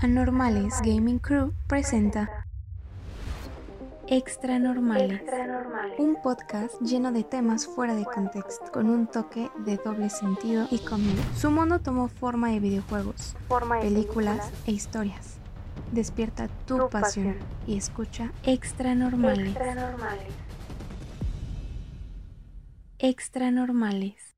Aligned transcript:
Anormales 0.00 0.74
Gaming 0.82 1.18
Crew 1.18 1.54
presenta 1.66 2.44
Extra 4.08 4.58
Normales, 4.58 5.22
un 5.98 6.20
podcast 6.22 6.78
lleno 6.82 7.12
de 7.12 7.24
temas 7.24 7.66
fuera 7.66 7.94
de 7.94 8.04
contexto, 8.04 8.70
con 8.72 8.90
un 8.90 9.06
toque 9.06 9.50
de 9.64 9.78
doble 9.78 10.10
sentido 10.10 10.68
y 10.70 10.80
comedia. 10.80 11.24
Su 11.34 11.50
mundo 11.50 11.80
tomó 11.80 12.08
forma 12.08 12.50
de 12.50 12.60
videojuegos, 12.60 13.36
películas 13.80 14.50
e 14.66 14.72
historias. 14.72 15.38
Despierta 15.92 16.48
tu, 16.66 16.90
pasión, 16.90 17.38
y 17.66 17.78
escucha 17.78 18.32
Extra 18.42 18.94
Normales. 18.94 19.56
Extra 22.98 23.50
Normales. 23.50 24.36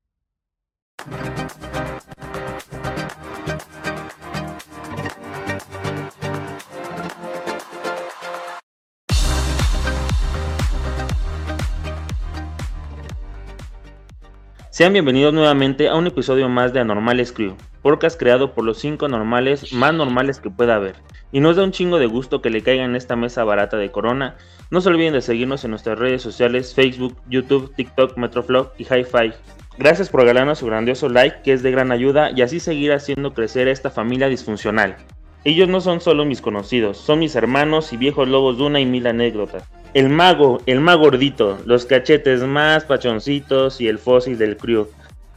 Sean 14.79 14.93
bienvenidos 14.93 15.33
nuevamente 15.33 15.89
a 15.89 15.95
un 15.95 16.07
episodio 16.07 16.47
más 16.47 16.71
de 16.71 16.79
Anormales 16.79 17.33
Crew, 17.33 17.57
podcast 17.81 18.17
creado 18.17 18.53
por 18.53 18.63
los 18.63 18.77
5 18.77 19.09
normales 19.09 19.73
más 19.73 19.93
normales 19.93 20.39
que 20.39 20.49
pueda 20.49 20.75
haber. 20.75 20.95
Y 21.33 21.41
nos 21.41 21.57
da 21.57 21.65
un 21.65 21.73
chingo 21.73 21.99
de 21.99 22.05
gusto 22.05 22.41
que 22.41 22.49
le 22.49 22.61
caigan 22.61 22.95
esta 22.95 23.17
mesa 23.17 23.43
barata 23.43 23.75
de 23.75 23.91
Corona. 23.91 24.37
No 24.71 24.79
se 24.79 24.87
olviden 24.87 25.11
de 25.11 25.19
seguirnos 25.19 25.65
en 25.65 25.71
nuestras 25.71 25.99
redes 25.99 26.21
sociales, 26.21 26.73
Facebook, 26.73 27.17
YouTube, 27.29 27.75
TikTok, 27.75 28.15
Metroflog 28.15 28.71
y 28.77 28.83
Hi-Fi. 28.83 29.33
Gracias 29.77 30.07
por 30.07 30.21
regalarnos 30.21 30.59
su 30.59 30.67
grandioso 30.67 31.09
like, 31.09 31.41
que 31.43 31.51
es 31.51 31.61
de 31.61 31.71
gran 31.71 31.91
ayuda, 31.91 32.31
y 32.33 32.41
así 32.41 32.61
seguir 32.61 32.93
haciendo 32.93 33.33
crecer 33.33 33.67
esta 33.67 33.89
familia 33.89 34.29
disfuncional. 34.29 34.95
Ellos 35.43 35.67
no 35.67 35.81
son 35.81 35.99
solo 35.99 36.23
mis 36.23 36.39
conocidos, 36.39 36.97
son 36.97 37.19
mis 37.19 37.35
hermanos 37.35 37.91
y 37.91 37.97
viejos 37.97 38.29
lobos 38.29 38.57
de 38.57 38.63
una 38.63 38.79
y 38.79 38.85
mil 38.85 39.07
anécdotas 39.07 39.67
el 39.93 40.09
mago, 40.09 40.61
el 40.65 40.79
más 40.81 40.97
gordito, 40.97 41.57
los 41.65 41.85
cachetes 41.85 42.41
más 42.43 42.85
pachoncitos 42.85 43.81
y 43.81 43.87
el 43.87 43.97
fósil 43.97 44.37
del 44.37 44.57
crew. 44.57 44.87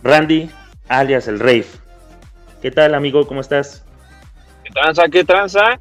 Randy, 0.02 0.50
alias 0.88 1.28
el 1.28 1.40
Rave. 1.40 1.66
¿Qué 2.60 2.70
tal, 2.70 2.94
amigo? 2.94 3.26
¿Cómo 3.26 3.40
estás? 3.40 3.84
¿Qué 4.64 4.70
tranza? 4.70 5.08
¿Qué 5.08 5.24
tranza? 5.24 5.80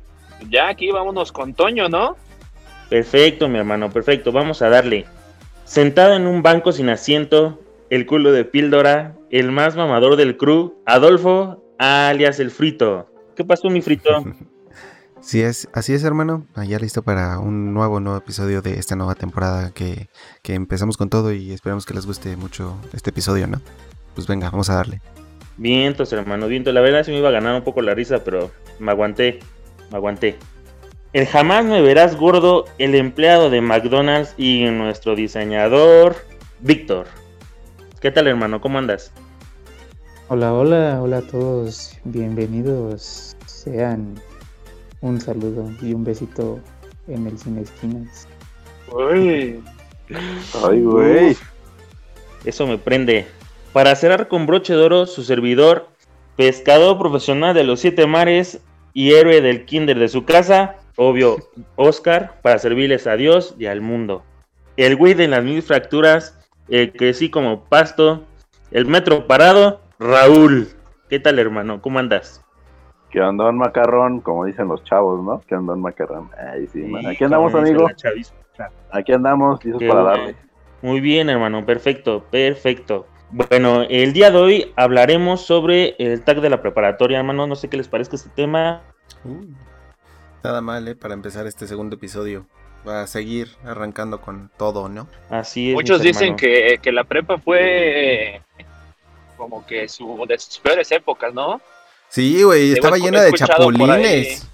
Ya 0.49 0.69
aquí 0.69 0.89
vámonos 0.91 1.31
con 1.31 1.53
Toño, 1.53 1.89
¿no? 1.89 2.15
Perfecto, 2.89 3.47
mi 3.47 3.57
hermano, 3.57 3.89
perfecto. 3.89 4.31
Vamos 4.31 4.61
a 4.61 4.69
darle. 4.69 5.05
Sentado 5.65 6.15
en 6.15 6.27
un 6.27 6.41
banco 6.41 6.71
sin 6.71 6.89
asiento, 6.89 7.59
el 7.89 8.05
culo 8.05 8.31
de 8.31 8.45
píldora, 8.45 9.15
el 9.29 9.51
más 9.51 9.75
mamador 9.75 10.15
del 10.15 10.37
crew, 10.37 10.81
Adolfo, 10.85 11.63
alias 11.77 12.39
el 12.39 12.51
frito. 12.51 13.07
¿Qué 13.35 13.45
pasó, 13.45 13.69
mi 13.69 13.81
frito? 13.81 14.23
Sí 15.21 15.41
es, 15.41 15.69
así 15.73 15.93
es, 15.93 16.03
hermano. 16.03 16.45
Allá 16.55 16.79
listo 16.79 17.03
para 17.03 17.37
un 17.37 17.73
nuevo, 17.73 17.99
nuevo 17.99 18.17
episodio 18.17 18.63
de 18.63 18.79
esta 18.79 18.95
nueva 18.95 19.13
temporada 19.13 19.71
que, 19.71 20.09
que 20.41 20.55
empezamos 20.55 20.97
con 20.97 21.09
todo 21.09 21.31
y 21.31 21.51
esperamos 21.51 21.85
que 21.85 21.93
les 21.93 22.07
guste 22.07 22.35
mucho 22.35 22.75
este 22.91 23.11
episodio, 23.11 23.45
¿no? 23.45 23.61
Pues 24.15 24.25
venga, 24.27 24.49
vamos 24.49 24.69
a 24.71 24.75
darle. 24.75 24.99
Vientos, 25.57 26.11
hermano, 26.11 26.47
viento. 26.47 26.71
La 26.71 26.81
verdad 26.81 27.03
sí 27.03 27.11
me 27.11 27.19
iba 27.19 27.29
a 27.29 27.33
ganar 27.33 27.55
un 27.55 27.63
poco 27.63 27.83
la 27.83 27.93
risa, 27.93 28.23
pero 28.23 28.51
me 28.79 28.91
aguanté, 28.91 29.39
me 29.91 29.97
aguanté. 29.97 30.37
El 31.13 31.27
jamás 31.27 31.65
me 31.65 31.81
verás 31.81 32.15
gordo, 32.15 32.65
el 32.79 32.95
empleado 32.95 33.51
de 33.51 33.61
McDonald's 33.61 34.33
y 34.37 34.63
nuestro 34.65 35.15
diseñador, 35.15 36.15
Víctor. 36.61 37.05
¿Qué 37.99 38.09
tal, 38.09 38.27
hermano? 38.27 38.59
¿Cómo 38.59 38.79
andas? 38.79 39.11
Hola, 40.29 40.53
hola, 40.53 40.99
hola 40.99 41.17
a 41.17 41.21
todos. 41.21 41.97
Bienvenidos 42.05 43.35
sean 43.45 44.19
un 45.01 45.19
saludo 45.19 45.69
y 45.81 45.93
un 45.93 46.03
besito 46.03 46.59
en 47.07 47.27
el 47.27 47.37
Sin 47.37 47.57
Esquinas. 47.57 48.27
Uy. 48.91 49.61
Ay, 50.63 50.81
güey. 50.81 51.37
Eso 52.45 52.67
me 52.67 52.77
prende. 52.77 53.27
Para 53.73 53.95
cerrar 53.95 54.27
con 54.27 54.45
broche 54.45 54.73
de 54.73 54.81
oro, 54.81 55.05
su 55.05 55.23
servidor, 55.23 55.87
pescador 56.35 56.97
profesional 56.97 57.53
de 57.53 57.63
los 57.63 57.79
siete 57.79 58.05
mares 58.05 58.59
y 58.93 59.13
héroe 59.13 59.41
del 59.41 59.65
kinder 59.65 59.97
de 59.97 60.09
su 60.09 60.25
casa, 60.25 60.75
obvio, 60.97 61.37
Oscar, 61.75 62.39
para 62.41 62.59
servirles 62.59 63.07
a 63.07 63.15
Dios 63.15 63.55
y 63.57 63.67
al 63.67 63.81
mundo. 63.81 64.23
El 64.77 64.95
güey 64.95 65.13
de 65.13 65.27
las 65.27 65.43
mil 65.43 65.61
fracturas, 65.61 66.37
el 66.67 66.91
que 66.91 67.13
sí 67.13 67.29
como 67.29 67.63
pasto, 67.65 68.25
el 68.71 68.85
metro 68.85 69.27
parado, 69.27 69.81
Raúl. 69.99 70.69
¿Qué 71.09 71.19
tal, 71.19 71.39
hermano? 71.39 71.81
¿Cómo 71.81 71.99
andas? 71.99 72.41
Que 73.11 73.21
andó 73.21 73.49
en 73.49 73.57
macarrón, 73.57 74.21
como 74.21 74.45
dicen 74.45 74.67
los 74.67 74.83
chavos, 74.83 75.23
¿no? 75.23 75.41
Que 75.41 75.55
andó 75.55 75.73
en 75.73 75.81
macarrón. 75.81 76.29
Ay, 76.37 76.67
sí. 76.67 76.89
Aquí 77.05 77.23
andamos, 77.23 77.53
amigo. 77.53 77.87
Aquí 78.91 79.11
andamos, 79.11 79.63
listos 79.63 79.83
para 79.83 80.03
darle. 80.03 80.35
Muy 80.81 80.99
bien, 80.99 81.29
hermano, 81.29 81.65
perfecto, 81.65 82.23
perfecto. 82.31 83.05
Bueno, 83.31 83.83
el 83.83 84.13
día 84.13 84.31
de 84.31 84.37
hoy 84.37 84.73
hablaremos 84.75 85.45
sobre 85.45 85.95
el 85.99 86.21
tag 86.21 86.41
de 86.41 86.49
la 86.49 86.61
preparatoria, 86.61 87.19
hermano. 87.19 87.47
No 87.47 87.55
sé 87.55 87.69
qué 87.69 87.77
les 87.77 87.87
parezca 87.87 88.15
este 88.15 88.29
tema. 88.29 88.81
Uh, 89.23 89.45
nada 90.43 90.61
mal, 90.61 90.87
¿eh? 90.87 90.95
Para 90.95 91.13
empezar 91.13 91.47
este 91.47 91.67
segundo 91.67 91.95
episodio. 91.95 92.45
Va 92.87 93.03
a 93.03 93.07
seguir 93.07 93.49
arrancando 93.63 94.19
con 94.21 94.49
todo, 94.57 94.89
¿no? 94.89 95.07
Así 95.29 95.69
es. 95.69 95.75
Muchos 95.75 96.01
dicen 96.01 96.35
que, 96.35 96.79
que, 96.81 96.91
la 96.91 97.03
prepa 97.03 97.37
fue 97.37 98.37
eh, 98.37 98.41
como 99.37 99.65
que 99.65 99.87
su, 99.87 100.25
de 100.27 100.37
sus 100.39 100.59
peores 100.59 100.91
épocas, 100.91 101.33
¿no? 101.33 101.61
Sí, 102.11 102.43
güey, 102.43 102.73
estaba 102.73 102.97
llena 102.97 103.21
de 103.21 103.31
chapulines. 103.31 104.45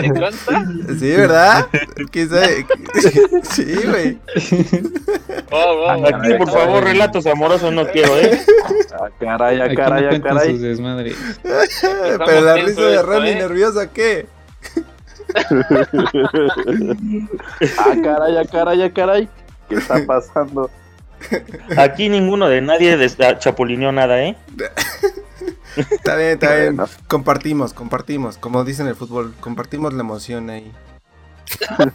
¿Te 0.00 0.08
consta? 0.10 0.64
Sí, 0.98 1.10
¿verdad? 1.10 1.66
Sí, 3.42 3.74
güey. 3.84 4.18
Oh, 5.50 5.86
oh, 5.86 6.06
Aquí, 6.06 6.34
por 6.34 6.50
favor, 6.50 6.84
relatos 6.84 7.26
amorosos 7.26 7.72
no 7.72 7.88
quiero, 7.88 8.16
¿eh? 8.16 8.40
Ah, 8.92 9.08
caray, 9.18 9.60
ah, 9.60 9.74
caray, 9.74 10.04
ah, 10.06 10.22
caray. 10.22 10.56
Pero 11.42 12.40
la 12.40 12.54
risa 12.54 12.82
de 12.82 13.02
Rami 13.02 13.30
¿eh? 13.30 13.34
nerviosa, 13.34 13.90
¿qué? 13.90 14.28
ah, 15.34 15.44
caray, 18.04 18.36
ah, 18.36 18.44
caray, 18.50 18.82
ah, 18.82 18.92
caray. 18.92 19.28
¿Qué 19.68 19.74
está 19.74 20.06
pasando? 20.06 20.70
Aquí 21.76 22.08
ninguno 22.08 22.48
de 22.48 22.60
nadie 22.60 22.96
chapulineó 23.38 23.92
nada, 23.92 24.22
¿eh? 24.22 24.36
Está 25.76 26.16
bien, 26.16 26.30
está 26.30 26.56
bien. 26.56 26.76
Compartimos, 27.06 27.72
compartimos. 27.72 28.36
Como 28.36 28.64
dicen 28.64 28.86
en 28.86 28.90
el 28.90 28.96
fútbol, 28.96 29.34
compartimos 29.38 29.92
la 29.92 30.00
emoción 30.00 30.50
ahí. 30.50 30.72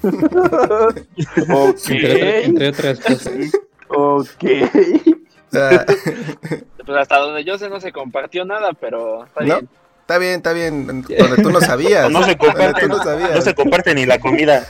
okay. 1.49 2.43
entre, 2.45 2.69
otras 2.69 2.99
cosas. 2.99 3.33
Ok. 3.89 4.43
pues 6.85 6.97
hasta 6.97 7.17
donde 7.17 7.43
yo 7.43 7.57
sé 7.57 7.69
no 7.69 7.81
se 7.81 7.91
compartió 7.91 8.45
nada, 8.45 8.71
pero 8.71 9.25
está 9.25 9.43
bien. 9.43 9.69
Está 9.99 10.17
bien, 10.17 10.33
está 10.35 10.53
bien. 10.53 10.85
Donde 10.87 11.43
tú 11.43 11.49
no 11.49 11.59
sabías. 11.59 12.09
No 12.09 12.23
se 12.23 12.37
comparte, 12.37 12.87
no, 12.87 13.03
no 13.03 13.41
se 13.41 13.53
comparte 13.53 13.93
ni 13.95 14.05
la 14.05 14.19
comida. 14.19 14.65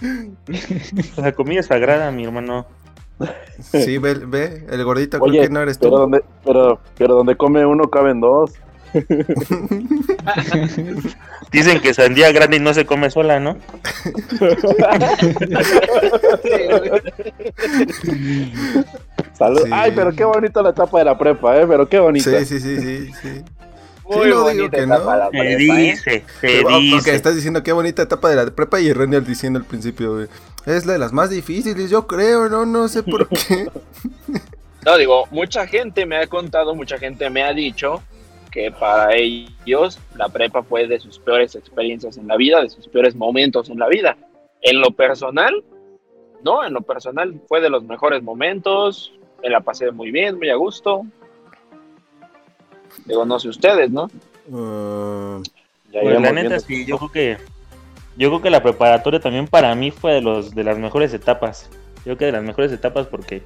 La 1.16 1.32
comida 1.32 1.60
es 1.60 1.66
sagrada, 1.66 2.10
mi 2.10 2.24
hermano. 2.24 2.66
Sí, 3.60 3.98
ve, 3.98 4.14
ve 4.14 4.64
el 4.70 4.82
gordito 4.82 5.20
creo 5.20 5.42
que 5.42 5.50
no 5.50 5.60
eres 5.60 5.78
tú. 5.78 5.88
Pero 5.88 5.98
donde, 5.98 6.24
pero, 6.44 6.80
pero 6.96 7.14
donde 7.16 7.36
come 7.36 7.66
uno 7.66 7.90
caben 7.90 8.20
dos. 8.20 8.52
Dicen 11.52 11.80
que 11.80 11.94
sandía 11.94 12.32
grande 12.32 12.56
y 12.56 12.60
no 12.60 12.74
se 12.74 12.86
come 12.86 13.08
sola, 13.10 13.38
¿no? 13.38 13.56
Salud. 19.34 19.68
Ay, 19.70 19.92
pero 19.94 20.12
qué 20.12 20.24
bonita 20.24 20.60
la 20.62 20.70
etapa 20.70 20.98
de 20.98 21.04
la 21.04 21.16
prepa, 21.16 21.56
¿eh? 21.56 21.66
Pero 21.68 21.88
qué 21.88 22.00
bonita. 22.00 22.30
Sí, 22.40 22.46
sí, 22.46 22.58
sí, 22.60 22.80
sí. 22.80 23.12
sí. 23.22 23.44
Muy 24.10 24.24
sí, 24.24 24.30
no 24.30 24.48
digo 24.48 24.70
que 24.70 24.86
no. 24.86 25.30
Se 25.30 25.38
¿eh? 25.38 25.56
dice, 25.56 26.24
se 26.40 26.64
dice. 26.64 27.14
Estás 27.14 27.36
diciendo 27.36 27.62
qué 27.62 27.70
bonita 27.70 28.02
etapa 28.02 28.28
de 28.28 28.36
la 28.36 28.46
prepa 28.50 28.80
y 28.80 28.92
Renial 28.92 29.24
diciendo 29.24 29.60
al 29.60 29.64
principio, 29.64 30.14
güey. 30.14 30.26
Es 30.66 30.84
la 30.84 30.94
de 30.94 30.98
las 30.98 31.12
más 31.12 31.30
difíciles, 31.30 31.88
yo 31.90 32.08
creo, 32.08 32.48
no, 32.48 32.66
no 32.66 32.88
sé 32.88 33.04
por 33.04 33.28
qué. 33.28 33.68
no, 34.84 34.98
digo, 34.98 35.26
mucha 35.30 35.64
gente 35.66 36.06
me 36.06 36.16
ha 36.16 36.26
contado, 36.26 36.74
mucha 36.74 36.98
gente 36.98 37.30
me 37.30 37.44
ha 37.44 37.52
dicho 37.52 38.02
que 38.50 38.72
para 38.72 39.14
ellos 39.14 40.00
la 40.16 40.28
prepa 40.28 40.64
fue 40.64 40.88
de 40.88 40.98
sus 40.98 41.20
peores 41.20 41.54
experiencias 41.54 42.16
en 42.16 42.26
la 42.26 42.36
vida, 42.36 42.60
de 42.60 42.68
sus 42.68 42.88
peores 42.88 43.14
momentos 43.14 43.70
en 43.70 43.78
la 43.78 43.86
vida. 43.86 44.16
En 44.60 44.80
lo 44.80 44.90
personal, 44.90 45.62
no, 46.42 46.64
en 46.64 46.74
lo 46.74 46.82
personal 46.82 47.40
fue 47.46 47.60
de 47.60 47.70
los 47.70 47.84
mejores 47.84 48.24
momentos, 48.24 49.12
me 49.40 49.50
la 49.50 49.60
pasé 49.60 49.92
muy 49.92 50.10
bien, 50.10 50.36
muy 50.36 50.50
a 50.50 50.56
gusto, 50.56 51.06
Digo, 53.04 53.24
no 53.24 53.38
sé 53.38 53.48
ustedes, 53.48 53.90
¿no? 53.90 54.10
Uh, 54.48 55.42
pues 55.92 56.20
la 56.20 56.32
neta 56.32 56.58
sí, 56.60 56.84
yo 56.84 56.98
creo 56.98 57.12
que 57.12 57.38
yo 58.16 58.28
creo 58.28 58.42
que 58.42 58.50
la 58.50 58.62
preparatoria 58.62 59.20
también 59.20 59.46
para 59.46 59.74
mí 59.74 59.90
fue 59.90 60.14
de 60.14 60.20
los 60.20 60.54
de 60.54 60.64
las 60.64 60.78
mejores 60.78 61.14
etapas. 61.14 61.68
Yo 61.98 62.04
creo 62.04 62.18
que 62.18 62.26
de 62.26 62.32
las 62.32 62.42
mejores 62.42 62.72
etapas 62.72 63.06
porque 63.06 63.42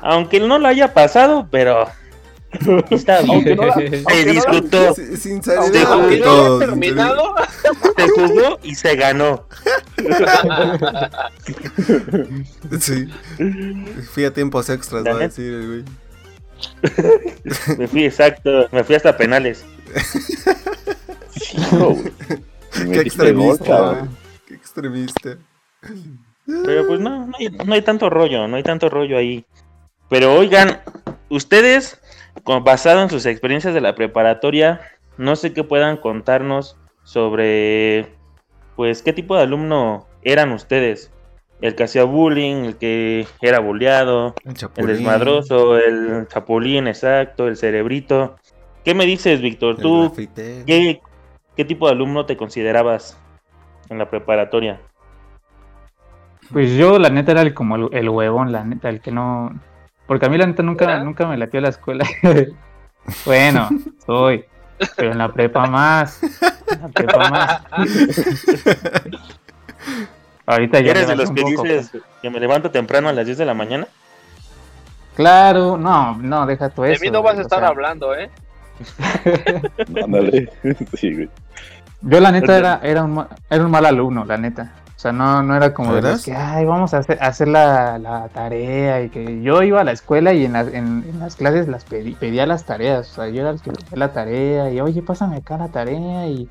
aunque 0.00 0.40
no 0.40 0.58
lo 0.58 0.68
haya 0.68 0.94
pasado, 0.94 1.46
pero 1.50 1.86
Está 2.90 3.22
bien. 3.22 3.58
se 4.08 4.24
disfrutó. 4.24 4.94
sin 4.94 5.42
salir 5.42 5.70
de 5.70 5.84
jugó, 5.84 6.58
terminado. 6.58 7.34
Se 7.96 8.08
jugó 8.08 8.58
y 8.62 8.74
se 8.74 8.96
ganó. 8.96 9.46
sí. 12.80 13.08
Fui 14.12 14.24
a 14.24 14.32
tiempos 14.32 14.68
extras, 14.68 15.04
va 15.04 15.12
a 15.12 15.18
decir 15.18 15.66
güey. 15.66 15.84
me 17.78 17.86
fui 17.88 18.04
exacto, 18.04 18.68
me 18.72 18.84
fui 18.84 18.94
hasta 18.94 19.16
penales. 19.16 19.64
Qué 22.72 23.00
extremista, 23.00 24.08
Qué 24.46 24.54
extremista. 24.54 25.36
Pero 26.46 26.86
pues 26.86 27.00
no, 27.00 27.26
no 27.26 27.32
hay, 27.38 27.48
no 27.48 27.74
hay 27.74 27.82
tanto 27.82 28.10
rollo, 28.10 28.48
no 28.48 28.56
hay 28.56 28.62
tanto 28.62 28.88
rollo 28.88 29.16
ahí. 29.16 29.44
Pero 30.08 30.34
oigan, 30.34 30.80
ustedes, 31.28 32.00
basado 32.44 33.02
en 33.02 33.10
sus 33.10 33.26
experiencias 33.26 33.74
de 33.74 33.80
la 33.80 33.94
preparatoria, 33.94 34.80
no 35.16 35.36
sé 35.36 35.52
qué 35.52 35.64
puedan 35.64 35.96
contarnos 35.96 36.76
sobre, 37.04 38.12
pues, 38.76 39.02
qué 39.02 39.12
tipo 39.12 39.36
de 39.36 39.42
alumno 39.42 40.06
eran 40.22 40.52
ustedes. 40.52 41.12
El 41.60 41.74
que 41.74 41.84
hacía 41.84 42.04
bullying, 42.04 42.64
el 42.64 42.76
que 42.76 43.26
era 43.42 43.60
bulleado, 43.60 44.34
el, 44.76 44.86
desmadroso, 44.86 45.76
el 45.76 46.26
chapulín, 46.28 46.88
exacto, 46.88 47.48
el 47.48 47.56
cerebrito. 47.56 48.36
¿Qué 48.84 48.94
me 48.94 49.04
dices, 49.04 49.42
Víctor? 49.42 49.76
¿Tú 49.76 50.12
qué, 50.34 51.00
qué 51.56 51.64
tipo 51.64 51.86
de 51.86 51.92
alumno 51.92 52.24
te 52.24 52.38
considerabas 52.38 53.20
en 53.90 53.98
la 53.98 54.08
preparatoria? 54.08 54.80
Pues 56.52 56.72
yo, 56.72 56.98
la 56.98 57.10
neta, 57.10 57.32
era 57.32 57.42
el, 57.42 57.54
como 57.54 57.76
el, 57.76 58.08
huevón, 58.08 58.52
la 58.52 58.64
neta, 58.64 58.88
el 58.88 59.00
que 59.00 59.12
no. 59.12 59.52
Porque 60.06 60.26
a 60.26 60.28
mí, 60.28 60.36
la 60.36 60.46
neta, 60.46 60.62
nunca, 60.62 61.02
nunca 61.04 61.26
me 61.26 61.36
latió 61.36 61.60
la 61.60 61.68
escuela. 61.68 62.04
bueno, 63.24 63.68
soy. 64.04 64.44
Pero 64.96 65.12
en 65.12 65.18
la 65.18 65.32
prepa 65.32 65.66
más. 65.66 66.20
En 66.72 66.80
la 66.80 66.88
prepa 66.88 67.30
más. 67.30 67.62
Ahorita 70.50 70.80
ya. 70.80 70.90
¿Eres 70.90 71.06
de 71.06 71.16
los 71.16 71.30
que 71.30 71.44
dices 71.44 71.92
que 72.20 72.30
me 72.30 72.40
levanto 72.40 72.70
temprano 72.70 73.08
a 73.08 73.12
las 73.12 73.24
10 73.24 73.38
de 73.38 73.44
la 73.44 73.54
mañana? 73.54 73.86
Claro, 75.14 75.76
no, 75.76 76.16
no, 76.16 76.46
deja 76.46 76.70
tú 76.70 76.84
eso. 76.84 77.00
De 77.00 77.06
mí 77.06 77.12
no 77.12 77.22
vas 77.22 77.38
a 77.38 77.42
estar 77.42 77.62
hablando, 77.62 78.14
¿eh? 78.14 78.30
Ándale. 80.02 80.50
sí, 80.94 81.14
güey. 81.14 81.28
Yo, 82.02 82.18
la 82.18 82.32
neta, 82.32 82.56
era, 82.56 82.80
era, 82.82 83.04
un, 83.04 83.26
era 83.48 83.64
un 83.64 83.70
mal 83.70 83.86
alumno, 83.86 84.24
la 84.24 84.38
neta. 84.38 84.72
O 84.96 84.98
sea, 84.98 85.12
no, 85.12 85.42
no 85.42 85.56
era 85.56 85.72
como 85.72 85.94
de 85.94 86.16
que, 86.22 86.34
ay, 86.34 86.64
vamos 86.64 86.94
a 86.94 86.98
hacer, 86.98 87.18
hacer 87.22 87.48
la, 87.48 87.98
la, 87.98 88.28
tarea 88.28 89.02
y 89.02 89.08
que 89.08 89.40
yo 89.42 89.62
iba 89.62 89.80
a 89.80 89.84
la 89.84 89.92
escuela 89.92 90.32
y 90.32 90.44
en, 90.44 90.56
en, 90.56 91.18
las 91.18 91.36
clases 91.36 91.68
las 91.68 91.84
pedía 91.84 92.44
las 92.46 92.64
tareas. 92.64 93.10
O 93.12 93.14
sea, 93.14 93.28
yo 93.28 93.42
era 93.42 93.50
el 93.50 93.60
que 93.60 93.70
pedía 93.70 93.96
la 93.96 94.12
tarea 94.12 94.70
y, 94.70 94.80
oye, 94.80 95.00
pásame 95.02 95.36
acá 95.36 95.56
la 95.56 95.68
tarea 95.68 96.26
y... 96.26 96.48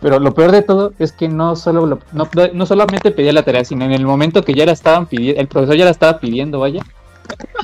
Pero 0.00 0.18
lo 0.18 0.34
peor 0.34 0.52
de 0.52 0.62
todo 0.62 0.92
es 0.98 1.12
que 1.12 1.28
no 1.28 1.56
solo 1.56 1.98
no, 2.12 2.28
no, 2.52 2.66
solamente 2.66 3.10
pedía 3.10 3.32
la 3.32 3.42
tarea, 3.42 3.64
sino 3.64 3.84
en 3.84 3.92
el 3.92 4.04
momento 4.04 4.44
que 4.44 4.54
ya 4.54 4.66
la 4.66 4.72
estaban 4.72 5.06
pidiendo, 5.06 5.40
el 5.40 5.48
profesor 5.48 5.76
ya 5.76 5.84
la 5.84 5.90
estaba 5.90 6.18
pidiendo, 6.18 6.60
vaya, 6.60 6.82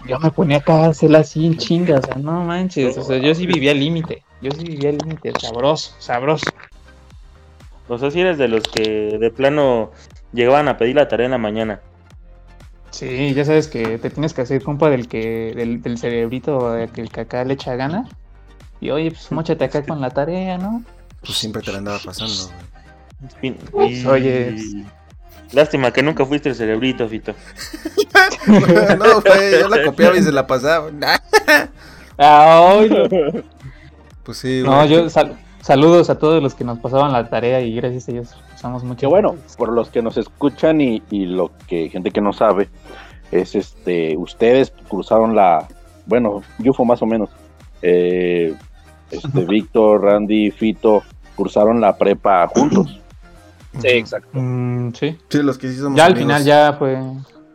yo 0.06 0.19
me 0.19 0.31
ponía 0.31 0.59
acá 0.59 0.85
a 0.85 0.88
hacerla 0.88 1.19
así 1.19 1.47
en 1.47 1.56
chinga, 1.56 1.99
o 1.99 2.03
sea, 2.03 2.17
no 2.17 2.44
manches, 2.44 2.97
o 2.97 3.03
sea, 3.03 3.19
yo 3.19 3.35
sí 3.35 3.47
vivía 3.47 3.73
al 3.73 3.81
límite, 3.81 4.23
yo 4.41 4.50
sí 4.53 4.65
vivía 4.65 4.91
al 4.91 4.99
límite, 4.99 5.32
sabroso, 5.38 5.94
sabroso. 5.99 6.47
O 7.88 7.99
sea, 7.99 8.11
si 8.11 8.21
eres 8.21 8.38
de 8.38 8.49
los 8.49 8.62
que 8.62 9.19
de 9.19 9.31
plano 9.31 9.91
llegaban 10.32 10.69
a 10.69 10.79
pedir 10.79 10.94
la 10.97 11.09
tarea 11.09 11.27
en 11.27 11.32
la 11.32 11.38
mañana. 11.38 11.81
Sí, 12.91 13.35
ya 13.35 13.44
sabes 13.44 13.69
que 13.69 13.99
te 13.99 14.11
tienes 14.11 14.32
que 14.32 14.43
hacer 14.43 14.62
compa 14.62 14.91
del 14.91 15.09
que 15.09 15.53
del, 15.55 15.82
del 15.82 15.99
cerebrito 15.99 16.75
que 16.93 17.00
el 17.00 17.11
que 17.11 17.21
acá 17.21 17.44
le 17.44 17.55
echa 17.55 17.75
gana. 17.77 18.09
Y 18.81 18.91
oye, 18.91 19.11
pues 19.11 19.31
mochate 19.32 19.65
acá 19.65 19.85
con 19.85 20.00
la 20.00 20.11
tarea, 20.11 20.56
¿no? 20.56 20.82
Pues 21.20 21.38
siempre 21.38 21.62
te 21.62 21.72
la 21.72 21.78
andaba 21.78 21.99
pasando. 22.05 22.50
Pues, 23.70 24.06
oye, 24.06 24.56
lástima 25.52 25.93
que 25.93 26.02
nunca 26.02 26.25
fuiste 26.25 26.49
el 26.49 26.55
cerebrito, 26.55 27.08
Fito. 27.08 27.34
no, 28.46 29.20
fue, 29.20 29.58
yo 29.61 29.69
la 29.69 29.84
copiaba 29.84 30.17
y 30.17 30.22
se 30.22 30.32
la 30.32 30.46
pasaba. 30.46 30.90
ah, 32.19 32.81
Pues 34.22 34.38
sí. 34.38 34.62
No, 34.64 34.84
yo 34.87 35.08
saludos 35.61 36.11
a 36.11 36.19
todos 36.19 36.43
los 36.43 36.55
que 36.55 36.64
nos 36.64 36.78
pasaban 36.78 37.12
la 37.12 37.28
tarea 37.28 37.61
y 37.61 37.75
gracias 37.75 38.08
a 38.08 38.12
ellos 38.12 38.37
usamos 38.55 38.84
mucho. 38.84 39.00
Que 39.00 39.06
bueno, 39.06 39.37
por 39.56 39.72
los 39.72 39.88
que 39.88 40.02
nos 40.02 40.17
escuchan 40.17 40.81
y, 40.81 41.02
lo 41.11 41.50
que 41.67 41.88
gente 41.88 42.11
que 42.11 42.20
no 42.20 42.32
sabe, 42.32 42.69
es 43.32 43.55
este, 43.55 44.17
ustedes 44.17 44.72
cruzaron 44.88 45.34
la, 45.34 45.69
bueno, 46.06 46.43
Yufo 46.58 46.84
más 46.84 47.02
o 47.02 47.06
menos, 47.06 47.31
eh, 47.82 48.55
este, 49.11 49.45
Víctor, 49.45 50.03
Randy, 50.03 50.51
Fito, 50.51 51.03
cruzaron 51.37 51.81
la 51.81 51.97
prepa 51.97 52.47
juntos. 52.49 53.01
Sí, 53.79 53.89
exacto. 53.89 54.31
Mm, 54.33 54.93
sí. 54.93 55.17
Sí, 55.29 55.43
los 55.43 55.59
que 55.59 55.69
sí 55.69 55.81
Ya 55.95 56.07
al 56.07 56.17
final 56.17 56.45
ya 56.45 56.75
fue, 56.79 56.99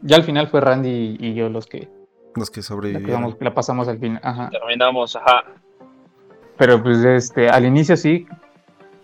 ya 0.02 0.16
al 0.16 0.24
final 0.24 0.48
fue 0.48 0.62
Randy 0.62 1.18
y 1.19 1.34
yo 1.34 1.50
los 1.50 1.68
que 1.68 1.90
los 2.36 2.50
que 2.50 2.62
sobrevivieron. 2.62 3.38
La, 3.40 3.54
pasamos 3.54 3.88
al 3.88 4.00
final, 4.00 4.19
ajá. 4.24 4.50
Terminamos, 4.50 5.16
ajá. 5.16 5.46
Pero 6.57 6.81
pues 6.81 7.04
este, 7.04 7.50
al 7.50 7.66
inicio 7.66 7.96
sí, 7.98 8.25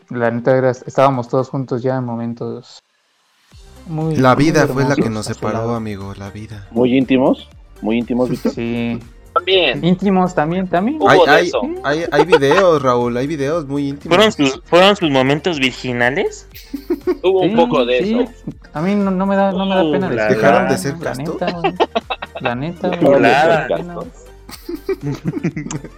la 0.10 0.32
neta 0.32 0.58
era, 0.58 0.72
estábamos 0.72 1.30
todos 1.30 1.50
juntos 1.50 1.82
ya 1.82 1.98
en 1.98 2.04
momentos 2.04 2.84
muy... 3.88 4.16
La 4.16 4.36
vida 4.36 4.68
fue 4.68 4.84
la 4.84 4.96
que 4.96 5.10
nos 5.10 5.26
separó, 5.26 5.74
amigo, 5.76 6.14
la 6.18 6.30
vida. 6.30 6.68
Muy 6.72 6.98
íntimos, 6.98 7.50
muy 7.82 7.98
íntimos, 7.98 8.30
Víctor. 8.30 8.54
Sí. 8.54 9.00
También. 9.42 9.84
Íntimos 9.84 10.36
también, 10.36 10.68
también. 10.68 11.00
Hay, 11.08 11.20
hay, 11.28 11.52
hay, 11.84 12.06
hay, 12.12 12.26
videos, 12.26 12.82
Raúl, 12.82 13.18
hay 13.18 13.28
videos 13.28 13.68
muy 13.68 13.90
íntimos. 13.90 14.16
¿Fueron 14.16 14.32
sus, 14.32 14.62
¿fueron 14.66 14.96
sus 14.96 15.10
momentos 15.10 15.60
virginales? 15.60 16.48
Hubo 17.24 17.42
un 17.42 17.56
poco 17.56 17.86
de 17.86 18.00
eso. 18.00 18.32
A 18.74 18.82
mí 18.82 18.96
no, 18.96 19.12
no, 19.12 19.26
me 19.26 19.36
da, 19.36 19.52
no 19.52 19.66
me 19.66 19.76
da 19.76 19.92
pena 19.92 20.08
uh, 20.08 20.10
decir. 20.12 20.38
¿Dejaron 20.38 20.70
de 20.70 20.78
ser 20.78 20.98
castos? 20.98 21.38
La 22.40 22.56
neta, 22.56 22.88
la 23.02 23.68
neta. 23.68 24.00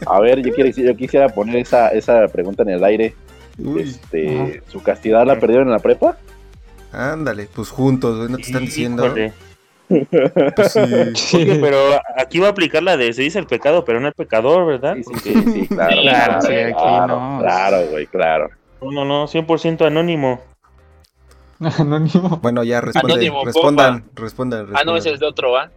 A 0.08 0.20
ver, 0.20 0.42
yo, 0.42 0.54
quiero, 0.54 0.70
yo 0.70 0.96
quisiera 0.96 1.30
poner 1.30 1.58
esa, 1.58 1.90
esa 1.90 2.28
pregunta 2.28 2.64
en 2.64 2.70
el 2.70 2.84
aire 2.84 3.16
este, 3.78 4.64
¿Su 4.68 4.82
castidad 4.82 5.26
la 5.26 5.40
perdieron 5.40 5.68
en 5.68 5.74
la 5.74 5.80
prepa? 5.80 6.18
Ándale, 6.92 7.48
pues 7.54 7.70
juntos, 7.70 8.30
no 8.30 8.38
te 8.38 8.44
están 8.44 8.66
diciendo. 8.66 9.14
Pues 9.88 10.72
sí. 11.16 11.46
pero 11.62 11.78
aquí 12.18 12.40
va 12.40 12.48
a 12.48 12.52
aplicar 12.52 12.84
la 12.84 12.98
de 12.98 13.14
se 13.14 13.22
dice 13.22 13.40
el 13.40 13.48
pecado, 13.48 13.86
pero 13.86 14.00
no 14.00 14.08
el 14.08 14.14
pecador, 14.14 14.66
¿verdad? 14.66 14.96
Sí, 14.96 15.34
sí, 15.34 15.68
claro. 15.70 16.02
claro, 16.02 16.40
claro, 16.42 17.38
claro, 17.40 17.88
güey, 17.92 18.08
claro. 18.08 18.50
No, 18.82 18.92
no, 18.92 19.06
no, 19.06 19.28
100% 19.28 19.86
anónimo. 19.86 20.42
Anónimo. 21.80 22.40
Bueno, 22.42 22.64
ya 22.64 22.82
responde, 22.82 23.32
respondan, 23.46 24.04
respondan, 24.16 24.68
Ah, 24.74 24.84
no, 24.86 24.98
ese 24.98 25.12
es 25.12 25.20
de 25.20 25.26
otro, 25.26 25.52
¿va? 25.52 25.72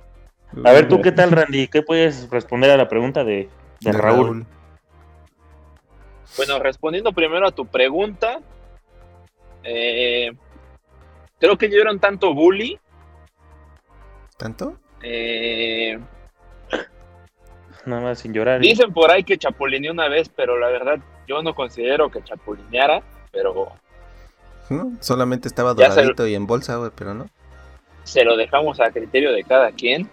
A 0.65 0.73
ver, 0.73 0.89
¿tú 0.89 1.01
qué 1.01 1.13
tal, 1.13 1.31
Randy? 1.31 1.69
¿Qué 1.69 1.83
puedes 1.83 2.31
responder 2.31 2.71
a 2.71 2.77
la 2.77 2.89
pregunta 2.89 3.25
de, 3.25 3.49
Raúl? 3.83 4.47
Bueno, 6.37 6.59
respondiendo 6.59 7.13
primero 7.13 7.47
a 7.47 7.51
tu 7.51 7.67
pregunta, 7.67 8.41
eh, 9.65 10.33
creo 11.39 11.57
que 11.57 11.71
yo 11.71 11.81
era 11.81 11.91
un 11.91 12.01
tanto 12.01 12.35
bully. 12.35 12.79
¿Tanto? 14.37 14.79
Eh, 15.03 15.99
Nada 17.87 18.03
más 18.03 18.19
sin 18.19 18.33
llorar. 18.33 18.61
Dicen 18.61 18.93
por 18.93 19.11
ahí 19.11 19.23
que 19.23 19.39
chapulineé 19.39 19.91
una 19.91 20.09
vez, 20.09 20.29
pero 20.29 20.59
la 20.59 20.69
verdad 20.69 20.99
yo 21.29 21.43
no 21.43 21.55
considero 21.55 22.11
que 22.11 22.23
chapulineara, 22.23 23.03
pero... 23.31 23.73
Solamente 25.01 25.47
estaba 25.47 25.75
doradito 25.75 26.27
y 26.27 26.35
en 26.35 26.47
bolsa, 26.47 26.77
güey, 26.77 26.91
pero 26.97 27.15
no. 27.15 27.29
Se 28.03 28.25
lo 28.25 28.37
dejamos 28.37 28.81
a 28.81 28.91
criterio 28.91 29.33
de 29.33 29.45
cada 29.45 29.73
quien. 29.73 30.09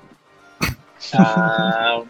Ah, 1.16 2.02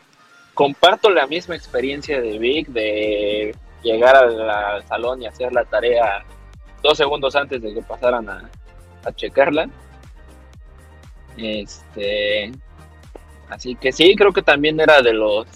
comparto 0.53 1.10
la 1.10 1.25
misma 1.25 1.55
experiencia 1.55 2.22
de 2.22 2.38
Vic 2.38 2.67
de 2.67 3.55
llegar 3.82 4.15
al, 4.15 4.86
salón 4.88 5.24
y 5.24 5.25
hacer 5.25 5.51
la 5.51 5.65
tarea 5.65 6.24
dos 6.84 7.00
segundos 7.00 7.36
antes 7.36 7.60
de 7.63 7.74
que 7.74 7.82
pasaran 7.82 8.29
a, 8.29 8.51
checarla. 9.15 9.67
Este, 11.38 12.52
así 13.50 13.75
que 13.75 13.92
sí, 13.92 14.16
creo 14.16 14.32
que 14.32 14.42
también 14.42 14.80
era 14.80 15.02
de 15.02 15.13
los 15.13 15.48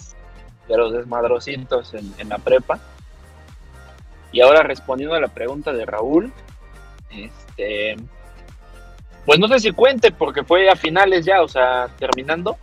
de 0.68 0.76
los 0.76 0.92
desmadrocitos 0.92 1.94
en, 1.94 2.12
en, 2.18 2.28
la 2.28 2.38
prepa. 2.38 2.78
Y 4.32 4.42
ahora 4.42 4.62
respondiendo 4.62 5.14
a 5.14 5.20
la 5.20 5.28
pregunta 5.28 5.72
de 5.72 5.86
Raúl, 5.86 6.30
este, 7.10 7.96
pues 9.24 9.38
no 9.38 9.48
sé 9.48 9.60
si 9.60 9.72
cuente 9.72 10.10
porque 10.10 10.44
fue 10.44 10.70
a 10.70 10.76
finales 10.76 11.24
ya, 11.24 11.42
o 11.42 11.48
sea, 11.48 11.88
terminando. 11.98 12.56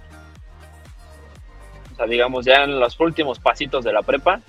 O 1.93 1.95
sea, 1.95 2.07
digamos 2.07 2.45
ya 2.45 2.63
en 2.63 2.79
los 2.79 2.99
últimos 2.99 3.39
pasitos 3.39 3.83
de 3.83 3.93
la 3.93 4.01
prepa 4.01 4.41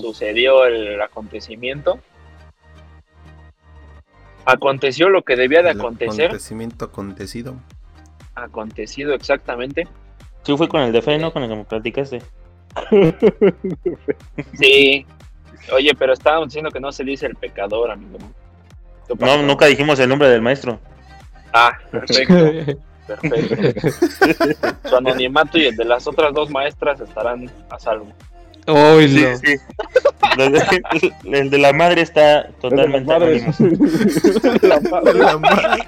sucedió 0.00 0.64
el 0.66 1.00
acontecimiento. 1.00 2.00
Aconteció 4.52 5.08
lo 5.08 5.22
que 5.22 5.36
debía 5.36 5.62
de 5.62 5.70
acontecer. 5.70 6.26
Acontecimiento 6.26 6.84
acontecido. 6.84 7.56
Acontecido 8.34 9.14
exactamente. 9.14 9.86
Sí, 10.42 10.56
fue 10.56 10.68
con 10.68 10.80
el 10.80 10.92
de 10.92 11.02
fe, 11.02 11.18
¿no? 11.18 11.32
Con 11.32 11.42
el 11.42 11.48
que 11.48 11.56
me 11.56 11.64
platicaste. 11.64 12.22
Sí. 14.54 15.04
Oye, 15.72 15.92
pero 15.98 16.12
estábamos 16.12 16.48
diciendo 16.48 16.70
que 16.70 16.80
no 16.80 16.90
se 16.92 17.04
dice 17.04 17.26
el 17.26 17.36
pecador, 17.36 17.90
amigo. 17.90 18.18
No, 19.18 19.42
nunca 19.42 19.66
dijimos 19.66 19.98
el 19.98 20.08
nombre 20.08 20.28
del 20.28 20.40
maestro. 20.40 20.80
Ah, 21.52 21.76
perfecto. 21.90 22.78
perfecto. 23.06 23.88
Su 24.88 24.96
anonimato 24.96 25.58
y 25.58 25.66
el 25.66 25.76
de 25.76 25.84
las 25.84 26.06
otras 26.06 26.32
dos 26.32 26.50
maestras 26.50 27.00
estarán 27.00 27.50
a 27.70 27.78
salvo. 27.78 28.12
Uy, 28.72 29.08
Sí, 29.08 29.22
no. 29.24 29.36
sí. 29.38 29.56
El 31.32 31.50
de 31.50 31.58
la 31.58 31.72
madre 31.72 32.02
está 32.02 32.48
totalmente 32.60 33.12
anónimo. 33.12 33.52
La 34.62 34.80
madre. 34.80 35.14
La 35.18 35.38
madre. 35.38 35.84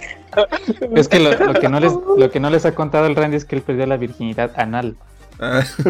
Es 0.94 1.08
que 1.08 1.18
lo, 1.20 1.32
lo 1.38 1.54
que 1.54 1.68
no 1.68 1.78
les, 1.80 1.92
lo 1.92 2.30
que 2.30 2.40
no 2.40 2.50
les 2.50 2.64
ha 2.64 2.74
contado 2.74 3.06
el 3.06 3.14
Randy 3.14 3.36
es 3.36 3.44
que 3.44 3.56
él 3.56 3.62
perdió 3.62 3.86
la 3.86 3.96
virginidad 3.98 4.52
anal. 4.56 4.96
Ah, 5.38 5.62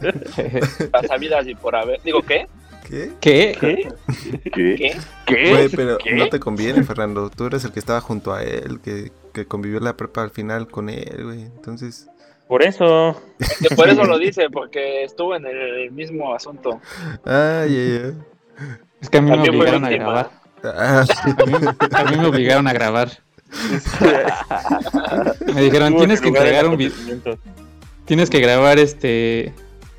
Las 0.00 1.46
y 1.46 1.54
por 1.54 1.74
haber. 1.76 2.00
Digo, 2.02 2.22
¿qué? 2.22 2.46
¿Qué? 2.88 3.12
¿Qué? 3.20 3.56
¿Qué? 3.60 3.88
¿Qué? 4.42 4.50
¿Qué? 4.76 4.96
¿Qué? 5.26 5.50
Güey, 5.50 5.68
pero 5.70 5.98
¿Qué? 5.98 6.14
no 6.14 6.28
te 6.28 6.38
conviene, 6.40 6.82
Fernando. 6.82 7.30
Tú 7.30 7.46
eres 7.46 7.64
el 7.64 7.72
que 7.72 7.78
estaba 7.78 8.00
junto 8.00 8.34
a 8.34 8.42
él, 8.42 8.80
que, 8.82 9.12
que 9.32 9.46
convivió 9.46 9.80
la 9.80 9.96
prepa 9.96 10.22
al 10.22 10.30
final 10.30 10.68
con 10.68 10.88
él, 10.90 11.24
güey. 11.24 11.42
Entonces, 11.42 12.08
Por 12.48 12.62
eso. 12.62 13.20
Por 13.76 13.88
eso 13.88 14.04
lo 14.04 14.18
dice, 14.18 14.50
porque 14.50 15.04
estuvo 15.04 15.34
en 15.34 15.46
el 15.46 15.90
mismo 15.90 16.34
asunto. 16.34 16.80
ay, 17.24 17.74
ay, 18.04 18.14
Es 19.00 19.08
que 19.08 19.18
a 19.18 19.22
mí 19.22 19.30
me 19.30 19.40
obligaron 19.48 19.84
a 19.84 19.90
grabar. 19.90 20.30
Ah, 20.64 21.04
A 21.04 21.46
mí, 21.46 21.54
a 21.92 22.04
mí 22.10 22.16
me 22.18 22.26
obligaron 22.26 22.68
a 22.68 22.72
grabar. 22.72 23.08
Me 25.54 25.62
dijeron, 25.62 25.96
tienes 25.96 26.20
que 26.20 26.28
entregar 26.28 26.66
un 26.66 26.76
vi- 26.76 26.86
acontecimiento. 26.86 27.38
tienes 28.04 28.30
que 28.30 28.40
grabar 28.40 28.78
este 28.78 29.52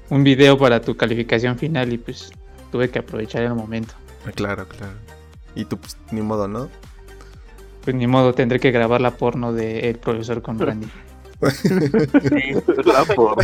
un 0.10 0.24
video 0.24 0.58
para 0.58 0.82
tu 0.82 0.96
calificación 0.96 1.58
final 1.58 1.92
y 1.94 1.98
pues 1.98 2.32
tuve 2.72 2.90
que 2.90 3.00
aprovechar 3.00 3.44
el 3.44 3.54
momento. 3.56 3.94
claro, 4.36 4.68
claro. 4.68 4.94
Y 5.56 5.66
tú, 5.66 5.78
pues, 5.78 5.98
ni 6.12 6.22
modo, 6.22 6.48
¿no? 6.48 6.70
Pues 7.84 7.96
ni 7.96 8.08
modo, 8.08 8.34
tendré 8.34 8.60
que 8.60 8.72
grabar 8.72 9.02
la 9.02 9.12
porno 9.12 9.54
de 9.54 9.90
el 9.90 9.98
profesor 10.00 10.42
con 10.42 10.58
Randy. 10.60 10.88
Sí. 11.52 11.70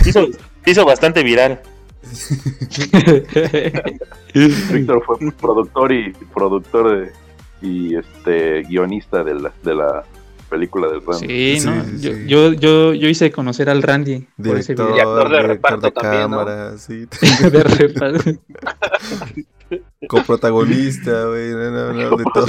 Hizo, 0.10 0.28
hizo 0.66 0.86
bastante 0.86 1.24
viral. 1.24 1.62
Víctor 4.34 5.04
fue 5.06 5.18
productor 5.40 5.92
y 5.92 6.12
productor 6.34 6.98
de, 6.98 7.12
y 7.62 7.96
este 7.96 8.64
guionista 8.64 9.24
de 9.24 9.36
la, 9.36 9.54
de 9.64 9.76
la 9.76 10.04
película 10.50 10.88
del 10.88 11.02
Randy. 11.06 11.60
Sí, 11.60 11.66
¿no? 11.66 11.84
Sí, 11.84 11.98
sí, 11.98 12.02
yo, 12.02 12.14
sí. 12.14 12.26
yo, 12.28 12.54
yo, 12.54 12.94
yo 12.94 13.08
hice 13.08 13.32
conocer 13.32 13.70
al 13.70 13.84
Randy 13.84 14.28
por 14.38 14.58
ese 14.58 14.74
Director, 14.74 14.98
Y 14.98 15.00
actor 15.00 15.30
de 15.30 15.38
director 15.38 15.48
reparto 15.48 15.88
de 15.88 15.92
también, 15.92 16.32
¿no? 16.32 16.38
cámara, 16.38 16.78
sí. 16.78 17.08
video 17.22 17.50
de 17.52 17.64
reparto. 17.64 18.32
Coprotagonista, 20.08 21.26
güey. 21.26 21.50
No, 21.50 21.72
no, 21.72 21.94
no, 21.94 22.18
de 22.18 22.24
todo. 22.34 22.48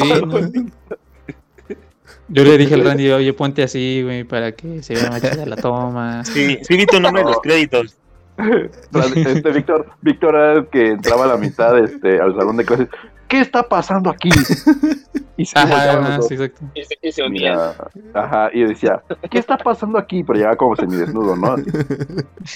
Yo 2.30 2.44
le 2.44 2.56
dije 2.56 2.74
al 2.74 2.84
Randy, 2.84 3.10
oye, 3.10 3.32
ponte 3.32 3.62
así, 3.62 4.02
güey, 4.04 4.24
para 4.24 4.52
que 4.52 4.82
se 4.82 4.94
vea 4.94 5.10
más 5.10 5.20
chida 5.20 5.44
la 5.46 5.56
toma. 5.56 6.22
Sí, 6.30 6.58
sí 6.62 6.76
vi 6.76 6.86
tu 6.86 7.00
nombre 7.00 7.22
en 7.22 7.28
los 7.28 7.40
créditos. 7.40 7.96
Este 9.14 9.50
Víctor, 9.50 9.86
Víctor 10.00 10.34
era 10.34 10.52
el 10.54 10.66
que 10.68 10.88
entraba 10.92 11.24
a 11.24 11.28
la 11.28 11.36
mitad 11.36 11.78
este, 11.78 12.20
al 12.20 12.34
salón 12.36 12.56
de 12.56 12.64
clases. 12.64 12.88
¿Qué 13.28 13.40
está 13.40 13.62
pasando 13.62 14.10
aquí? 14.10 14.30
Y 15.36 15.46
se 15.46 15.58
Ajá, 15.58 16.20
sí, 16.22 16.34
exacto. 16.34 16.64
Y 16.74 16.84
se, 16.84 16.98
y 17.00 17.12
se 17.12 17.22
unían. 17.22 17.54
Mira, 17.54 17.74
ajá, 18.14 18.50
y 18.52 18.64
decía, 18.64 19.02
¿qué 19.30 19.38
está 19.38 19.56
pasando 19.56 19.98
aquí? 19.98 20.22
Pero 20.22 20.38
llegaba 20.38 20.56
como 20.56 20.76
semidesnudo, 20.76 21.36
¿no? 21.36 21.56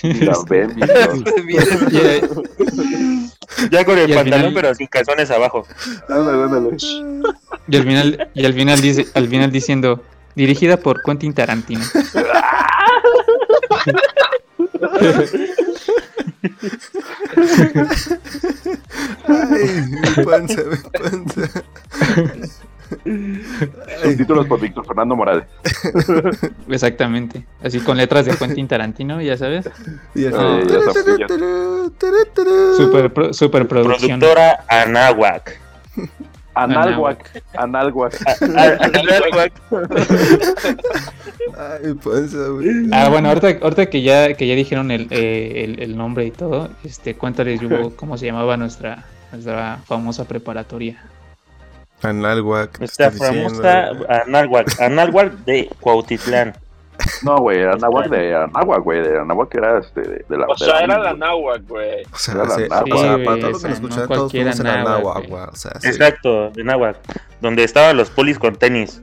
Mira, 0.02 0.34
ven, 0.50 0.74
Víctor. 0.74 2.42
Ya 3.70 3.84
con 3.84 3.98
el 3.98 4.10
Y 4.10 4.14
pantalón, 4.14 4.48
final- 4.50 4.54
pero 4.54 4.74
sin 4.74 4.86
calzones 4.86 5.30
abajo. 5.30 5.66
Ándale, 6.08 6.42
ándale. 6.44 6.76
Y 7.68 7.76
al 7.76 7.82
final, 7.82 8.28
y 8.34 8.44
al 8.44 8.54
final 8.54 8.80
dice, 8.80 9.06
al 9.14 9.28
final 9.28 9.50
diciendo, 9.52 10.02
dirigida 10.34 10.76
por 10.76 11.02
Quentin 11.02 11.32
Tarantino. 11.34 11.84
Ay, 19.26 19.84
mi 19.88 20.24
panza, 20.24 20.62
mi 20.62 20.76
panza. 20.98 21.62
Subtítulos 24.02 24.46
por 24.46 24.60
Víctor 24.60 24.86
Fernando 24.86 25.16
Morales. 25.16 25.44
Exactamente. 26.68 27.44
Así 27.62 27.80
con 27.80 27.96
letras 27.96 28.26
de 28.26 28.36
Quentin 28.36 28.68
Tarantino, 28.68 29.20
ya 29.20 29.36
sabes. 29.36 29.68
Ya 30.14 30.30
Super, 32.76 33.12
pro- 33.12 33.32
super 33.32 33.66
producción. 33.68 34.20
Productora 34.20 34.64
Anáhuac. 34.68 35.60
Analhuac. 36.56 37.42
Analhuac. 37.54 38.14
Anáhuac. 38.42 39.52
Ay, 41.56 41.94
panza, 42.02 42.48
güey. 42.48 42.68
Ah, 42.92 43.08
bueno, 43.08 43.28
ahorita, 43.28 43.58
ahorita 43.62 43.86
que 43.86 44.02
ya 44.02 44.34
que 44.34 44.46
ya 44.46 44.54
dijeron 44.54 44.90
el, 44.90 45.08
eh, 45.10 45.64
el, 45.64 45.82
el 45.82 45.96
nombre 45.96 46.26
y 46.26 46.30
todo, 46.30 46.70
este, 46.84 47.14
cuéntales, 47.14 47.60
Yugo, 47.60 47.94
cómo 47.96 48.16
se 48.18 48.26
llamaba 48.26 48.56
nuestra, 48.56 49.04
nuestra 49.32 49.78
famosa 49.84 50.26
preparatoria. 50.26 51.02
Analhuac. 52.02 52.78
diciendo. 52.78 53.24
famosa 53.24 53.90
Anáhuac. 54.26 54.80
Anáhuac 54.80 55.32
de 55.44 55.70
Cuautitlán. 55.80 56.54
No, 57.22 57.38
güey, 57.38 57.64
Anáhuac 57.64 58.08
de 58.08 58.34
Anáhuac, 58.36 58.82
güey. 58.82 59.02
De 59.02 59.18
Anáhuac 59.18 59.54
era 59.54 59.78
este, 59.78 60.00
de, 60.02 60.24
de 60.28 60.36
la. 60.38 60.46
O 60.46 60.56
sea, 60.56 60.80
era 60.80 60.98
la 60.98 61.10
güey. 61.10 61.20
náhuac, 61.20 61.62
güey. 61.66 62.02
O 62.12 62.16
sea, 62.16 62.34
Era 62.34 62.44
la 62.44 62.54
sí, 62.54 62.62
náhuac. 62.68 62.94
o 62.94 62.98
sea, 62.98 63.24
para 63.24 63.40
todos 63.40 63.52
los 63.52 63.62
que 63.62 63.68
o 63.68 63.70
sea, 63.70 63.70
nos 63.70 63.80
no 63.80 63.88
escuchan, 63.88 64.08
todos 64.08 64.32
fuimos 64.32 64.60
en 64.60 64.64
náhuac, 64.66 65.28
güey. 65.28 65.42
O 65.42 65.56
sea, 65.56 65.72
sí. 65.80 65.88
Exacto, 65.88 66.50
de 66.50 66.64
Náhuac. 66.64 66.96
Donde 67.40 67.64
estaban 67.64 67.96
los 67.96 68.10
polis 68.10 68.38
con 68.38 68.54
tenis. 68.56 69.00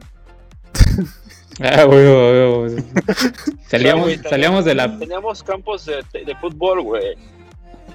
Ah, 1.60 1.84
güey, 1.84 2.06
güey, 2.06 2.54
güey. 2.56 2.84
Salíamos, 3.68 4.10
salíamos 4.30 4.66
de 4.66 4.74
la. 4.76 4.98
Teníamos 4.98 5.44
campos 5.44 5.86
de, 5.86 6.04
de 6.26 6.36
fútbol, 6.38 6.82
güey. 6.82 7.16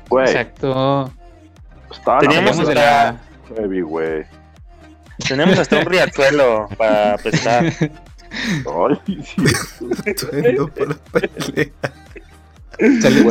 Güey, 0.08 0.26
Exacto. 0.26 1.10
estaban 1.90 2.20
Teníamos 2.20 2.66
de 2.66 2.74
la. 2.74 3.20
heavy, 3.56 3.80
güey. 3.80 4.24
Teníamos 5.26 5.58
hasta 5.58 5.78
un 5.78 5.86
riachuelo 5.86 6.68
para 6.76 7.16
pescar. 7.18 7.72
Bueno, 8.64 9.00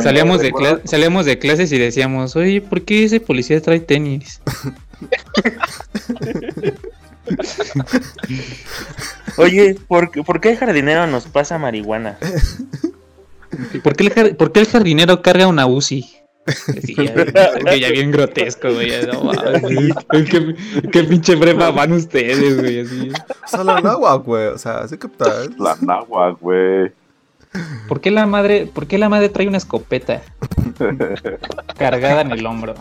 salíamos, 0.02 0.40
de 0.40 0.52
salíamos 0.84 1.26
de 1.26 1.38
clases 1.38 1.70
y 1.72 1.78
decíamos, 1.78 2.34
oye, 2.36 2.60
¿por 2.60 2.82
qué 2.82 3.04
ese 3.04 3.20
policía 3.20 3.60
trae 3.60 3.78
tenis? 3.80 4.40
Oye, 9.36 9.76
¿por, 9.88 10.10
qué- 10.10 10.22
¿por 10.22 10.40
qué 10.40 10.50
el 10.50 10.56
jardinero 10.56 11.06
nos 11.06 11.26
pasa 11.26 11.58
marihuana? 11.58 12.18
¿Por 13.82 13.96
qué 13.96 14.06
el, 14.06 14.36
por 14.36 14.52
qué 14.52 14.60
el 14.60 14.66
jardinero 14.66 15.22
carga 15.22 15.46
una 15.46 15.66
UCI? 15.66 16.06
Que 16.46 17.80
ya 17.80 17.90
bien 17.90 18.12
grotesco, 18.12 18.72
güey. 18.72 18.90
ya 18.90 19.12
No, 19.12 19.24
mames, 19.24 19.62
¿Qué, 20.10 20.56
qué 20.92 21.04
pinche 21.04 21.36
prepa 21.36 21.70
van 21.70 21.92
ustedes, 21.92 22.60
güey? 22.60 22.80
Así. 22.80 23.10
O 23.44 23.48
sea, 23.48 23.64
la 23.64 23.80
náhuac, 23.80 24.24
güey. 24.24 24.46
O 24.46 24.58
sea, 24.58 24.78
así 24.78 24.96
que 24.96 25.08
tal. 25.08 25.54
La 25.58 25.76
Náhuac, 25.80 26.40
güey. 26.40 26.92
¿Por 27.88 28.00
qué 28.00 28.10
la 28.10 28.26
madre, 28.26 28.66
por 28.72 28.86
qué 28.86 28.98
la 28.98 29.08
madre 29.08 29.28
trae 29.28 29.48
una 29.48 29.56
escopeta 29.56 30.22
cargada 31.78 32.20
en 32.20 32.32
el 32.32 32.44
hombro? 32.46 32.74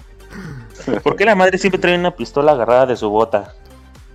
¿Por 1.01 1.15
qué 1.15 1.25
la 1.25 1.36
madre 1.36 1.57
siempre 1.57 1.79
trae 1.79 1.98
una 1.98 2.12
pistola 2.12 2.51
agarrada 2.51 2.86
de 2.86 2.98
su 2.98 3.10
bota? 3.10 3.53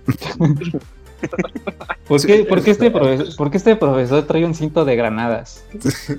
¿Por 2.07 2.25
qué, 2.25 2.43
por 2.45 2.61
qué 2.63 2.71
este, 2.71 2.91
profesor, 2.91 3.35
por 3.37 3.51
qué 3.51 3.57
este 3.57 3.75
profesor 3.75 4.23
trae 4.27 4.45
un 4.45 4.53
cinto 4.53 4.83
de 4.85 4.95
granadas? 4.95 5.63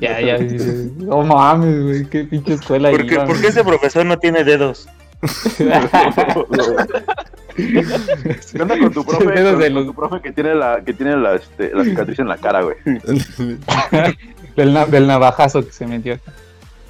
Ya, 0.01 0.21
ya, 0.21 0.39
no 0.97 1.23
mames, 1.23 1.83
güey, 1.83 2.05
qué 2.07 2.25
pinche 2.25 2.55
escuela 2.55 2.91
¿Por 2.91 3.07
qué, 3.07 3.17
por 3.17 3.41
qué 3.41 3.49
ese 3.49 3.63
profesor 3.65 4.07
no 4.07 4.19
tiene 4.19 4.43
dedos? 4.45 4.89
¿Qué 7.57 8.63
onda 8.63 8.79
con 8.79 8.93
tu 8.93 9.05
profe? 9.05 9.27
Dedos 9.33 9.53
Con, 9.53 9.61
de 9.61 9.67
con 9.67 9.75
los- 9.75 9.87
tu 9.87 9.95
profe 9.95 10.21
que 10.23 10.33
tiene 10.33 10.55
la, 10.55 10.83
que 10.85 10.93
tiene 10.95 11.17
la, 11.17 11.35
este, 11.35 11.75
la 11.75 11.85
cicatriz 11.85 12.19
en 12.19 12.29
la 12.29 12.37
cara, 12.39 12.63
güey. 12.63 12.77
del, 14.57 14.73
na- 14.73 14.87
del 14.87 15.07
navajazo 15.07 15.65
que 15.65 15.73
se 15.73 15.87
metió. 15.87 16.19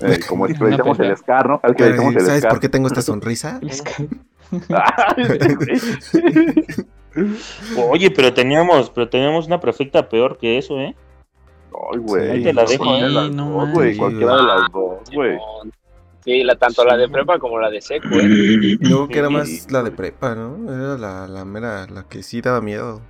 Eh, 0.00 0.20
como 0.28 0.46
el 0.46 0.58
que 0.58 0.64
le 0.64 1.08
el. 1.08 1.16
Scar, 1.16 1.48
¿no? 1.48 1.60
Al 1.62 1.74
que 1.76 1.82
le 1.84 1.88
Ay, 1.90 1.92
decimos 1.94 2.16
el 2.16 2.22
¿Sabes 2.26 2.40
Scar. 2.40 2.50
por 2.52 2.60
qué 2.60 2.68
tengo 2.68 2.88
esta 2.88 3.02
sonrisa? 3.02 3.60
Ay, 4.70 5.24
güey. 5.54 5.80
Oye, 7.90 8.10
pero 8.10 8.32
teníamos, 8.32 8.90
pero 8.90 9.08
teníamos 9.08 9.46
una 9.46 9.60
perfecta 9.60 10.08
peor 10.08 10.38
que 10.38 10.58
eso, 10.58 10.78
¿eh? 10.80 10.94
Ay, 11.92 11.98
güey. 11.98 12.30
Ahí 12.30 12.42
te 12.42 12.52
la 12.52 12.64
dejo, 12.64 12.92
de 12.96 13.06
¿eh? 13.06 13.08
las 13.08 13.30
No 13.30 13.66
güey. 13.72 13.96
Cualquiera 13.96 14.36
de 14.36 14.42
las 14.42 14.72
dos, 14.72 14.98
güey. 15.12 15.38
Sí, 16.24 16.44
la, 16.44 16.54
tanto 16.54 16.84
la 16.84 16.96
de 16.96 17.08
prepa 17.08 17.38
como 17.38 17.58
la 17.58 17.68
de 17.68 17.80
seco, 17.80 18.08
güey. 18.08 18.78
Yo 18.78 19.08
que 19.08 19.18
era 19.18 19.28
más 19.28 19.70
la 19.70 19.82
de 19.82 19.90
prepa, 19.90 20.34
¿no? 20.34 20.72
Era 20.72 20.96
la, 20.96 21.26
la 21.26 21.44
mera, 21.44 21.86
la 21.88 22.04
que 22.04 22.22
sí 22.22 22.40
daba 22.40 22.60
miedo. 22.60 23.00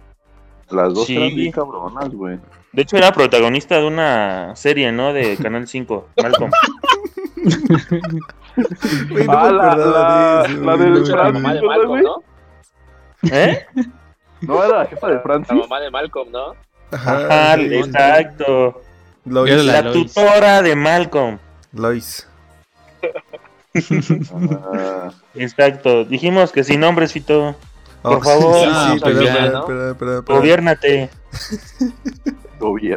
Las 0.71 0.95
dos 0.95 1.07
Sí. 1.07 1.17
eran 1.17 1.35
bien 1.35 1.53
cabronas, 1.53 2.09
güey. 2.11 2.39
De 2.73 2.83
hecho, 2.83 2.97
era 2.97 3.13
protagonista 3.13 3.79
de 3.79 3.87
una 3.87 4.57
serie, 4.57 4.93
¿no? 4.93 5.13
De 5.13 5.37
Canal 5.37 5.69
5, 5.69 6.09
Malcolm. 6.23 6.51
ah, 9.29 9.51
la, 9.51 9.77
la, 9.77 10.47
la 10.49 10.77
del 10.79 11.03
la 11.05 11.33
mamá 11.33 11.55
de 11.55 11.63
Malcolm, 11.63 12.03
¿no? 12.03 12.23
¿Eh? 13.31 13.67
No 14.41 14.65
era 14.65 14.79
la 14.81 14.87
jefa 14.87 15.09
de 15.09 15.21
Francis. 15.21 15.49
La 15.55 15.63
mamá 15.63 15.81
de 15.81 15.91
Malcolm, 15.91 16.31
¿no? 16.33 16.55
Ajá, 16.91 17.55
exacto. 17.61 18.83
Lois. 19.25 19.65
La, 19.65 19.73
La 19.75 19.83
Lois. 19.83 20.13
tutora 20.13 20.63
de 20.63 20.75
Malcolm. 20.77 21.39
Lois. 21.73 22.27
Ah, 24.63 25.11
Exacto. 25.35 26.05
Dijimos 26.05 26.53
que 26.53 26.65
sin 26.65 26.81
nombres, 26.81 27.13
Fito. 27.13 27.55
Por 28.03 28.17
Oh, 28.17 28.21
favor. 28.21 28.69
Sí. 30.81 31.09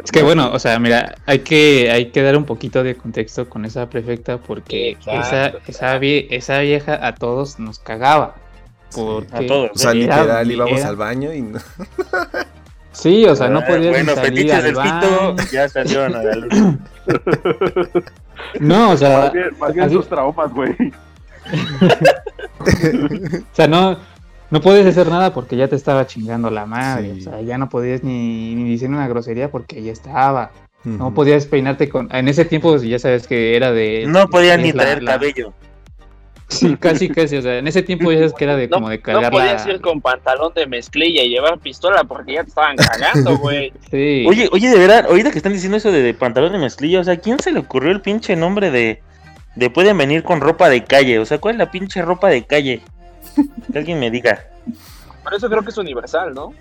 Es 0.04 0.12
que 0.12 0.22
bueno, 0.22 0.50
o 0.52 0.58
sea, 0.58 0.78
mira, 0.78 1.16
hay 1.26 1.40
que, 1.40 1.90
hay 1.90 2.10
que 2.10 2.22
dar 2.22 2.36
un 2.36 2.44
poquito 2.44 2.82
de 2.84 2.94
contexto 2.96 3.48
con 3.48 3.64
esa 3.64 3.88
prefecta 3.88 4.38
porque 4.38 4.90
Exacto, 4.90 5.20
esa, 5.20 5.28
claro. 5.50 5.60
esa, 5.66 5.98
vie- 5.98 6.26
esa 6.30 6.58
vieja 6.60 7.04
a 7.06 7.14
todos 7.14 7.58
nos 7.58 7.78
cagaba. 7.80 8.36
Porque, 8.94 9.44
A 9.44 9.46
todos. 9.46 9.70
O 9.74 9.78
sea, 9.78 9.90
Era- 9.92 9.98
literal, 10.20 10.50
íbamos 10.52 10.78
era- 10.80 10.88
al 10.88 10.96
baño 10.96 11.32
y 11.32 11.42
no- 11.42 11.58
Sí, 12.92 13.26
o 13.26 13.36
sea, 13.36 13.48
no 13.48 13.58
Ah, 13.58 13.66
podías 13.66 13.90
Bueno, 13.92 14.14
salir 14.14 14.52
al 14.52 14.62
del 14.62 14.74
baño. 14.74 15.36
ya 15.52 15.68
salieron 15.68 16.14
a 16.14 16.22
la 16.22 16.34
luz. 16.36 16.54
No, 18.58 18.90
o 18.92 18.96
sea, 18.96 19.18
Más 19.18 19.32
bien, 19.34 19.48
más 19.58 19.74
bien 19.74 19.86
así- 19.86 19.94
sus 19.96 20.08
traumas, 20.08 20.50
güey. 20.54 20.74
o 22.60 23.54
sea, 23.54 23.66
no, 23.68 23.98
no 24.50 24.60
podías 24.60 24.86
hacer 24.86 25.08
nada 25.08 25.32
porque 25.34 25.56
ya 25.56 25.68
te 25.68 25.76
estaba 25.76 26.06
chingando 26.06 26.50
la 26.50 26.66
madre. 26.66 27.14
Sí. 27.14 27.20
O 27.20 27.22
sea, 27.30 27.40
ya 27.42 27.58
no 27.58 27.68
podías 27.68 28.02
ni, 28.02 28.54
ni 28.54 28.72
decir 28.72 28.88
una 28.88 29.08
grosería 29.08 29.50
porque 29.50 29.82
ya 29.82 29.92
estaba. 29.92 30.50
No 30.84 31.12
podías 31.14 31.46
peinarte 31.46 31.88
con. 31.88 32.14
En 32.14 32.28
ese 32.28 32.44
tiempo 32.44 32.76
ya 32.76 32.98
sabes 33.00 33.26
que 33.26 33.56
era 33.56 33.72
de. 33.72 34.04
No 34.06 34.28
podía 34.28 34.56
ni 34.56 34.70
la- 34.72 34.84
traer 34.84 35.02
la- 35.02 35.12
cabello. 35.12 35.52
Sí, 36.48 36.76
casi, 36.76 37.08
casi. 37.08 37.36
O 37.36 37.42
sea, 37.42 37.58
en 37.58 37.66
ese 37.66 37.82
tiempo 37.82 38.12
ya 38.12 38.28
que 38.30 38.44
era 38.44 38.56
de 38.56 38.68
No, 38.68 38.76
como 38.76 38.88
de 38.88 38.98
no 38.98 39.02
cargar 39.02 39.32
podías 39.32 39.66
la. 39.66 39.72
ir 39.72 39.80
con 39.80 40.00
pantalón 40.00 40.52
de 40.54 40.66
mezclilla 40.66 41.22
y 41.22 41.30
llevar 41.30 41.58
pistola 41.58 42.04
porque 42.04 42.34
ya 42.34 42.42
te 42.42 42.50
estaban 42.50 42.76
cagando, 42.76 43.36
güey. 43.38 43.72
Sí. 43.90 44.24
Oye, 44.28 44.48
oye, 44.52 44.68
de 44.68 44.78
verdad, 44.78 45.06
ahorita 45.08 45.30
que 45.30 45.38
están 45.38 45.52
diciendo 45.52 45.76
eso 45.76 45.90
de, 45.90 46.02
de 46.02 46.14
pantalón 46.14 46.52
de 46.52 46.58
mezclilla, 46.58 47.00
o 47.00 47.04
sea, 47.04 47.16
¿quién 47.16 47.38
se 47.40 47.52
le 47.52 47.60
ocurrió 47.60 47.90
el 47.90 48.00
pinche 48.00 48.36
nombre 48.36 48.70
de, 48.70 49.02
de 49.56 49.70
pueden 49.70 49.98
venir 49.98 50.22
con 50.22 50.40
ropa 50.40 50.68
de 50.68 50.84
calle? 50.84 51.18
O 51.18 51.24
sea, 51.26 51.38
¿cuál 51.38 51.54
es 51.54 51.58
la 51.58 51.70
pinche 51.70 52.02
ropa 52.02 52.28
de 52.28 52.44
calle? 52.44 52.82
Que 53.72 53.78
alguien 53.78 53.98
me 53.98 54.10
diga. 54.10 54.46
Por 55.22 55.34
eso 55.34 55.48
creo 55.48 55.62
que 55.62 55.70
es 55.70 55.78
universal, 55.78 56.32
¿no? 56.32 56.54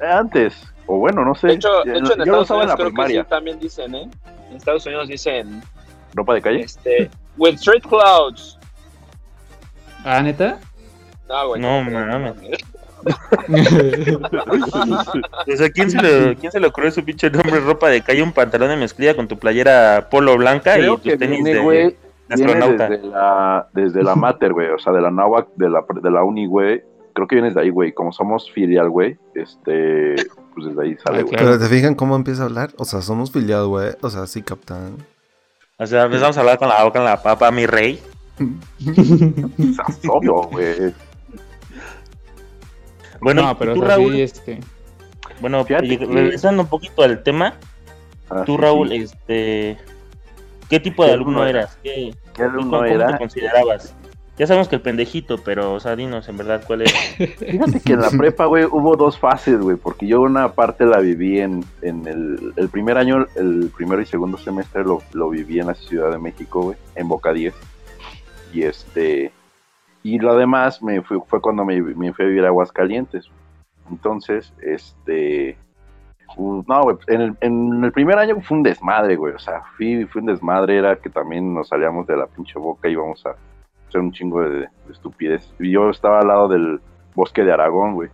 Antes, 0.00 0.54
o 0.86 0.96
bueno, 0.98 1.24
no 1.24 1.34
sé. 1.34 1.48
De 1.48 1.52
hecho, 1.54 1.82
de 1.84 1.98
hecho 1.98 2.14
en 2.14 2.22
Estados 2.22 2.50
Unidos 2.50 2.74
creo 2.76 2.92
que 2.92 3.06
sí 3.08 3.20
también 3.28 3.60
dicen, 3.60 3.94
¿eh? 3.94 4.08
En 4.50 4.56
Estados 4.56 4.84
Unidos 4.86 5.08
dicen, 5.08 5.62
¿Ropa 6.14 6.34
de 6.34 6.42
calle? 6.42 6.60
este, 6.60 7.10
with 7.36 7.54
street 7.54 7.82
clouds. 7.82 8.58
Ah, 10.04 10.22
neta. 10.22 10.58
No, 11.28 11.48
güey. 11.48 11.60
No, 11.60 11.82
mames. 11.82 12.34
O 13.04 13.10
sea, 15.56 15.70
¿quién 15.74 15.90
se, 15.90 16.00
le, 16.00 16.36
¿quién 16.36 16.52
se 16.52 16.60
le 16.60 16.66
ocurrió 16.66 16.90
su 16.90 17.04
pinche 17.04 17.30
nombre 17.30 17.60
ropa 17.60 17.88
de 17.88 18.02
calle? 18.02 18.22
Un 18.22 18.32
pantalón 18.32 18.68
de 18.68 18.76
mezclilla 18.76 19.16
con 19.16 19.28
tu 19.28 19.38
playera 19.38 20.08
polo 20.10 20.36
blanca 20.36 20.74
Creo 20.74 20.94
y 20.94 21.10
tus 21.10 21.18
tenis 21.18 21.42
viene, 21.42 21.60
de, 21.60 21.96
astronauta. 22.28 22.88
desde 22.88 23.08
la, 23.08 23.68
desde 23.72 24.02
la 24.02 24.14
Mater, 24.14 24.52
güey, 24.52 24.68
o 24.68 24.78
sea, 24.78 24.92
de 24.92 25.00
la 25.00 25.10
Náhuac, 25.10 25.48
de 25.56 25.68
la, 25.68 25.84
de 26.00 26.10
la 26.10 26.24
Uni, 26.24 26.46
güey. 26.46 26.82
Creo 27.14 27.26
que 27.26 27.34
vienes 27.34 27.54
de 27.54 27.60
ahí, 27.60 27.70
güey. 27.70 27.92
Como 27.92 28.12
somos 28.12 28.50
filial, 28.52 28.88
güey, 28.88 29.18
este, 29.34 30.14
pues 30.54 30.68
desde 30.68 30.82
ahí 30.82 30.96
sale, 31.04 31.18
Ah, 31.18 31.22
güey. 31.22 31.36
Pero 31.36 31.58
te 31.58 31.66
fijan 31.66 31.94
cómo 31.94 32.16
empieza 32.16 32.42
a 32.42 32.46
hablar. 32.46 32.70
O 32.78 32.84
sea, 32.84 33.02
somos 33.02 33.30
filiados, 33.30 33.68
güey. 33.68 33.90
O 34.00 34.08
sea, 34.08 34.26
sí, 34.26 34.42
capitán. 34.42 34.96
O 35.76 35.86
sea, 35.86 36.04
empezamos 36.04 36.36
a 36.36 36.40
hablar 36.40 36.58
con 36.58 36.68
la 36.68 36.82
boca 36.84 37.00
en 37.00 37.04
la 37.04 37.22
papa, 37.22 37.50
mi 37.50 37.66
rey. 37.66 38.00
Obvio, 40.08 40.34
güey. 40.44 40.92
Bueno, 43.20 43.42
no, 43.42 43.58
pero 43.58 43.74
tú, 43.74 43.82
o 43.82 43.86
sea, 43.86 43.96
Raúl, 43.96 44.12
sí, 44.14 44.22
este. 44.22 44.60
bueno, 45.40 45.64
Fíjate 45.64 45.86
y 45.86 45.98
que- 45.98 46.06
regresando 46.06 46.62
un 46.62 46.68
poquito 46.68 47.02
al 47.02 47.22
tema, 47.22 47.54
Ah, 48.30 48.42
tú, 48.46 48.56
sí, 48.56 48.60
Raúl, 48.62 48.88
sí. 48.88 48.96
este, 48.96 49.76
¿qué 50.68 50.80
tipo 50.80 51.02
de 51.04 51.10
¿Qué 51.10 51.14
alumno 51.14 51.42
alumno 51.42 51.46
eras? 51.58 51.78
¿Qué, 51.82 52.14
¿Qué 52.34 52.42
alumno 52.42 52.62
cómo, 52.78 52.82
cómo 52.82 52.84
era? 52.86 53.12
te 53.12 53.18
considerabas? 53.18 53.94
Ya 54.38 54.46
sabemos 54.46 54.66
que 54.68 54.76
el 54.76 54.80
pendejito, 54.82 55.36
pero, 55.44 55.74
o 55.74 55.78
sea, 55.80 55.94
dinos 55.94 56.26
en 56.28 56.38
verdad 56.38 56.62
cuál 56.66 56.82
es. 56.82 56.92
Fíjate 57.38 57.80
que 57.80 57.92
en 57.92 58.00
la 58.00 58.10
prepa, 58.10 58.46
güey, 58.46 58.64
hubo 58.64 58.96
dos 58.96 59.18
fases, 59.18 59.58
güey, 59.60 59.76
porque 59.76 60.06
yo 60.06 60.22
una 60.22 60.52
parte 60.52 60.86
la 60.86 60.98
viví 61.00 61.38
en, 61.38 61.62
en 61.82 62.06
el, 62.08 62.54
el 62.56 62.68
primer 62.70 62.96
año, 62.96 63.26
el 63.36 63.70
primero 63.76 64.00
y 64.00 64.06
segundo 64.06 64.38
semestre 64.38 64.82
lo, 64.84 65.02
lo 65.12 65.28
viví 65.28 65.60
en 65.60 65.66
la 65.66 65.74
Ciudad 65.74 66.10
de 66.10 66.18
México, 66.18 66.62
güey, 66.62 66.76
en 66.96 67.06
Boca 67.08 67.32
10. 67.32 67.54
Y 68.52 68.62
este, 68.64 69.32
y 70.02 70.18
lo 70.18 70.36
demás 70.36 70.82
me 70.82 71.00
fui- 71.02 71.22
fue 71.26 71.40
cuando 71.40 71.64
me, 71.64 71.80
me 71.80 72.12
fui 72.12 72.24
a 72.24 72.28
vivir 72.28 72.44
a 72.44 72.48
Aguascalientes. 72.48 73.30
Entonces, 73.90 74.52
este, 74.62 75.56
uh, 76.36 76.62
no, 76.66 76.82
güey, 76.82 76.96
en 77.08 77.20
el, 77.20 77.36
en 77.40 77.84
el 77.84 77.92
primer 77.92 78.18
año 78.18 78.40
fue 78.40 78.56
un 78.58 78.62
desmadre, 78.62 79.16
güey, 79.16 79.34
o 79.34 79.38
sea, 79.38 79.62
fui, 79.76 80.04
fue 80.06 80.20
un 80.20 80.26
desmadre, 80.28 80.76
era 80.78 80.96
que 80.96 81.10
también 81.10 81.52
nos 81.54 81.68
salíamos 81.68 82.06
de 82.06 82.16
la 82.16 82.26
pinche 82.26 82.58
boca 82.58 82.88
y 82.88 82.92
íbamos 82.92 83.24
a 83.26 83.34
hacer 83.88 84.00
un 84.00 84.12
chingo 84.12 84.40
de, 84.42 84.60
de 84.60 84.68
estupidez. 84.90 85.52
Y 85.58 85.70
yo 85.72 85.90
estaba 85.90 86.20
al 86.20 86.28
lado 86.28 86.48
del 86.48 86.80
bosque 87.14 87.42
de 87.44 87.52
Aragón, 87.52 87.94
güey. 87.94 88.08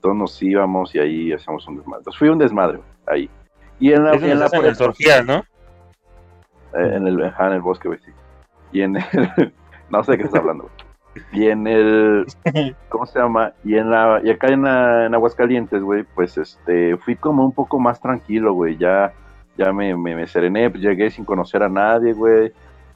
Todos 0.00 0.16
nos 0.16 0.42
íbamos 0.42 0.94
y 0.94 0.98
ahí 0.98 1.32
hacíamos 1.32 1.66
un 1.68 1.76
desmadre. 1.76 2.00
Entonces 2.00 2.18
fui 2.18 2.28
un 2.28 2.38
desmadre, 2.38 2.78
güey, 2.78 2.88
ahí. 3.06 3.30
Y 3.78 3.92
en 3.92 4.04
la, 4.04 4.14
en 4.14 4.28
la 4.30 4.34
las 4.34 4.52
prepa- 4.52 4.84
orgías, 4.84 5.24
¿no? 5.24 5.44
eh, 6.74 6.94
en 6.96 7.06
el, 7.06 7.20
en 7.20 7.52
el 7.52 7.60
bosque, 7.60 7.88
güey, 7.88 8.00
sí. 8.00 8.10
Y 8.72 8.80
en 8.82 8.96
el, 8.96 9.04
no 9.92 10.02
sé 10.02 10.12
de 10.12 10.18
qué 10.18 10.24
estás 10.24 10.40
hablando. 10.40 10.68
Y 11.30 11.46
en 11.48 11.66
el, 11.66 12.26
¿cómo 12.88 13.04
se 13.06 13.18
llama? 13.18 13.52
Y 13.64 13.76
en 13.76 13.90
la, 13.90 14.20
y 14.24 14.30
acá 14.30 14.48
en, 14.48 14.62
la- 14.62 15.06
en 15.06 15.14
Aguascalientes, 15.14 15.82
güey, 15.82 16.04
pues 16.14 16.38
este, 16.38 16.96
fui 16.96 17.16
como 17.16 17.44
un 17.44 17.52
poco 17.52 17.78
más 17.78 18.00
tranquilo, 18.00 18.54
güey, 18.54 18.76
ya, 18.78 19.12
ya 19.58 19.72
me, 19.72 19.94
me, 19.96 20.16
me 20.16 20.26
serené, 20.26 20.70
pues, 20.70 20.82
llegué 20.82 21.10
sin 21.10 21.24
conocer 21.26 21.62
a 21.62 21.68
nadie, 21.68 22.14
güey, 22.14 22.52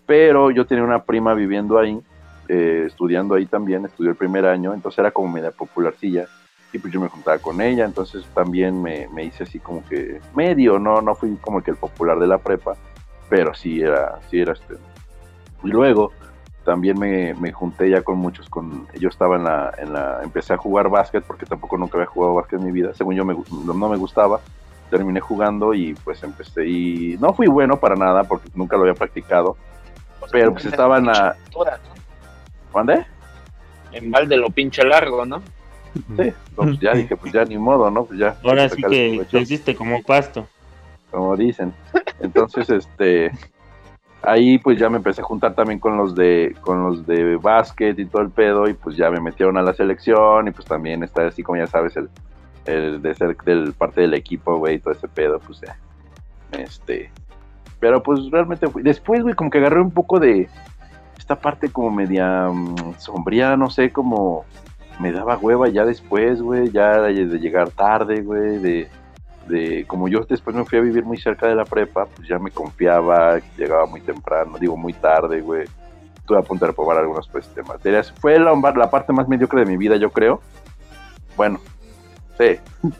pero 0.07 0.51
yo 0.51 0.67
tenía 0.67 0.83
una 0.85 1.03
prima 1.05 1.35
viviendo 1.35 1.79
ahí, 1.79 2.01
eh, 2.49 2.85
estudiando 2.87 3.35
ahí 3.35 3.45
también, 3.45 3.85
estudió 3.85 4.11
el 4.11 4.17
primer 4.17 4.47
año, 4.47 4.73
entonces 4.73 4.99
era 4.99 5.11
como 5.11 5.29
media 5.29 5.51
popularcilla, 5.51 6.25
y 6.73 6.79
pues 6.79 6.93
yo 6.93 7.01
me 7.01 7.09
juntaba 7.09 7.39
con 7.39 7.61
ella, 7.61 7.85
entonces 7.85 8.25
también 8.35 8.81
me, 8.83 9.09
me 9.09 9.25
hice 9.25 9.43
así 9.45 9.59
como 9.59 9.85
que 9.87 10.21
medio, 10.35 10.79
no, 10.79 11.03
no 11.03 11.15
fui 11.15 11.37
como 11.43 11.61
que 11.63 11.71
el 11.71 11.77
popular 11.77 12.19
de 12.19 12.27
la 12.27 12.39
prepa, 12.39 12.77
pero 13.29 13.53
sí 13.55 13.81
era, 13.83 14.21
sí 14.31 14.41
era 14.41 14.53
este. 14.55 14.75
Y 15.65 15.69
luego 15.69 16.13
también 16.66 16.98
me, 16.98 17.33
me 17.35 17.52
junté 17.52 17.88
ya 17.88 18.02
con 18.02 18.18
muchos, 18.18 18.50
con, 18.50 18.88
yo 18.98 19.09
estaba 19.09 19.37
en 19.37 19.44
la, 19.44 19.72
en 19.79 19.92
la, 19.92 20.20
empecé 20.24 20.52
a 20.52 20.57
jugar 20.57 20.90
básquet 20.90 21.24
porque 21.24 21.46
tampoco 21.46 21.79
nunca 21.79 21.96
había 21.96 22.09
jugado 22.09 22.35
básquet 22.35 22.59
en 22.59 22.66
mi 22.66 22.72
vida, 22.72 22.92
según 22.92 23.14
yo 23.14 23.24
me, 23.24 23.35
no, 23.64 23.72
no 23.72 23.88
me 23.88 23.96
gustaba, 23.96 24.40
terminé 24.90 25.20
jugando 25.20 25.74
y 25.74 25.94
pues 25.94 26.22
empecé 26.24 26.66
y 26.66 27.16
no 27.20 27.33
fui 27.33 27.46
bueno 27.46 27.79
para 27.79 27.94
nada 27.94 28.24
porque 28.24 28.50
nunca 28.57 28.76
lo 28.76 28.83
había 28.83 28.94
practicado, 28.94 29.57
pero 30.33 30.52
pues 30.52 30.66
estaba 30.66 30.98
en 30.98 31.07
la, 31.07 31.37
¿Dónde? 32.74 33.07
En 33.92 34.11
balde 34.11 34.37
lo 34.37 34.50
pinche 34.50 34.85
largo, 34.85 35.24
¿no? 35.24 35.42
Sí, 35.94 36.33
pues 36.55 36.79
ya 36.81 36.92
dije, 36.94 37.16
pues 37.16 37.33
ya 37.33 37.44
ni 37.44 37.57
modo, 37.57 37.90
¿no? 37.90 38.05
Pues 38.05 38.18
ya. 38.18 38.37
Ahora 38.44 38.68
sí 38.68 38.83
que 38.83 39.24
te 39.31 39.40
hiciste 39.40 39.74
como 39.74 40.02
pasto. 40.02 40.46
Como 41.11 41.35
dicen. 41.37 41.72
Entonces, 42.20 42.68
este, 42.68 43.31
ahí 44.27 44.59
pues 44.59 44.79
ya 44.79 44.91
me 44.91 44.99
empecé 44.99 45.23
a 45.23 45.25
juntar 45.25 45.55
también 45.55 45.79
con 45.79 45.97
los 45.97 46.15
de, 46.15 46.55
con 46.61 46.83
los 46.83 47.07
de 47.07 47.37
básquet 47.37 47.99
y 47.99 48.05
todo 48.05 48.23
el 48.23 48.31
pedo, 48.31 48.69
y 48.69 48.75
pues 48.75 48.97
ya 48.97 49.11
me 49.11 49.21
metieron 49.21 49.57
a 49.57 49.62
la 49.62 49.73
selección, 49.73 50.49
y 50.49 50.51
pues 50.51 50.67
también 50.67 51.03
está 51.03 51.27
así 51.27 51.43
como 51.43 51.59
ya 51.59 51.67
sabes, 51.67 51.97
el, 51.97 52.11
el 52.67 53.01
de 53.01 53.15
ser 53.15 53.37
del 53.45 53.73
parte 53.73 54.03
del 54.03 54.15
equipo, 54.15 54.59
güey, 54.59 54.79
todo 54.81 54.93
ese 54.93 55.09
pedo, 55.09 55.39
pues 55.39 55.61
ya. 55.61 55.77
Este. 56.53 57.11
Pero 57.81 58.03
pues 58.03 58.31
realmente 58.31 58.69
fui. 58.69 58.83
Después, 58.83 59.23
güey, 59.23 59.35
como 59.35 59.51
que 59.51 59.59
agarré 59.59 59.81
un 59.81 59.91
poco 59.91 60.19
de 60.19 60.49
esta 61.19 61.39
parte 61.39 61.69
como 61.71 61.91
media 61.91 62.49
mm, 62.49 62.95
sombría, 62.99 63.57
no 63.57 63.71
sé, 63.71 63.93
como 63.93 64.45
me 64.99 65.12
daba 65.12 65.37
hueva 65.37 65.69
ya 65.69 65.85
después, 65.85 66.41
güey, 66.41 66.71
ya 66.71 67.01
de 67.03 67.39
llegar 67.39 67.71
tarde, 67.71 68.23
güey, 68.23 68.59
de, 68.59 68.89
de 69.49 69.85
como 69.87 70.09
yo 70.09 70.21
después 70.29 70.55
me 70.57 70.65
fui 70.65 70.79
a 70.79 70.83
vivir 70.83 71.05
muy 71.05 71.19
cerca 71.19 71.47
de 71.47 71.55
la 71.55 71.65
prepa, 71.65 72.07
pues 72.07 72.29
ya 72.29 72.39
me 72.39 72.51
confiaba, 72.51 73.41
llegaba 73.57 73.87
muy 73.87 74.01
temprano, 74.01 74.59
digo 74.59 74.77
muy 74.77 74.93
tarde, 74.93 75.41
güey. 75.41 75.65
Estuve 76.17 76.39
a 76.39 76.43
punto 76.43 76.65
de 76.65 76.73
reprobar 76.73 76.99
algunas 76.99 77.29
pues, 77.29 77.55
de 77.55 77.63
materias. 77.63 78.13
Fue 78.21 78.39
la, 78.39 78.53
la 78.55 78.91
parte 78.91 79.13
más 79.13 79.29
mediocre 79.29 79.61
de 79.61 79.67
mi 79.67 79.77
vida, 79.77 79.97
yo 79.97 80.11
creo. 80.11 80.41
Bueno, 81.37 81.61
sí. 82.39 82.59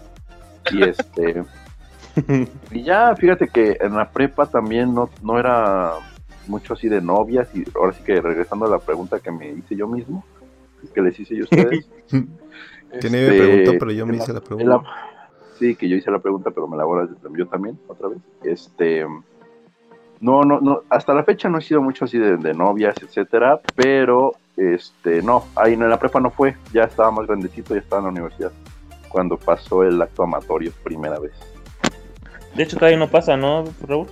Y 0.73 0.83
este. 0.83 1.45
y 2.73 2.83
ya, 2.83 3.15
fíjate 3.15 3.47
que 3.47 3.79
en 3.81 3.95
la 3.95 4.11
prepa 4.11 4.47
también 4.47 4.93
no, 4.93 5.09
no 5.23 5.39
era 5.39 5.93
mucho 6.49 6.75
así 6.75 6.89
de 6.89 7.01
novias. 7.01 7.49
Y 7.55 7.63
ahora 7.77 7.93
sí 7.93 8.03
que 8.03 8.21
regresando 8.21 8.67
a 8.67 8.71
la 8.71 8.79
pregunta 8.81 9.21
que 9.21 9.31
me 9.31 9.51
hice 9.51 9.77
yo 9.77 9.87
mismo, 9.87 10.25
que 10.93 11.03
les 11.03 11.21
hice 11.21 11.37
yo 11.37 11.43
a 11.43 11.45
ustedes. 11.45 11.89
Que 13.01 13.11
nadie 13.11 13.29
me 13.29 13.37
Este, 13.37 13.47
preguntó, 13.47 13.73
pero 13.79 13.91
yo 13.91 14.07
me 14.07 14.17
hice 14.17 14.33
la 14.33 14.41
pregunta. 14.41 14.83
Sí, 15.59 15.75
que 15.75 15.89
yo 15.89 15.97
hice 15.97 16.11
la 16.11 16.19
pregunta, 16.19 16.51
pero 16.51 16.69
me 16.69 16.77
la 16.77 16.85
voy 16.85 17.05
a 17.05 17.37
yo 17.37 17.47
también, 17.47 17.79
otra 17.89 18.09
vez. 18.09 18.19
Este, 18.45 19.07
no, 20.21 20.43
no, 20.43 20.61
no, 20.61 20.83
hasta 20.91 21.15
la 21.15 21.25
fecha 21.25 21.49
no 21.49 21.59
he 21.59 21.63
sido 21.63 21.83
mucho 21.83 22.05
así 22.05 22.19
de, 22.19 22.55
novias, 22.55 22.97
etcétera, 23.03 23.61
pero, 23.75 24.35
este, 24.57 25.23
no, 25.23 25.45
ahí 25.55 25.75
en 25.75 25.89
la 25.89 25.99
prepa 25.99 26.21
no 26.21 26.31
fue, 26.31 26.57
ya 26.73 26.85
estaba 26.85 27.11
más 27.11 27.27
grandecito, 27.27 27.75
ya 27.75 27.81
estaba 27.81 28.01
en 28.01 28.05
la 28.07 28.11
universidad, 28.13 28.53
cuando 29.09 29.37
pasó 29.37 29.83
el 29.83 30.01
acto 30.01 30.23
amatorio, 30.23 30.73
primera 30.83 31.19
vez. 31.19 31.33
De 32.55 32.63
hecho, 32.63 32.77
todavía 32.77 32.99
no 32.99 33.09
pasa, 33.09 33.37
¿no, 33.37 33.65
Raúl? 33.87 34.09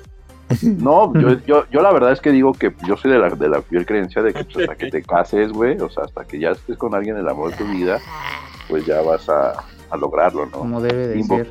No, 0.62 1.12
yo, 1.14 1.38
yo, 1.46 1.64
yo 1.70 1.80
la 1.80 1.90
verdad 1.90 2.12
es 2.12 2.20
que 2.20 2.30
digo 2.30 2.52
que 2.52 2.74
yo 2.86 2.98
soy 2.98 3.10
de 3.10 3.18
la, 3.18 3.30
de 3.30 3.48
la 3.48 3.62
fiel 3.62 3.86
creencia 3.86 4.22
de 4.22 4.34
que 4.34 4.44
pues, 4.44 4.68
hasta 4.68 4.76
que 4.76 4.90
te 4.90 5.02
cases, 5.02 5.50
güey, 5.50 5.78
o 5.80 5.88
sea, 5.88 6.04
hasta 6.04 6.24
que 6.24 6.38
ya 6.38 6.50
estés 6.50 6.76
con 6.76 6.94
alguien 6.94 7.16
el 7.16 7.28
amor 7.28 7.50
de 7.50 7.56
tu 7.56 7.64
vida, 7.64 7.98
pues 8.68 8.84
ya 8.84 9.00
vas 9.00 9.26
a, 9.30 9.64
a 9.94 9.96
lograrlo, 9.96 10.46
¿no? 10.46 10.58
Como 10.58 10.80
debe 10.80 11.08
de 11.08 11.22
ser. 11.22 11.50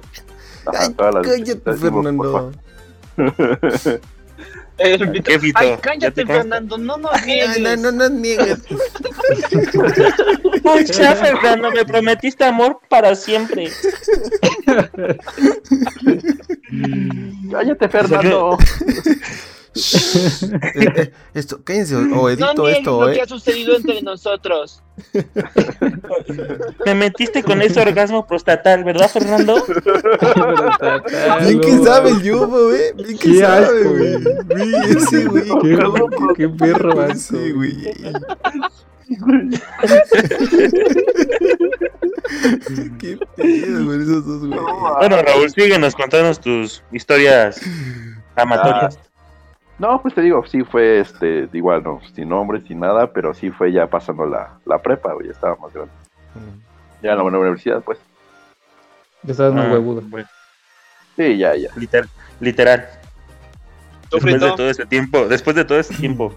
Ajá, 0.65 0.89
todas 0.93 1.15
las 1.15 1.27
cállate, 1.27 1.73
Fernando. 1.73 2.51
¿Qué 5.23 5.39
fito? 5.39 5.57
Ay, 5.59 5.77
cállate, 5.81 6.25
Fernando, 6.25 6.77
no 6.77 6.97
nos 6.97 7.25
niegues. 7.25 7.59
No, 7.59 7.75
no, 7.75 7.91
no 7.91 8.07
niegues. 8.09 8.59
Fernando, 11.19 11.71
me 11.71 11.85
prometiste 11.85 12.43
amor 12.43 12.79
para 12.89 13.15
siempre. 13.15 13.69
cállate, 17.51 17.89
Fernando. 17.89 18.57
Eh, 19.75 20.93
eh, 20.95 21.11
esto, 21.33 21.63
cállense 21.63 21.95
o 21.95 22.29
edito 22.29 22.53
no 22.53 22.67
esto, 22.67 23.01
lo 23.01 23.09
eh. 23.09 23.15
que 23.15 23.21
ha 23.21 23.27
sucedido 23.27 23.75
entre 23.75 24.03
nosotros. 24.03 24.83
Me 26.85 26.93
metiste 26.93 27.41
con 27.41 27.59
ese 27.61 27.81
orgasmo 27.81 28.27
prostatal, 28.27 28.83
¿verdad, 28.83 29.09
Fernando? 29.09 29.55
Bien 31.41 31.59
que 31.59 31.77
sabe 31.79 32.11
el 32.11 32.21
yubo, 32.21 32.71
eh. 32.71 32.93
Bien 32.95 33.17
que 33.17 33.39
sabe, 33.39 33.83
güey. 33.83 34.17
Bien, 34.55 35.01
sí, 35.09 35.25
güey. 35.25 35.49
Qué, 35.61 35.79
qué 36.37 36.49
perro 36.49 37.01
asco. 37.01 37.37
Sí, 37.37 37.51
güey. 37.51 37.75
Qué 42.99 43.17
pedo, 43.35 43.85
güey, 43.85 44.01
esos 44.01 44.25
dos, 44.25 44.47
güey. 44.47 44.59
Bueno, 44.99 45.21
Raúl, 45.21 45.51
síguenos 45.51 45.93
contándonos 45.95 46.39
tus 46.39 46.83
historias 46.91 47.59
amatorias. 48.35 48.97
No, 49.83 50.01
pues 50.01 50.15
te 50.15 50.21
digo, 50.21 50.45
sí 50.45 50.63
fue, 50.63 51.01
este, 51.01 51.49
igual, 51.51 51.83
no, 51.83 51.99
sin 52.15 52.29
nombre, 52.29 52.61
sin 52.61 52.79
nada, 52.79 53.11
pero 53.11 53.33
sí 53.33 53.51
fue 53.51 53.73
ya 53.73 53.85
pasando 53.85 54.25
la, 54.25 54.57
la 54.63 54.81
prepa, 54.81 55.11
güey, 55.11 55.25
ya 55.27 55.33
estaba 55.33 55.57
más 55.57 55.73
grande. 55.73 55.91
Ya 57.01 57.11
en 57.11 57.17
la 57.17 57.23
buena 57.23 57.37
universidad, 57.39 57.83
pues. 57.83 57.99
Ya 59.23 59.31
estabas 59.31 59.53
más 59.53 59.65
Ah, 59.65 59.71
huevudo. 59.73 60.01
bueno, 60.07 60.25
Sí, 61.17 61.37
ya, 61.37 61.53
ya. 61.57 61.67
literal. 61.75 62.09
literal. 62.39 62.87
¿Tú, 64.09 64.19
Después 64.19 64.39
de 64.39 64.51
todo 64.55 64.69
ese 64.69 64.85
tiempo, 64.85 65.25
después 65.27 65.53
de 65.57 65.65
todo 65.65 65.77
ese 65.77 65.93
tiempo. 65.95 66.33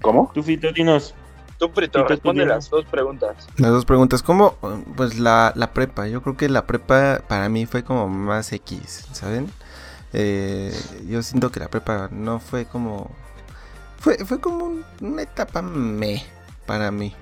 ¿Cómo? 0.00 0.30
Tú, 0.32 0.42
Fito, 0.42 0.72
dinos. 0.72 1.14
Tú, 1.58 1.68
Frito, 1.68 1.98
¿Y 1.98 2.02
tú, 2.04 2.08
responde 2.08 2.46
las 2.46 2.70
dos 2.70 2.86
preguntas. 2.86 3.46
Las 3.58 3.72
dos 3.72 3.84
preguntas, 3.84 4.22
¿cómo? 4.22 4.54
Pues 4.96 5.18
la, 5.18 5.52
la 5.56 5.72
prepa, 5.74 6.06
yo 6.06 6.22
creo 6.22 6.38
que 6.38 6.48
la 6.48 6.66
prepa 6.66 7.20
para 7.28 7.50
mí 7.50 7.66
fue 7.66 7.84
como 7.84 8.08
más 8.08 8.50
X, 8.50 9.08
¿saben? 9.12 9.50
Eh, 10.12 10.72
yo 11.08 11.22
siento 11.22 11.50
que 11.50 11.60
la 11.60 11.68
prepa 11.68 12.08
no 12.10 12.40
fue 12.40 12.64
como... 12.66 13.10
Fue, 13.98 14.16
fue 14.24 14.40
como 14.40 14.64
un- 14.64 14.84
una 15.00 15.22
etapa 15.22 15.60
me 15.60 16.22
para 16.66 16.90
mí, 16.90 17.14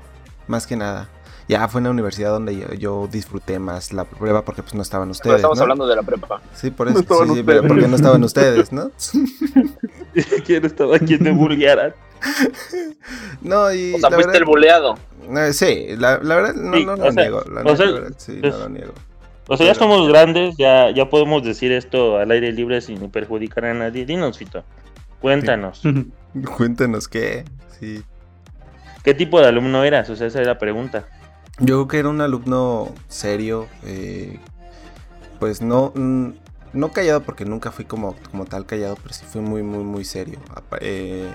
más 0.47 0.67
que 0.67 0.77
nada. 0.77 1.09
Ya 1.49 1.69
fue 1.69 1.79
en 1.81 1.85
la 1.85 1.91
universidad 1.91 2.31
donde 2.31 2.57
yo, 2.57 2.73
yo 2.75 3.09
disfruté 3.11 3.59
más 3.61 3.93
la 3.93 4.05
prueba 4.05 4.45
porque 4.45 4.63
pues 4.63 4.75
no 4.75 4.83
estaban 4.83 5.07
Pero 5.09 5.13
ustedes, 5.13 5.37
estamos 5.37 5.59
¿no? 5.59 5.63
hablando 5.63 5.87
de 5.87 5.95
la 5.97 6.03
prepa. 6.03 6.41
Sí, 6.55 6.71
por 6.73 6.87
No 6.89 6.91
eso, 6.93 7.01
estaban 7.01 7.29
sí, 7.29 7.35
sí, 7.37 7.43
pero 7.45 7.63
porque 7.67 7.87
no 7.89 7.97
estaban 7.97 8.25
ustedes, 8.25 8.73
¿no? 8.73 8.91
¿Quién 10.45 10.65
estaba 10.65 10.97
aquí 10.97 11.19
te 11.19 11.31
bullearan? 11.31 11.95
No, 13.43 13.73
y 13.73 13.95
O 13.95 13.99
sea, 13.99 14.11
la 14.11 14.17
fuiste 14.17 14.27
verdad- 14.33 14.37
el 14.37 14.45
buleado. 14.45 14.95
Eh, 15.37 15.53
sí, 15.53 15.87
la, 15.97 16.19
la 16.19 16.37
verdad 16.37 16.55
no, 16.55 16.77
Sí, 16.77 16.85
no 16.85 16.97
lo 16.97 17.03
sea, 17.13 17.23
niego. 17.23 17.43
La 17.53 17.63
o 17.63 17.77
sea, 17.77 17.87
verdad, 17.91 18.13
sí, 18.19 18.41
es- 18.43 18.53
no 18.53 18.59
lo 18.61 18.69
niego. 18.69 18.93
O 19.49 19.57
sea, 19.57 19.67
ya 19.67 19.75
somos 19.75 20.09
grandes, 20.09 20.57
ya, 20.57 20.91
ya 20.91 21.09
podemos 21.09 21.43
decir 21.45 21.71
esto 21.73 22.19
al 22.19 22.31
aire 22.31 22.53
libre 22.53 22.81
sin 22.81 23.11
perjudicar 23.11 23.67
a 23.67 23.75
nadie. 23.75 24.05
Dinos, 24.05 24.39
Fito. 24.39 24.65
Cuéntanos. 25.21 25.83
Cuéntanos 26.57 27.09
qué. 27.09 27.45
Sí. 27.79 28.03
¿Qué 29.05 29.15
tipo 29.15 29.41
de 29.41 29.47
alumno 29.47 29.85
eras? 29.85 30.11
O 30.11 30.17
sea, 30.17 30.27
esa 30.27 30.41
es 30.41 30.47
la 30.47 30.59
pregunta. 30.59 31.07
Yo 31.59 31.77
creo 31.77 31.89
que 31.89 31.99
era 32.01 32.09
un 32.09 32.21
alumno 32.21 32.93
serio. 33.09 33.67
eh, 33.85 34.39
pues 35.39 35.63
no. 35.63 35.93
mm, 35.95 36.31
No 36.73 36.93
callado 36.93 37.23
porque 37.23 37.45
nunca 37.45 37.71
fui 37.71 37.85
como, 37.85 38.17
como 38.31 38.45
tal 38.47 38.67
callado, 38.67 38.97
pero 39.01 39.15
sí 39.15 39.25
fui 39.27 39.41
muy, 39.41 39.63
muy, 39.63 39.85
muy 39.85 40.05
serio. 40.05 40.39
Eh, 40.81 41.33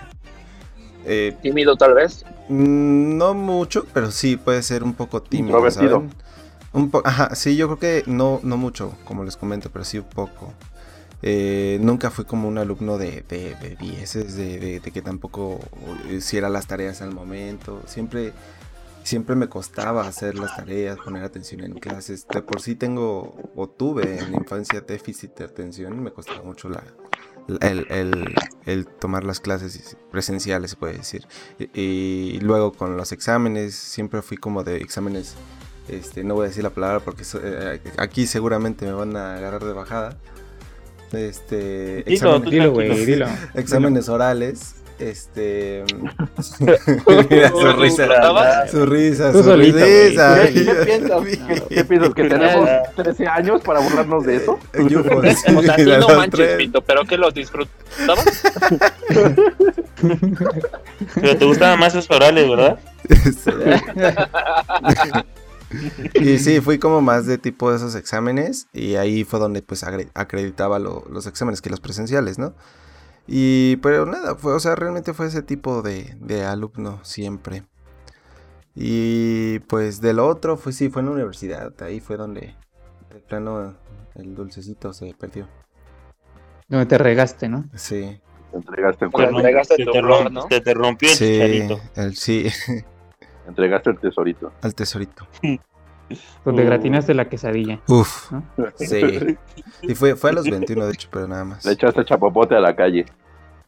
eh, 1.05 1.35
Tímido, 1.41 1.75
tal 1.77 1.93
vez. 1.93 2.25
No 2.49 3.33
mucho, 3.33 3.85
pero 3.93 4.11
sí 4.11 4.37
puede 4.37 4.61
ser 4.63 4.83
un 4.83 4.93
poco 4.93 5.21
tímido. 5.21 5.71
¿saben? 5.71 6.11
Un 6.73 6.89
po 6.89 7.01
Ajá, 7.05 7.35
sí, 7.35 7.55
yo 7.57 7.67
creo 7.67 7.79
que 7.79 8.09
no, 8.09 8.39
no 8.43 8.57
mucho, 8.57 8.95
como 9.05 9.23
les 9.23 9.35
comento, 9.35 9.69
pero 9.71 9.83
sí 9.85 9.97
un 9.99 10.05
poco. 10.05 10.53
Eh, 11.21 11.77
nunca 11.81 12.09
fui 12.11 12.25
como 12.25 12.47
un 12.47 12.57
alumno 12.57 12.97
de, 12.97 13.23
de, 13.27 13.55
de 13.55 13.75
dieces, 13.75 14.35
de, 14.35 14.57
de- 14.59 14.79
de 14.79 14.91
que 14.91 15.01
tampoco 15.01 15.59
hiciera 16.09 16.49
las 16.49 16.67
tareas 16.67 17.01
al 17.01 17.13
momento. 17.13 17.81
Siempre, 17.87 18.33
siempre 19.03 19.35
me 19.35 19.49
costaba 19.49 20.07
hacer 20.07 20.35
las 20.35 20.53
tareas, 20.55 20.99
poner 20.99 21.23
atención 21.23 21.63
en 21.63 21.75
clases. 21.75 22.27
De 22.31 22.41
por 22.41 22.61
sí 22.61 22.75
tengo, 22.75 23.35
o 23.55 23.67
tuve 23.69 24.19
en 24.19 24.31
la 24.31 24.37
infancia 24.37 24.81
déficit 24.81 25.35
de 25.37 25.45
atención, 25.45 26.01
me 26.01 26.11
costaba 26.13 26.43
mucho 26.43 26.69
la, 26.69 26.83
el, 27.61 27.85
el- 27.89 28.39
el 28.65 28.87
tomar 28.87 29.23
las 29.23 29.39
clases 29.39 29.97
presenciales, 30.11 30.71
se 30.71 30.77
puede 30.77 30.93
decir. 30.97 31.27
Y, 31.59 31.69
y 32.35 32.39
luego 32.39 32.71
con 32.73 32.95
los 32.97 33.11
exámenes, 33.11 33.75
siempre 33.75 34.21
fui 34.21 34.37
como 34.37 34.63
de 34.63 34.77
exámenes, 34.77 35.35
este, 35.89 36.23
no 36.23 36.35
voy 36.35 36.45
a 36.45 36.47
decir 36.49 36.63
la 36.63 36.69
palabra 36.69 36.99
porque 36.99 37.23
so- 37.23 37.39
eh, 37.43 37.79
aquí 37.97 38.27
seguramente 38.27 38.85
me 38.85 38.93
van 38.93 39.15
a 39.17 39.35
agarrar 39.37 39.63
de 39.63 39.73
bajada. 39.73 40.17
Este, 41.11 42.03
Dilo, 42.03 42.35
exámenes, 42.37 42.51
Dilo, 42.51 42.71
güey, 42.71 42.87
tranquilo. 42.87 43.25
dilo. 43.27 43.37
exámenes 43.55 44.09
orales. 44.09 44.75
Este. 44.99 45.83
Mira, 47.29 47.49
su 47.49 47.59
¿Tú 47.59 47.73
risa. 47.73 48.67
Su 48.69 48.85
risa, 48.85 49.31
su 49.33 49.55
risa. 49.55 50.43
¿Qué, 50.47 50.53
qué 50.53 50.73
piensas? 50.85 51.23
¿Qué, 51.69 51.83
piensas? 51.85 52.13
¿Que 52.13 52.23
tenemos 52.29 52.69
13 52.95 53.27
años 53.27 53.61
para 53.63 53.79
burlarnos 53.79 54.23
de 54.25 54.35
eso? 54.35 54.59
Yo, 54.87 55.03
pues, 55.03 55.37
O 55.55 55.61
sea, 55.63 55.75
sí, 55.75 55.85
no 55.85 56.07
manches, 56.07 56.29
tres. 56.31 56.55
Pito, 56.57 56.81
pero 56.83 57.03
que 57.05 57.17
los 57.17 57.33
disfrutabas. 57.33 58.43
Pero 61.15 61.37
te 61.37 61.45
gustaban 61.45 61.79
más 61.79 61.95
esos 61.95 62.09
orales, 62.11 62.47
¿verdad? 62.47 62.79
y 66.15 66.37
sí, 66.39 66.61
fui 66.61 66.79
como 66.79 67.01
más 67.01 67.25
de 67.25 67.37
tipo 67.37 67.69
de 67.71 67.77
esos 67.77 67.95
exámenes 67.95 68.67
y 68.73 68.95
ahí 68.95 69.23
fue 69.23 69.39
donde 69.39 69.61
pues 69.61 69.83
acreditaba 69.83 70.79
lo- 70.79 71.05
los 71.09 71.27
exámenes 71.27 71.61
que 71.61 71.69
los 71.69 71.79
presenciales, 71.79 72.37
¿no? 72.39 72.53
Y 73.27 73.77
pero 73.77 74.05
nada, 74.05 74.35
fue, 74.35 74.53
o 74.53 74.59
sea, 74.59 74.75
realmente 74.75 75.13
fue 75.13 75.27
ese 75.27 75.41
tipo 75.43 75.81
de, 75.81 76.15
de 76.19 76.43
alumno 76.45 76.99
siempre. 77.03 77.63
Y 78.75 79.59
pues 79.59 79.99
del 80.01 80.19
otro 80.19 80.57
fue 80.57 80.71
sí, 80.71 80.89
fue 80.89 81.01
en 81.01 81.07
la 81.07 81.11
universidad, 81.13 81.73
ahí 81.83 81.99
fue 81.99 82.15
donde 82.17 82.55
de 83.13 83.19
plano 83.19 83.75
el 84.15 84.33
dulcecito 84.35 84.93
se 84.93 85.13
perdió. 85.13 85.47
No 86.69 86.87
te 86.87 86.97
regaste, 86.97 87.49
¿no? 87.49 87.65
Sí. 87.75 88.19
Te 88.51 88.57
entregaste 88.57 89.05
el, 89.05 89.11
Te 89.11 89.17
te, 89.91 89.99
flor, 89.99 90.23
romp- 90.25 90.31
¿no? 90.31 90.47
se 90.49 90.61
te 90.61 90.73
rompió 90.73 91.09
el 91.09 91.17
Sí, 91.17 91.25
chicharito. 91.25 91.81
el, 91.95 92.15
sí, 92.15 92.47
entregaste 93.47 93.89
el 93.89 93.99
tesorito. 93.99 94.51
al 94.61 94.73
tesorito. 94.75 95.27
Donde 96.43 96.63
Uh. 96.63 96.65
gratinaste 96.65 97.13
la 97.13 97.29
quesadilla. 97.29 97.79
Uf, 97.87 98.31
¿no? 98.31 98.43
sí. 98.75 99.37
Y 99.83 99.95
fue, 99.95 100.15
fue 100.17 100.31
a 100.31 100.33
los 100.33 100.43
21 100.49 100.85
de 100.85 100.93
hecho, 100.93 101.07
pero 101.11 101.25
nada 101.27 101.45
más. 101.45 101.63
Le 101.65 101.71
echaste 101.71 102.03
chapopote 102.03 102.53
a 102.55 102.59
la 102.59 102.75
calle. 102.75 103.05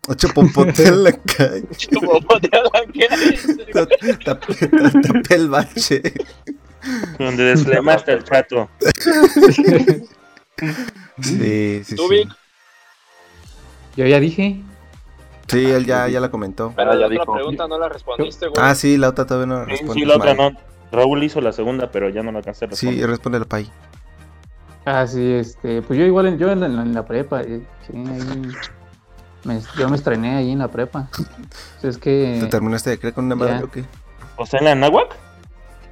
Ocho 0.10 0.28
popote 0.34 0.84
en 0.86 1.04
la 1.06 1.12
calle. 1.14 1.64
Como 1.94 2.20
bote 2.20 2.50
a 2.52 2.64
la 2.64 2.70
calle. 2.92 3.40
Tapé 4.26 4.68
tapé 4.68 5.36
el 5.36 5.50
bache. 5.50 6.02
Donde 7.18 7.44
desflemaste 7.46 8.12
el 8.12 8.24
chato. 8.26 8.70
Sí, 11.22 11.82
sí, 11.86 11.96
¿Tú, 11.96 12.08
sí. 12.10 12.10
Vic? 12.10 12.30
Yo 13.96 14.06
ya 14.08 14.20
dije. 14.20 14.62
Sí, 15.48 15.70
él 15.72 15.86
ya, 15.86 16.08
ya 16.08 16.20
la 16.20 16.30
comentó. 16.32 16.74
Pero 16.76 16.92
Ah, 16.92 16.94
ya 16.94 17.00
la 17.02 17.06
otra 17.08 17.20
dijo. 17.20 17.34
pregunta 17.34 17.68
no 17.68 17.78
la 17.78 17.90
respondiste, 17.90 18.48
güey. 18.48 18.58
Ah, 18.66 18.74
sí, 18.76 18.98
la 18.98 19.10
otra 19.10 19.26
todavía 19.26 19.54
no 19.54 19.66
Sí, 19.66 19.72
responde. 19.72 19.94
sí, 19.96 20.06
la 20.06 20.16
otra 20.16 20.34
no. 20.34 20.52
Raúl 20.92 21.24
hizo 21.24 21.42
la 21.42 21.52
segunda, 21.52 21.92
pero 21.92 22.10
ya 22.10 22.22
no 22.24 22.32
la 22.32 22.38
alcancé 22.40 22.66
a 22.66 22.68
Sí, 22.70 22.86
responder. 22.88 23.10
responde 23.10 23.38
el 23.40 23.46
pay. 23.46 23.70
Ah, 24.86 25.08
sí, 25.08 25.34
este, 25.34 25.82
pues 25.82 25.98
yo 25.98 26.06
igual, 26.06 26.28
en- 26.28 26.38
yo 26.38 26.52
en 26.52 26.60
la, 26.60 26.66
en 26.68 26.94
la 26.94 27.06
prepa, 27.06 27.42
eh, 27.42 27.62
sí, 27.88 27.94
ahí, 27.96 28.52
me- 29.46 29.62
yo 29.78 29.90
me 29.90 29.96
estrené 29.96 30.36
ahí 30.36 30.52
en 30.52 30.60
la 30.60 30.68
prepa. 30.68 31.08
Pues 31.82 31.96
es 31.96 31.96
¿Te 31.96 32.02
que, 32.02 32.48
terminaste 32.50 32.90
de 32.92 33.00
creer 33.00 33.14
con 33.14 33.26
una 33.26 33.36
madre 33.36 33.60
ya. 33.60 33.64
o 33.64 33.72
qué? 33.72 33.84
O 34.38 34.46
sea, 34.46 34.60
en 34.60 34.66
la 34.66 34.76
náhuac. 34.76 35.16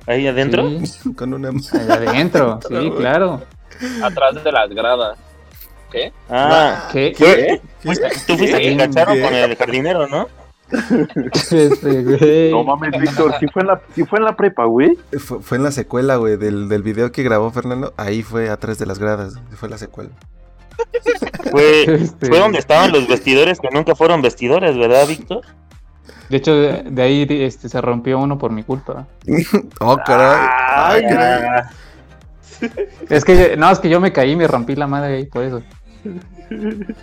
¿Ahí 0.07 0.27
adentro? 0.27 0.67
Sí, 0.83 1.13
Con 1.15 1.33
una 1.33 1.49
ahí 1.49 1.89
adentro, 1.89 2.59
sí, 2.67 2.91
claro. 2.97 3.41
Atrás 4.03 4.43
de 4.43 4.51
las 4.51 4.69
gradas. 4.69 5.17
¿Qué? 5.91 6.13
Ah, 6.29 6.87
¿Qué? 6.91 7.11
¿Qué? 7.13 7.61
Fuiste- 7.83 8.09
Tú 8.27 8.37
fuiste 8.37 8.57
¿Qué? 8.57 8.77
que 8.77 8.89
¿Qué? 8.89 9.21
con 9.21 9.33
el 9.35 9.55
jardinero, 9.55 10.07
¿no? 10.07 10.27
Este, 11.51 12.03
güey. 12.03 12.51
No 12.51 12.63
mames, 12.63 12.91
Víctor, 12.99 13.35
si 13.39 13.47
fue 13.47 13.61
en 13.63 13.67
la, 13.67 13.81
sí 13.93 14.05
fue 14.05 14.19
en 14.19 14.25
la 14.25 14.35
prepa, 14.37 14.63
güey. 14.65 14.97
Fue, 15.19 15.41
fue 15.41 15.57
en 15.57 15.63
la 15.63 15.71
secuela, 15.71 16.15
güey, 16.15 16.37
del, 16.37 16.69
del 16.69 16.81
video 16.81 17.11
que 17.11 17.23
grabó 17.23 17.51
Fernando. 17.51 17.93
Ahí 17.97 18.23
fue 18.23 18.49
atrás 18.49 18.77
de 18.79 18.85
las 18.85 18.97
gradas. 18.99 19.33
Fue 19.55 19.67
la 19.67 19.77
secuela. 19.77 20.11
Fue, 21.51 21.83
Este, 21.95 22.27
fue 22.27 22.39
donde 22.39 22.59
estaban 22.59 22.91
los 22.93 23.07
vestidores 23.07 23.59
que 23.59 23.67
nunca 23.71 23.95
fueron 23.95 24.21
vestidores, 24.21 24.77
¿verdad, 24.77 25.05
Víctor? 25.07 25.41
De 26.29 26.37
hecho, 26.37 26.55
de, 26.55 26.83
de 26.83 27.01
ahí 27.01 27.27
este, 27.29 27.67
se 27.67 27.81
rompió 27.81 28.17
uno 28.19 28.37
por 28.37 28.51
mi 28.51 28.63
culpa. 28.63 29.07
Oh, 29.81 29.97
caray. 29.97 30.47
Ay, 30.73 31.01
caray. 31.03 31.61
Es 33.09 33.25
que, 33.25 33.57
no, 33.57 33.69
es 33.71 33.79
que 33.79 33.89
yo 33.89 33.99
me 33.99 34.13
caí 34.13 34.31
y 34.31 34.35
me 34.35 34.47
rompí 34.47 34.75
la 34.75 34.87
madre 34.87 35.15
ahí, 35.17 35.25
por 35.25 35.43
eso. 35.43 35.61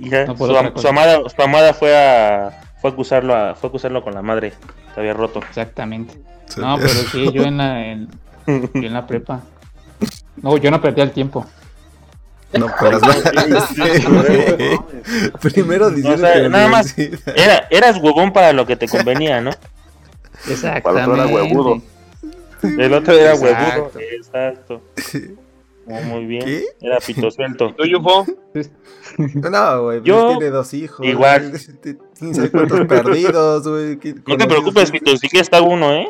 ya, 0.00 0.26
No, 0.26 0.36
su, 0.36 0.56
am- 0.56 0.72
amada, 0.88 1.20
su 1.28 1.42
amada 1.42 1.74
fue 1.74 1.96
a 1.96 2.60
fue 2.80 2.90
a 2.90 2.92
acusarlo 2.92 3.34
a, 3.34 3.54
fue 3.54 3.68
a 3.68 3.70
acusarlo 3.70 4.02
con 4.02 4.14
la 4.14 4.22
madre. 4.22 4.52
Se 4.94 5.00
había 5.00 5.14
roto. 5.14 5.40
Exactamente. 5.48 6.20
No, 6.56 6.76
pero 6.76 6.88
sí, 6.90 7.30
yo 7.32 7.44
en 7.44 7.56
la, 7.58 7.86
en, 7.86 8.08
yo 8.46 8.68
en 8.74 8.92
la 8.92 9.06
prepa. 9.06 9.40
No, 10.36 10.56
yo 10.56 10.70
no 10.70 10.80
perdí 10.80 11.00
el 11.00 11.12
tiempo. 11.12 11.46
No, 12.52 12.66
sí, 13.74 13.82
güey. 14.06 14.78
Primero 15.54 15.90
sea, 15.90 16.48
nada 16.48 16.68
más. 16.68 16.94
Era, 16.98 17.66
eras 17.70 17.96
huevón 17.98 18.32
para 18.32 18.52
lo 18.52 18.66
que 18.66 18.76
te 18.76 18.88
convenía, 18.88 19.40
¿no? 19.40 19.50
Exactamente. 20.48 20.82
Para 20.82 21.08
otro 21.08 21.14
era 21.14 21.26
huevudo. 21.26 21.82
El 22.62 22.92
otro 22.92 23.14
era 23.14 23.32
Exacto. 23.32 23.82
huevudo. 23.82 24.00
Exacto. 24.00 24.82
Oh, 25.86 26.00
muy 26.02 26.26
bien. 26.26 26.44
¿Qué? 26.44 26.62
Era 26.80 26.98
pito 26.98 27.30
suelto. 27.30 27.74
¿Tú, 27.76 27.84
Yufo? 27.84 28.24
No, 29.18 29.82
güey, 29.82 29.98
pues 30.00 30.04
Yo- 30.08 30.28
tiene 30.38 30.50
dos 30.50 30.72
hijos. 30.74 31.04
igual. 31.06 31.52
No 32.22 32.32
sé 32.34 32.50
cuántos 32.52 32.86
perdidos, 32.86 33.66
güey. 33.66 33.98
¿qué- 33.98 34.14
No 34.26 34.36
te 34.36 34.46
preocupes? 34.46 34.90
Pito, 34.92 35.16
si 35.16 35.28
quieres 35.28 35.46
está 35.46 35.60
uno, 35.60 35.92
¿eh? 35.92 36.08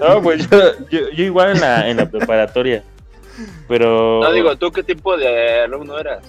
No, 0.00 0.22
pues 0.22 0.48
yo, 0.48 0.58
yo, 0.90 1.10
yo 1.10 1.24
igual 1.24 1.50
en 1.52 1.60
la, 1.60 1.88
en 1.88 1.96
la 1.98 2.10
preparatoria. 2.10 2.82
Pero. 3.68 4.20
No 4.22 4.32
digo, 4.32 4.56
¿tú 4.56 4.70
qué 4.72 4.82
tipo 4.82 5.16
de 5.16 5.60
alumno 5.62 5.98
eras? 5.98 6.24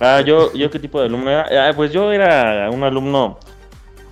Ah, 0.00 0.20
yo, 0.20 0.52
yo 0.52 0.70
qué 0.70 0.78
tipo 0.78 1.00
de 1.00 1.06
alumno 1.06 1.30
era. 1.30 1.68
Ah, 1.68 1.72
pues 1.74 1.92
yo 1.92 2.12
era 2.12 2.68
un 2.70 2.82
alumno. 2.82 3.38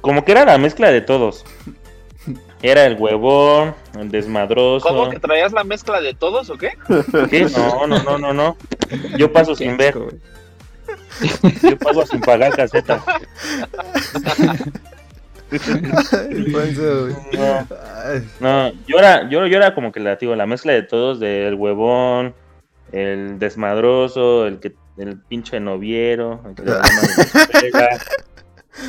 Como 0.01 0.25
que 0.25 0.33
era 0.33 0.45
la 0.45 0.59
mezcla 0.59 0.91
de 0.91 1.01
todos. 1.03 1.45
Era 2.63 2.85
el 2.85 2.97
huevón, 2.99 3.75
el 3.99 4.11
desmadroso. 4.11 4.87
¿Cómo 4.87 5.09
que 5.09 5.19
traías 5.19 5.53
la 5.53 5.65
mezcla 5.65 6.01
de 6.01 6.13
todos 6.15 6.51
o 6.51 6.59
qué? 6.59 6.73
¿Qué? 7.31 7.47
No, 7.57 7.87
no, 7.87 8.03
no, 8.03 8.19
no, 8.19 8.33
no. 8.35 8.57
Yo 9.17 9.33
paso 9.33 9.55
sin 9.55 9.77
ver. 9.77 9.97
Yo 11.63 11.79
paso 11.79 12.07
sin 12.07 12.21
pagar 12.21 12.55
caseta. 12.55 13.03
No. 18.41 18.73
Yo 18.87 18.99
era, 18.99 19.29
yo, 19.29 19.47
yo 19.47 19.57
era 19.57 19.75
como 19.75 19.91
que 19.91 20.01
la, 20.01 20.17
digo, 20.17 20.37
la 20.37 20.47
mezcla 20.47 20.73
de 20.73 20.83
todos, 20.83 21.19
del 21.19 21.55
huevón, 21.55 22.35
el 22.93 23.39
desmadroso, 23.39 24.47
el 24.47 24.61
que, 24.61 24.75
el 24.99 25.19
pinche 25.19 25.61
noviero, 25.61 26.43
el 26.47 26.55
que 26.55 26.63
le. 26.63 26.73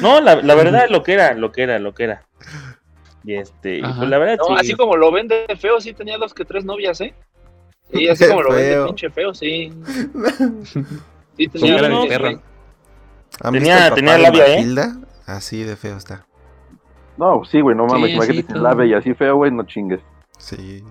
No, 0.01 0.21
la, 0.21 0.35
la 0.35 0.55
verdad 0.55 0.89
lo 0.89 1.03
que 1.03 1.13
era, 1.13 1.33
lo 1.33 1.51
que 1.51 1.63
era, 1.63 1.79
lo 1.79 1.95
que 1.95 2.03
era. 2.03 2.23
Y 3.23 3.35
este, 3.35 3.77
y 3.77 3.81
pues 3.81 4.09
la 4.09 4.17
verdad 4.17 4.37
No, 4.39 4.45
sí. 4.47 4.53
así 4.59 4.73
como 4.75 4.95
lo 4.97 5.11
vende 5.11 5.45
feo, 5.59 5.79
sí 5.79 5.93
tenía 5.93 6.17
dos 6.17 6.33
que 6.33 6.43
tres 6.45 6.65
novias, 6.65 6.99
¿eh? 7.01 7.13
Sí, 7.93 8.07
así 8.09 8.27
como 8.27 8.41
lo 8.41 8.53
vende 8.53 8.85
pinche 8.85 9.09
feo, 9.09 9.33
sí. 9.33 9.71
Sí 11.37 11.47
tenía 11.47 11.75
no, 11.77 11.81
varios, 11.83 12.07
perro. 12.07 12.23
güey. 12.25 12.39
¿Han 13.41 13.53
Tenía- 13.53 14.17
labia, 14.17 14.47
¿eh? 14.57 14.65
Así 15.25 15.63
de 15.63 15.75
feo 15.77 15.95
está. 15.97 16.25
No, 17.17 17.43
sí, 17.45 17.61
güey, 17.61 17.75
no 17.75 17.85
mames, 17.87 18.09
Sí, 18.09 18.15
imagínate 18.15 18.53
sin 18.53 18.63
labia 18.63 18.85
y 18.85 18.93
así 18.93 19.13
feo, 19.13 19.37
güey, 19.37 19.51
no 19.51 19.63
chingues. 19.63 20.01
Sí. 20.37 20.83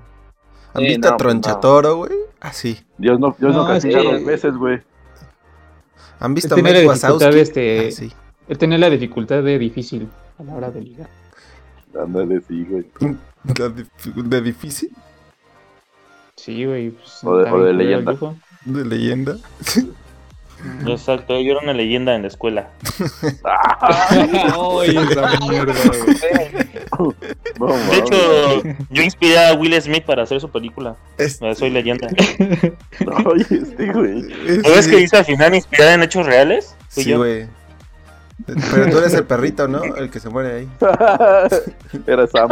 ¿Han 0.72 0.82
visto 0.84 1.08
no, 1.08 1.14
a 1.14 1.16
Tronchatoro, 1.18 1.96
güey? 1.96 2.12
Así. 2.40 2.80
Dios 2.96 3.18
no, 3.20 3.36
Dios 3.38 3.54
no, 3.54 3.64
No, 3.64 3.74
es 3.74 3.82
castiga 3.84 4.00
que- 4.02 4.12
dos 4.14 4.24
veces, 4.24 4.54
güey. 4.54 4.80
¿Han 6.20 6.34
visto 6.34 6.54
a 6.54 6.56
Mike 6.56 6.72
la 6.72 6.78
dificultad 6.80 7.10
Wazowski? 7.12 7.34
de 7.34 7.40
este-. 7.88 8.10
Él 8.48 8.58
tenía 8.58 8.78
la 8.78 8.90
dificultad 8.90 9.42
de 9.42 9.58
difícil 9.58 10.08
a 10.38 10.42
la 10.42 10.54
hora 10.54 10.70
de 10.70 10.80
ligar. 10.80 11.08
Ándale, 11.98 12.40
sí, 12.46 12.64
güey. 12.68 12.84
¿De, 13.44 13.54
dif- 13.70 14.22
de 14.22 14.40
difícil? 14.42 14.90
Sí, 16.36 16.64
güey. 16.64 16.90
Pues, 16.90 17.24
O 17.24 17.36
de- 17.38 17.50
o 17.50 17.62
de 17.64 17.72
leyenda. 17.72 18.14
¿De 18.64 18.84
leyenda? 18.88 19.36
Exacto, 20.86 21.40
yo 21.40 21.52
era 21.52 21.60
una 21.62 21.72
leyenda 21.72 22.14
en 22.14 22.22
la 22.22 22.28
escuela. 22.28 22.68
Ay, 23.80 24.96
esa 24.96 25.38
mierda, 25.48 25.72
güey. 26.98 27.16
No, 27.58 27.66
De 27.66 27.98
hecho, 27.98 28.62
yo 28.90 29.02
inspiré 29.02 29.38
a 29.38 29.54
Will 29.54 29.80
Smith 29.80 30.04
para 30.04 30.22
hacer 30.24 30.40
su 30.40 30.50
película. 30.50 30.96
Soy 31.56 31.70
leyenda. 31.70 32.08
No, 33.06 33.30
oye, 33.30 33.44
este, 33.50 33.92
güey. 33.92 34.22
¿No 34.62 34.70
ves 34.70 34.86
que 34.88 34.96
dice 34.96 35.16
al 35.16 35.24
final 35.24 35.54
inspirada 35.54 35.94
en 35.94 36.02
hechos 36.02 36.26
reales? 36.26 36.76
Fui 36.90 37.04
Sí, 37.04 37.10
yo. 37.10 37.18
güey. 37.18 37.46
Pero 38.46 38.90
tú 38.90 38.98
eres 38.98 39.14
el 39.14 39.24
perrito, 39.24 39.68
¿no? 39.68 39.82
El 39.82 40.10
que 40.10 40.20
se 40.20 40.28
muere 40.28 40.52
ahí. 40.60 40.68
Era 42.06 42.26
Sam. 42.26 42.48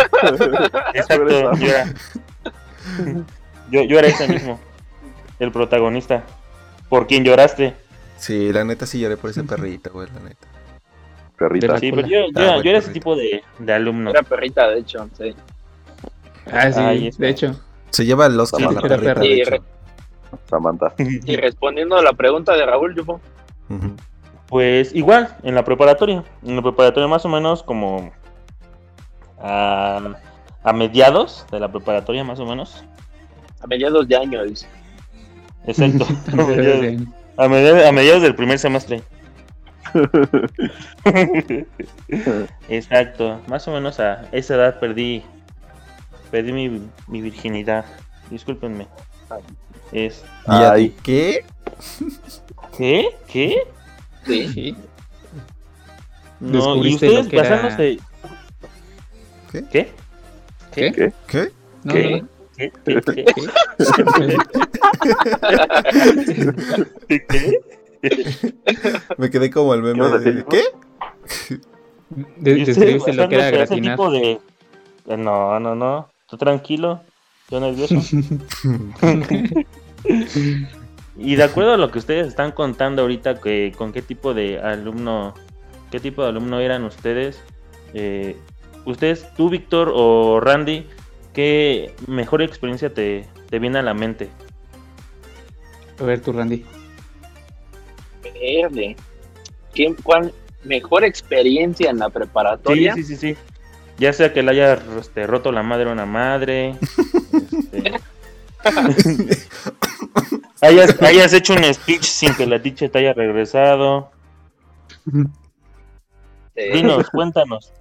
Exacto, 0.94 1.29
yo 1.57 1.66
era. 1.66 1.85
Yo, 3.70 3.83
yo 3.83 3.98
era 3.98 4.09
ese 4.09 4.29
mismo. 4.29 4.59
El 5.38 5.53
protagonista. 5.53 6.24
¿Por 6.88 7.07
quien 7.07 7.24
lloraste? 7.24 7.74
Sí, 8.16 8.53
la 8.53 8.64
neta 8.64 8.87
sí 8.87 8.98
lloré 8.98 9.16
por 9.16 9.31
ese 9.31 9.44
perrito, 9.44 9.90
güey, 9.92 10.09
la 10.12 10.20
neta. 10.20 10.46
Perrita. 11.37 11.79
Sí, 11.79 11.92
pero 11.92 12.09
yo, 12.09 12.18
yo, 12.35 12.53
Ah, 12.53 12.61
yo 12.62 12.70
era 12.70 12.79
ese 12.79 12.90
tipo 12.92 13.14
de, 13.14 13.42
de 13.59 13.72
alumno. 13.72 14.11
Era 14.11 14.22
perrita, 14.22 14.68
de 14.68 14.81
hecho, 14.81 15.09
sí. 15.16 15.35
Ah, 16.51 16.72
sí, 16.72 17.11
de 17.16 17.29
hecho. 17.29 17.61
Se 17.90 18.05
lleva 18.05 18.27
el 18.27 18.38
Oscar 18.40 18.61
Sí, 18.61 18.66
a 18.66 18.72
la 18.72 18.81
perrita, 18.81 19.24
Y, 19.24 19.44
re- 19.44 19.62
Samantha. 20.51 20.94
y 20.98 21.37
respondiendo 21.37 21.96
a 21.96 22.03
la 22.03 22.12
pregunta 22.14 22.57
de 22.57 22.66
Raúl, 22.66 22.94
Yufo, 22.96 23.20
Ujú. 23.68 23.94
Pues 24.49 24.95
igual, 24.95 25.37
en 25.43 25.55
la 25.55 25.65
preparatoria. 25.65 26.25
En 26.45 26.57
la 26.57 26.63
preparatoria 26.63 27.07
más 27.09 27.25
o 27.25 27.29
menos 27.29 27.63
como 27.63 28.11
a, 29.41 30.01
a 30.63 30.73
mediados 30.73 31.45
de 31.51 31.61
la 31.61 31.71
preparatoria 31.71 32.25
más 32.25 32.41
o 32.41 32.47
menos. 32.47 32.83
a 33.61 33.67
mediados 33.67 34.09
de 34.09 34.17
año, 34.17 34.43
dice. 34.45 34.67
Exacto. 35.67 36.07
a, 36.33 36.37
mediados, 36.47 37.07
a 37.37 37.49
mediados- 37.49 37.87
a 37.87 37.93
mediados 37.93 38.23
del 38.23 38.35
primer 38.35 38.59
semestre. 38.59 39.03
Exacto. 42.69 43.41
Más 43.47 43.67
o 43.69 43.73
menos 43.73 44.01
a 44.01 44.27
esa 44.33 44.55
edad 44.55 44.81
perdí 44.81 45.23
perdí 46.31 46.53
mi, 46.53 46.83
mi 47.07 47.21
virginidad. 47.21 47.85
Discúlpenme. 48.31 48.87
Es, 49.93 50.25
¿Y 50.47 50.51
a 50.51 50.73
Ay. 50.73 50.89
ti 50.91 50.97
qué? 51.03 51.45
¿Qué? 52.77 53.09
¿Qué? 53.27 53.63
Sí. 54.29 54.49
Sí. 54.55 54.77
No, 56.41 56.77
y 56.85 56.95
ustedes 56.95 57.25
lo 57.25 57.31
que 57.31 57.37
era- 57.38 57.51
basándose. 57.51 57.99
¿Qué? 59.51 59.64
¿Qué? 59.71 59.93
¿Qué? 60.73 60.93
¿Qué? 60.93 61.12
¿Qué? 61.27 61.53
No, 61.85 61.93
¿Qué? 61.95 62.11
no, 62.11 62.21
no. 62.21 62.29
¿Qué? 62.57 62.73
¿Qué? 62.85 63.03
¿Qué? 63.03 63.25
¿Qué? 67.09 67.27
¿Qué? 67.29 67.61
Me 69.17 69.31
quedé 69.31 69.51
como 69.51 69.75
el 69.75 69.83
meme 69.83 69.95
¿Qué 69.95 70.01
vas 70.01 70.12
a 70.12 70.19
de... 70.19 70.33
decir? 70.33 70.45
¿Qué? 70.49 70.62
De- 72.37 72.51
¿Y 72.59 72.62
ustedes 72.62 72.77
Describiste 72.77 73.12
lo 73.14 73.29
que 73.29 73.35
era 73.35 73.51
gratinar. 73.51 73.97
tipo 73.97 74.11
de... 74.11 74.38
No, 75.17 75.59
no, 75.61 75.75
no. 75.75 76.09
Tú 76.29 76.37
tranquilo. 76.37 77.01
Yo 77.51 77.61
nervioso. 77.61 77.95
y 81.19 81.37
de 81.37 81.43
acuerdo 81.43 81.75
a 81.75 81.77
lo 81.77 81.91
que 81.91 81.99
ustedes 81.99 82.27
están 82.29 82.53
contando 82.53 83.03
ahorita, 83.03 83.41
que 83.41 83.73
con 83.77 83.93
qué 83.93 84.03
tipo 84.03 84.35
de 84.35 84.61
alumno, 84.61 85.35
qué 85.91 86.01
tipo 86.01 86.23
de 86.23 86.29
alumno 86.29 86.61
eran 86.61 86.85
ustedes, 86.85 87.41
eh, 87.93 88.37
ustedes, 88.85 89.27
tú, 89.37 89.51
Víctor 89.51 89.93
o 89.95 90.41
Randy, 90.41 90.87
¿qué 91.35 91.93
mejor 92.07 92.43
experiencia 92.43 92.95
te, 92.95 93.27
te 93.51 93.59
viene 93.59 93.79
a 93.79 93.83
la 93.83 93.95
mente? 93.95 94.29
A 96.01 96.05
ver, 96.05 96.21
tú, 96.21 96.33
Randy. 96.33 96.65
Verde. 98.23 98.97
¿Qué, 99.75 99.95
¿Cuál 100.03 100.33
mejor 100.65 101.05
experiencia 101.05 101.91
en 101.91 101.99
la 101.99 102.07
Sí, 102.07 102.13
preparatoria? 102.13 102.95
sí, 102.95 103.03
sí, 103.03 103.17
sí. 103.17 103.37
Ya 103.99 104.13
sea 104.13 104.33
que 104.33 104.43
le 104.45 104.53
haya 104.53 104.79
este, 105.01 105.27
roto 105.27 105.51
la 105.51 105.65
madre 105.65 105.91
a 105.91 105.93
una 105.93 106.07
madre. 106.07 106.77
este, 107.73 108.01
hayas, 110.69 111.03
hayas 111.03 111.33
hecho 111.33 111.55
un 111.55 111.65
speech 111.73 112.03
sin 112.03 112.35
que 112.35 112.47
la 112.47 112.61
teacher 112.61 112.91
te 112.91 112.99
haya 112.99 113.13
regresado. 113.15 114.11
Dinos, 116.55 117.09
cuéntanos. 117.11 117.73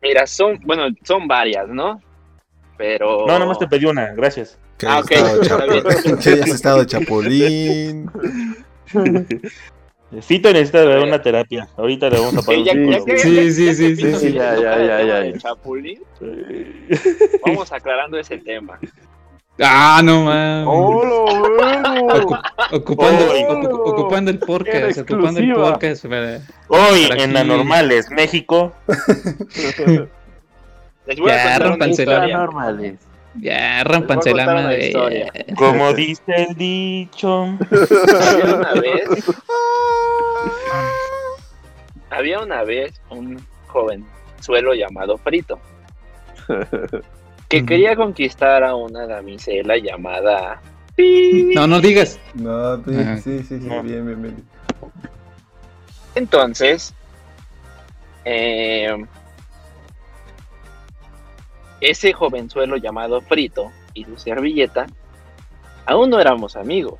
Mira, 0.00 0.26
son, 0.26 0.60
bueno, 0.64 0.94
son 1.04 1.26
varias, 1.26 1.68
¿no? 1.68 2.00
Pero. 2.76 3.26
No, 3.26 3.38
nomás 3.38 3.58
te 3.58 3.66
pedí 3.66 3.86
una, 3.86 4.12
gracias. 4.12 4.58
Que 4.76 4.86
Ah, 4.86 5.00
ok, 5.00 5.08
que 5.08 6.30
hayas 6.30 6.48
estado 6.48 6.84
chapulín. 6.84 8.10
Fito 10.22 10.50
necesita 10.52 10.84
ver 10.84 11.00
una 11.00 11.20
terapia. 11.20 11.68
Ahorita 11.76 12.08
le 12.08 12.18
vamos 12.18 12.36
a 12.36 12.42
Sí, 12.42 12.64
ya, 12.64 12.72
pagar 12.72 13.18
Sí, 13.18 13.52
sí, 13.52 13.74
sí, 13.74 13.96
sí, 13.96 14.14
sí, 14.14 14.32
ya, 14.32 14.56
ya, 14.56 15.02
ya, 15.02 15.24
ya. 15.24 15.38
Chapulín, 15.38 16.00
vamos 17.44 17.72
aclarando 17.72 18.18
ese 18.18 18.38
tema. 18.38 18.78
Ah, 19.60 20.00
no 20.04 20.24
mames. 20.24 20.66
¡Hola, 20.68 22.22
Ocupando, 22.72 23.32
ocu- 23.34 23.90
ocupando 23.92 24.30
el 24.30 24.38
podcast, 24.38 24.98
ocupando 24.98 25.40
el 25.40 25.52
podcast. 25.52 26.06
para- 26.06 26.40
Hoy 26.68 27.06
Para 27.08 27.24
en. 27.24 27.36
Anormales, 27.36 28.08
México. 28.10 28.72
Les 31.06 31.18
voy 31.18 31.30
a 31.30 31.58
Ya, 31.58 31.86
historia. 31.88 32.36
normales. 32.36 33.00
Ya, 33.40 33.82
rompanse 33.84 34.30
a 34.30 34.34
la 34.34 34.46
madre. 34.46 34.92
Como 35.56 35.92
dice 35.94 36.22
el 36.48 36.54
dicho. 36.54 37.46
Había 37.70 38.54
una 38.54 38.72
vez, 38.74 39.08
había 42.10 42.40
una 42.40 42.62
vez 42.64 43.00
un 43.10 43.40
jovenzuelo 43.68 44.74
llamado 44.74 45.16
Frito 45.18 45.58
que 47.48 47.64
quería 47.64 47.96
conquistar 47.96 48.62
a 48.62 48.74
una 48.74 49.06
damisela 49.06 49.76
llamada 49.78 50.60
No, 51.54 51.66
no 51.66 51.80
digas. 51.80 52.18
No, 52.34 52.76
sí, 52.84 52.96
Ajá. 53.00 53.16
sí, 53.18 53.42
sí, 53.42 53.58
sí, 53.60 53.66
No. 53.66 53.82
bien, 53.82 54.04
bien, 54.06 54.22
bien. 54.22 54.44
Entonces, 56.14 56.92
eh, 58.24 59.04
ese 61.80 62.12
jovenzuelo 62.12 62.76
llamado 62.76 63.20
Frito 63.22 63.70
y 63.94 64.04
su 64.04 64.18
servilleta 64.18 64.86
aún 65.86 66.10
no 66.10 66.18
éramos 66.20 66.56
amigos. 66.56 66.98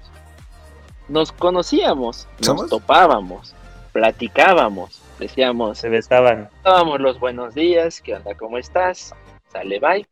Nos 1.09 1.33
conocíamos, 1.33 2.29
nos 2.47 2.69
topábamos, 2.69 3.55
platicábamos, 3.93 5.01
decíamos, 5.19 5.79
Se 5.79 5.89
besaban. 5.89 6.49
dábamos 6.63 7.01
los 7.01 7.19
buenos 7.19 7.55
días, 7.55 8.01
¿qué 8.01 8.15
onda? 8.15 8.35
¿Cómo 8.35 8.59
estás? 8.59 9.15
Sale, 9.53 9.81
bye. 9.81 10.07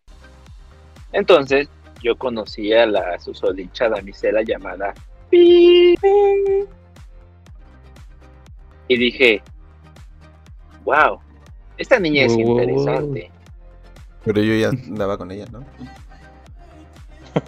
Entonces, 1.16 1.66
yo 2.02 2.14
conocí 2.16 2.74
a 2.74 2.84
la 2.84 3.18
susodicha 3.18 3.88
damisela 3.88 4.42
llamada 4.42 4.92
Pi. 5.30 5.94
Y 8.88 8.98
dije, 8.98 9.42
wow, 10.84 11.18
esta 11.78 11.98
niña 11.98 12.26
es 12.26 12.34
Wow, 12.34 12.60
interesante. 12.60 13.30
Pero 14.24 14.42
yo 14.42 14.54
ya 14.56 14.68
andaba 14.68 15.16
con 15.16 15.30
ella, 15.30 15.46
¿no? 15.50 15.64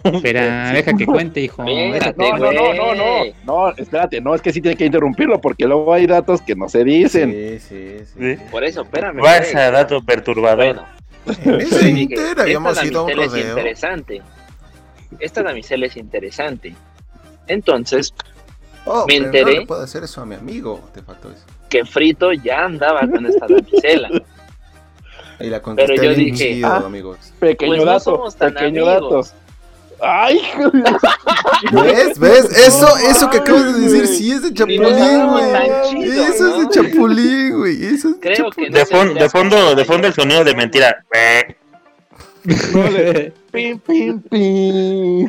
Espera, 0.03 0.71
deja 0.73 0.95
que 0.95 1.05
cuente, 1.05 1.43
hijo. 1.43 1.63
Espérate, 1.67 2.17
No, 2.19 2.39
no, 2.39 2.53
no, 2.53 2.75
no, 2.75 2.95
no. 2.95 3.25
No, 3.45 3.69
espérate, 3.77 4.23
no, 4.23 4.35
es 4.35 4.41
que 4.41 4.51
sí 4.51 4.63
tiene 4.63 4.79
que 4.79 4.87
interrumpirlo 4.87 5.43
porque 5.43 5.67
luego 5.67 5.93
hay 5.93 6.07
datos 6.07 6.41
que 6.41 6.57
no 6.57 6.71
se 6.71 6.85
dicen. 6.85 7.33
Sí, 7.33 7.59
sí, 7.61 7.99
sí. 8.07 8.37
Sí. 8.37 8.43
Por 8.51 8.65
eso, 8.65 8.81
espérame. 8.81 9.21
Vaya 9.21 9.43
güey. 9.43 9.73
dato 9.73 10.03
perturbador. 10.03 10.75
Bueno, 10.75 10.99
En 11.27 11.61
ese 11.61 11.91
inter 11.91 12.41
habíamos 12.41 12.73
esta 12.73 12.87
ido 12.87 13.01
a 13.01 13.03
un 13.05 13.09
damisela 13.11 13.25
es 13.27 13.33
rodeo. 13.33 13.59
interesante. 13.59 14.23
Esta 15.19 15.43
damisela 15.43 15.87
es 15.87 15.97
interesante. 15.97 16.75
Entonces, 17.47 18.15
Oh, 18.91 19.05
Me 19.07 19.17
enteré. 19.17 19.55
No 19.55 19.61
le 19.61 19.67
puedo 19.67 19.83
hacer 19.83 20.05
eso 20.05 20.23
a 20.23 20.25
mi 20.27 20.35
amigo. 20.35 20.89
Te 20.95 21.03
faltó 21.03 21.31
eso. 21.31 21.45
que 21.69 21.85
Frito 21.85 22.33
ya 22.33 22.65
andaba 22.65 23.01
con 23.01 23.27
esta 23.27 23.47
damisela. 23.47 24.09
Y 25.41 25.45
la 25.51 25.63
contesté 25.63 25.93
Pero 25.95 26.03
yo 26.03 26.17
bien 26.17 26.33
dije, 26.35 26.55
chido, 26.55 26.67
ah. 26.69 26.83
amigos. 26.85 27.33
Pequeño 27.39 27.71
Pues 27.71 27.79
no 27.81 27.85
dato, 27.87 28.01
somos 28.01 28.35
tan 28.35 28.55
pequeño 28.55 28.89
amigos. 28.89 29.29
dato. 29.31 29.39
Ay, 30.01 30.41
¿Ves? 31.73 32.19
¿Ves? 32.19 32.45
Eso, 32.67 32.87
eso 32.99 33.29
que 33.31 33.39
acabas 33.39 33.75
de 33.75 33.81
decir 33.81 34.07
sí 34.07 34.31
es 34.33 34.43
de 34.43 34.55
Chapulín, 34.55 35.27
güey. 35.27 36.09
Eso 36.11 36.49
es 36.49 36.59
de. 36.59 36.69
Chapulín, 36.71 37.59
güey. 37.59 37.85
Eso 37.85 38.09
es 38.11 38.15
de 38.15 38.21
Creo 38.21 38.51
que 38.51 38.71
De, 38.71 38.85
fon- 38.87 39.15
de 39.19 39.29
fondo, 39.29 39.75
de 39.75 39.85
fondo 39.85 40.07
el 40.07 40.15
sonido 40.15 40.45
de 40.45 40.55
mentira. 40.55 41.05
Pim, 43.53 43.79
pim, 43.81 44.21
pim. 44.23 45.29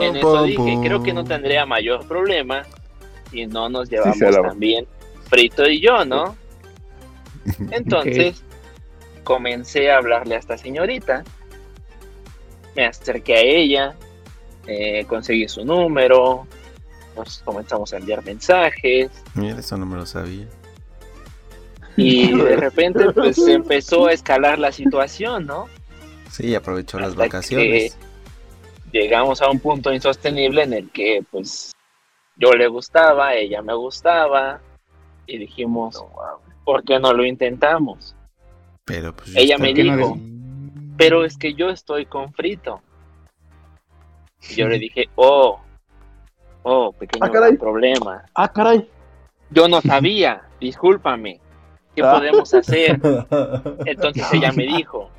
En 0.00 0.16
eso 0.16 0.42
dije, 0.44 0.78
creo 0.82 1.02
que 1.02 1.12
no 1.12 1.24
tendría 1.24 1.64
mayor 1.66 2.06
problema 2.06 2.62
si 3.30 3.46
no 3.46 3.68
nos 3.68 3.88
llevamos 3.88 4.18
tan 4.18 4.58
bien 4.58 4.86
Frito 5.28 5.66
y 5.68 5.80
yo, 5.80 6.04
¿no? 6.04 6.36
Entonces, 7.70 8.42
comencé 9.24 9.90
a 9.90 9.98
hablarle 9.98 10.36
a 10.36 10.38
esta 10.38 10.56
señorita, 10.58 11.24
me 12.76 12.86
acerqué 12.86 13.34
a 13.34 13.40
ella, 13.40 13.96
eh, 14.66 15.04
conseguí 15.06 15.48
su 15.48 15.64
número, 15.64 16.46
nos 17.16 17.38
comenzamos 17.38 17.92
a 17.94 17.96
enviar 17.96 18.22
mensajes 18.24 19.10
Mira, 19.34 19.58
eso 19.58 19.76
no 19.78 19.86
me 19.86 19.96
lo 19.96 20.04
sabía. 20.04 20.46
y 21.96 22.32
de 22.36 22.56
repente 22.56 23.10
pues 23.12 23.36
se 23.36 23.54
empezó 23.54 24.06
a 24.06 24.12
escalar 24.12 24.58
la 24.58 24.70
situación, 24.70 25.46
¿no? 25.46 25.66
Sí, 26.30 26.54
aprovechó 26.54 26.98
las 26.98 27.14
vacaciones. 27.14 27.96
llegamos 28.92 29.40
a 29.40 29.48
un 29.48 29.58
punto 29.58 29.92
insostenible 29.92 30.62
en 30.62 30.74
el 30.74 30.90
que 30.90 31.24
pues 31.30 31.72
yo 32.36 32.52
le 32.52 32.68
gustaba, 32.68 33.34
ella 33.34 33.62
me 33.62 33.74
gustaba 33.74 34.60
y 35.26 35.38
dijimos, 35.38 36.04
¿por 36.64 36.84
qué 36.84 36.98
no 37.00 37.14
lo 37.14 37.24
intentamos? 37.24 38.14
Pero 38.84 39.14
pues 39.16 39.34
Ella 39.34 39.58
me 39.58 39.72
dijo, 39.74 40.18
pero 40.96 41.24
es 41.24 41.36
que 41.36 41.54
yo 41.54 41.68
estoy 41.70 42.06
con 42.06 42.32
Frito. 42.32 42.80
Y 44.50 44.54
yo 44.54 44.68
le 44.68 44.78
dije, 44.78 45.08
oh, 45.16 45.60
oh, 46.62 46.92
pequeño 46.92 47.24
Ah, 47.24 47.30
caray. 47.30 47.56
problema. 47.56 48.24
Ah, 48.34 48.48
caray. 48.52 48.88
Yo 49.50 49.68
no 49.68 49.80
sabía, 49.80 50.42
discúlpame, 50.60 51.40
¿qué 51.94 52.02
Ah. 52.02 52.12
podemos 52.14 52.52
hacer? 52.54 53.00
Entonces 53.86 54.26
ella 54.32 54.52
me 54.52 54.64
dijo, 54.66 55.10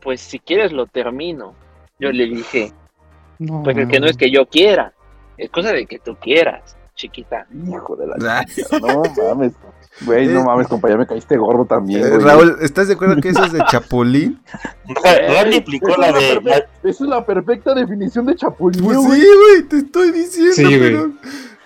pues 0.00 0.20
si 0.20 0.38
quieres 0.38 0.72
lo 0.72 0.86
termino. 0.86 1.54
Yo 1.98 2.10
le 2.12 2.26
dije, 2.26 2.72
No. 3.38 3.62
Pues 3.62 3.76
es 3.78 3.88
que 3.88 4.00
no 4.00 4.06
es 4.06 4.16
que 4.16 4.30
yo 4.30 4.46
quiera, 4.46 4.92
es 5.38 5.50
cosa 5.50 5.72
de 5.72 5.86
que 5.86 5.98
tú 5.98 6.16
quieras, 6.16 6.76
chiquita. 6.94 7.46
Hijo 7.66 7.96
de 7.96 8.06
la 8.06 8.44
chica, 8.46 8.78
No 8.80 9.02
mames. 9.34 9.54
Güey, 10.02 10.26
no 10.26 10.44
mames, 10.44 10.66
compañero, 10.68 10.98
me 11.00 11.06
caíste 11.06 11.36
gordo 11.38 11.64
también, 11.64 12.04
Eh, 12.04 12.10
güey. 12.10 12.20
Raúl, 12.20 12.56
¿estás 12.60 12.88
de 12.88 12.94
acuerdo 12.94 13.16
que 13.20 13.30
eso 13.30 13.42
es 13.44 13.52
de 13.52 13.64
Chapulín? 13.70 14.40
Randy 15.28 15.56
aplicó 15.58 15.88
Esa 15.88 16.00
la 16.00 16.12
de. 16.12 16.40
la- 16.42 16.56
esa 16.56 16.66
es 16.82 17.00
la 17.00 17.24
perfecta 17.24 17.72
definición 17.74 18.26
de 18.26 18.34
chapulín, 18.36 18.84
Pues 18.84 18.98
güey. 18.98 19.20
sí, 19.20 19.26
güey, 19.26 19.62
te 19.68 19.76
estoy 19.78 20.10
diciendo, 20.12 20.52
Sí, 20.54 20.64
güey. 20.64 20.78
pero. 20.80 21.10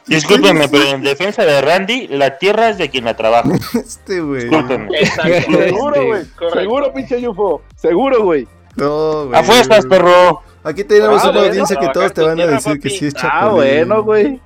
Discúlpeme, 0.06 0.68
pero 0.68 0.84
en 0.84 1.02
defensa 1.02 1.44
de 1.44 1.60
Randy, 1.60 2.08
la 2.08 2.38
tierra 2.38 2.68
es 2.70 2.78
de 2.78 2.88
quien 2.88 3.04
la 3.04 3.14
trabaja. 3.16 3.48
Este, 3.74 4.20
güey. 4.20 4.44
Discúlpeme. 4.44 4.88
Exacto. 4.98 5.52
Seguro, 5.58 6.06
güey. 6.06 6.22
Seguro, 6.52 6.92
pinche 6.92 7.20
Yufo. 7.20 7.62
Seguro, 7.76 8.22
güey. 8.24 8.48
No, 8.76 9.26
güey. 9.26 9.38
Apuestas, 9.40 9.86
perro. 9.86 10.40
Aquí 10.64 10.84
tenemos 10.84 11.24
Ah, 11.24 11.30
una 11.30 11.40
audiencia 11.40 11.76
que 11.76 11.88
todos 11.88 12.12
te 12.12 12.22
van 12.22 12.40
a 12.40 12.46
decir 12.46 12.78
que 12.80 12.90
sí 12.90 13.06
es 13.06 13.14
Chapulín. 13.14 13.40
Ah, 13.42 13.48
bueno, 13.50 14.02
güey. 14.02 14.40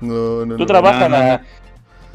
No, 0.00 0.44
no, 0.46 0.54
Tú 0.56 0.60
no. 0.60 0.66
trabajas 0.66 1.08
No, 1.10 1.16
no, 1.16 1.24
la. 1.24 1.42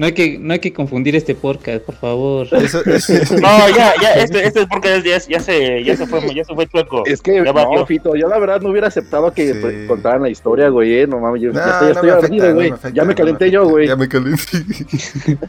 No. 0.01 0.05
Hay, 0.07 0.11
que, 0.13 0.37
no 0.39 0.53
hay 0.53 0.59
que 0.59 0.73
confundir 0.73 1.15
este 1.15 1.33
podcast, 1.35 1.81
por 1.85 1.95
favor. 1.95 2.47
Eso, 2.51 2.83
eso- 2.85 3.35
No, 3.41 3.69
ya, 3.69 3.93
ya, 4.01 4.13
este, 4.15 4.45
este 4.45 4.59
es 4.61 4.65
porque 4.67 5.01
ya, 5.05 5.17
ya 5.29 5.39
se, 5.39 5.83
ya 5.83 5.95
se 5.95 6.05
fue, 6.07 6.21
ya 6.35 6.43
se 6.43 6.53
fue 6.53 6.67
chueco. 6.67 7.03
Es 7.05 7.21
que, 7.21 7.35
Ya 7.43 7.53
no, 7.53 7.85
Fito, 7.85 8.15
yo 8.15 8.27
la 8.27 8.37
verdad 8.39 8.59
no 8.61 8.69
hubiera 8.69 8.87
aceptado 8.87 9.31
que 9.33 9.53
Sí. 9.53 9.59
pues, 9.61 9.87
contaran 9.87 10.21
la 10.23 10.29
historia, 10.29 10.69
güey. 10.69 10.99
eh, 11.01 11.07
No 11.07 11.19
mames, 11.19 11.41
yo 11.41 11.53
No, 11.53 11.59
ya 11.59 11.89
estoy, 11.91 12.07
ya 12.07 12.13
no 12.15 12.19
ardido, 12.19 12.53
güey. 12.55 12.73
ya 12.93 13.03
me 13.03 13.09
no 13.13 13.15
calenté 13.15 13.45
afecta. 13.45 13.47
yo, 13.47 13.65
güey. 13.69 13.87
Ya 13.87 13.95
me 13.95 14.07
calenté. 14.07 14.41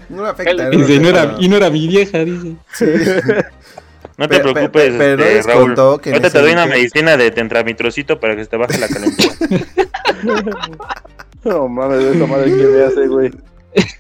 No 0.09 0.23
me 0.23 0.29
afecta. 0.29 0.53
Y 0.53 0.57
no 0.57 0.71
me 0.71 0.77
dice, 0.77 0.95
y 0.95 0.99
no, 1.01 1.09
era, 1.09 1.37
y 1.41 1.49
no 1.49 1.57
era 1.57 1.71
mi 1.71 1.89
vieja, 1.89 2.25
dice. 2.25 2.55
Sí. 2.75 2.85
No 4.19 4.29
te 4.29 4.37
Pe- 4.39 4.43
pe- 4.45 4.53
preocupes, 4.53 4.95
pero 4.99 5.25
este, 5.25 5.53
Raúl. 5.53 5.75
que 6.01 6.11
Ahorita 6.11 6.31
te 6.31 6.39
doy 6.41 6.53
una 6.53 6.67
medicina 6.67 7.17
de 7.17 7.31
tentramitrocito 7.31 8.21
para 8.21 8.37
que 8.37 8.45
se 8.45 8.51
te 8.51 8.57
baje 8.59 8.79
la 8.79 8.89
calentura. 8.89 9.33
No 11.45 11.67
mames, 11.69 12.05
esa 12.05 12.27
madre 12.27 12.51
que 12.55 12.63
me 12.63 12.83
hace, 12.85 13.07
güey. 13.09 13.31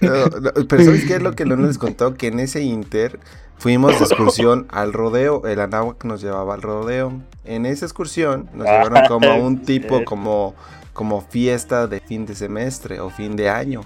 No, 0.01 0.27
no, 0.27 0.51
pero 0.69 0.85
¿sabes 0.85 1.05
qué 1.07 1.17
es 1.17 1.23
lo 1.23 1.33
que 1.33 1.45
no 1.45 1.57
les 1.57 1.79
contó? 1.79 2.15
Que 2.15 2.29
en 2.29 2.41
ese 2.41 2.63
inter 2.63 3.19
fuimos 3.59 3.99
de 3.99 4.05
excursión 4.05 4.67
al 4.71 4.93
rodeo. 4.93 5.47
El 5.47 5.61
Anáhuac 5.61 6.05
nos 6.05 6.21
llevaba 6.21 6.55
al 6.55 6.63
rodeo. 6.63 7.13
En 7.45 7.67
esa 7.67 7.87
excursión 7.87 8.49
nos 8.55 8.67
llevaron 8.67 9.07
como 9.09 9.31
a 9.31 9.35
un 9.37 9.63
tipo, 9.63 10.05
como, 10.05 10.55
como 10.93 11.21
fiesta 11.21 11.87
de 11.87 12.01
fin 12.01 12.27
de 12.27 12.35
semestre 12.35 13.01
o 13.01 13.11
fin 13.11 13.37
de 13.37 13.49
año. 13.49 13.83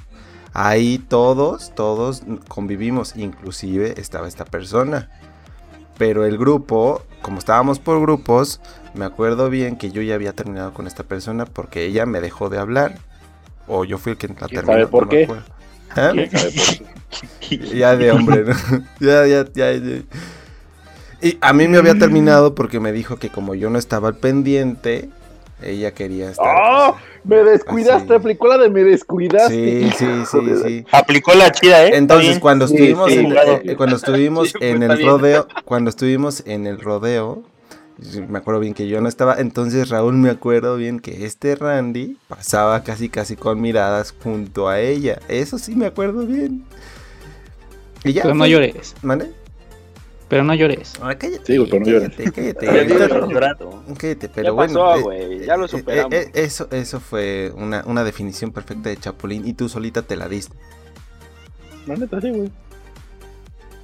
Ahí 0.53 0.99
todos, 0.99 1.75
todos 1.75 2.23
convivimos, 2.49 3.15
inclusive 3.17 4.01
estaba 4.01 4.27
esta 4.27 4.47
persona. 4.47 5.11
Pero 5.99 6.25
el 6.25 6.39
grupo, 6.39 7.03
como 7.23 7.39
estábamos 7.39 7.79
por 7.79 8.01
grupos, 8.01 8.61
me 8.95 9.05
acuerdo 9.05 9.51
bien 9.51 9.77
que 9.77 9.91
yo 9.91 10.03
ya 10.03 10.15
había 10.15 10.33
terminado 10.33 10.73
con 10.73 10.87
esta 10.87 11.03
persona 11.03 11.45
porque 11.45 11.85
ella 11.85 12.07
me 12.07 12.21
dejó 12.21 12.49
de 12.49 12.59
hablar. 12.59 12.99
O 13.69 13.85
yo 13.85 13.99
fui 13.99 14.13
el 14.13 14.19
que 14.19 14.29
la 14.29 14.35
¿Quién 14.35 14.49
terminó. 14.49 14.73
sabe 14.73 14.87
por 14.87 15.05
no 15.05 15.09
qué? 15.11 15.29
¿Ah? 15.97 16.13
ya 17.75 17.97
de 17.97 18.11
hombre, 18.13 18.45
¿no? 18.45 18.55
ya, 19.01 19.27
ya, 19.27 19.45
ya, 19.53 19.73
ya. 19.73 20.03
Y 21.23 21.39
a 21.41 21.53
mí 21.53 21.67
me 21.67 21.79
había 21.79 21.99
terminado 21.99 22.55
porque 22.55 22.79
me 22.79 22.93
dijo 22.93 23.17
que 23.17 23.31
como 23.31 23.55
yo 23.55 23.71
no 23.71 23.79
estaba 23.79 24.09
al 24.09 24.17
pendiente, 24.17 25.09
ella 25.63 25.93
quería 25.93 26.31
estar. 26.31 26.47
¡Oh! 26.47 26.97
Me 27.25 27.43
descuidaste, 27.43 28.15
aplicó 28.15 28.47
la 28.47 28.59
de 28.59 28.69
me 28.69 28.85
descuidaste. 28.85 29.91
Sí, 29.91 29.91
sí, 29.97 30.07
sí, 30.31 30.39
sí. 30.65 30.85
Aplicó 30.93 31.35
la 31.35 31.51
chida, 31.51 31.87
¿eh? 31.87 31.97
Entonces, 31.97 32.39
cuando 32.39 32.67
estuvimos, 32.67 33.11
sí, 33.11 33.19
en, 33.19 33.31
claro. 33.31 33.61
eh, 33.65 33.75
cuando 33.77 33.97
estuvimos 33.97 34.55
en 34.61 34.83
está 34.83 34.95
el 34.95 35.05
rodeo, 35.05 35.49
cuando 35.65 35.91
estuvimos 35.91 36.45
en 36.47 36.67
el 36.67 36.79
rodeo, 36.79 37.43
me 38.29 38.39
acuerdo 38.39 38.61
bien 38.61 38.75
que 38.75 38.87
yo 38.89 39.01
no 39.01 39.09
estaba, 39.09 39.37
entonces 39.39 39.89
Raúl 39.89 40.15
me 40.15 40.31
acuerdo 40.31 40.77
bien 40.77 41.01
que 41.01 41.25
este 41.25 41.55
Randy 41.57 42.17
pasaba 42.29 42.83
casi 42.85 43.09
casi 43.09 43.37
con 43.37 43.61
miradas 43.61 44.15
junto 44.23 44.69
a 44.69 44.81
ella. 44.81 45.19
Eso 45.29 45.59
sí 45.59 45.75
me 45.75 45.87
acuerdo 45.87 46.27
bien. 46.27 46.65
Y 48.05 48.13
ya. 48.13 48.23
Pero 48.23 48.35
no 48.35 48.41
fue- 48.45 48.51
llores. 48.51 48.95
¿Mande? 49.03 49.31
Pero 50.29 50.43
no 50.45 50.55
llores. 50.55 50.93
Ah, 51.01 51.15
cállate. 51.15 51.45
Sí, 51.47 51.65
pero 51.71 51.85
no 51.85 51.91
llores. 51.91 52.11
cállate, 52.17 52.33
cállate. 52.33 52.67
Cállate, 53.99 54.29
pero 54.29 54.45
Ya 54.49 54.51
bueno. 54.51 54.75
pasó, 54.75 54.97
eh, 54.97 55.03
güey, 55.03 55.47
ya 55.47 55.57
lo 55.57 55.67
eh, 55.67 55.69
superamos. 55.69 56.13
eh, 56.13 56.31
eh, 56.35 56.45
eso, 56.45 56.69
eso 56.73 56.99
fue 57.01 57.53
una, 57.55 57.83
una 57.87 58.03
definición 58.05 58.51
perfecta 58.51 58.89
de 58.91 58.97
Chapulín 58.97 59.47
y 59.47 59.53
tú 59.55 59.69
solita 59.69 60.03
te 60.03 60.17
la 60.17 60.29
diste. 60.29 60.57
La 61.87 61.95
neta, 61.97 62.21
sí, 62.21 62.31
güey. 62.31 62.51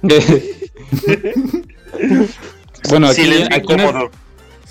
bueno, 2.89 3.07
aquí, 3.07 3.21
aquí, 3.51 3.75
no, 3.75 3.83
incómodo. 3.83 4.11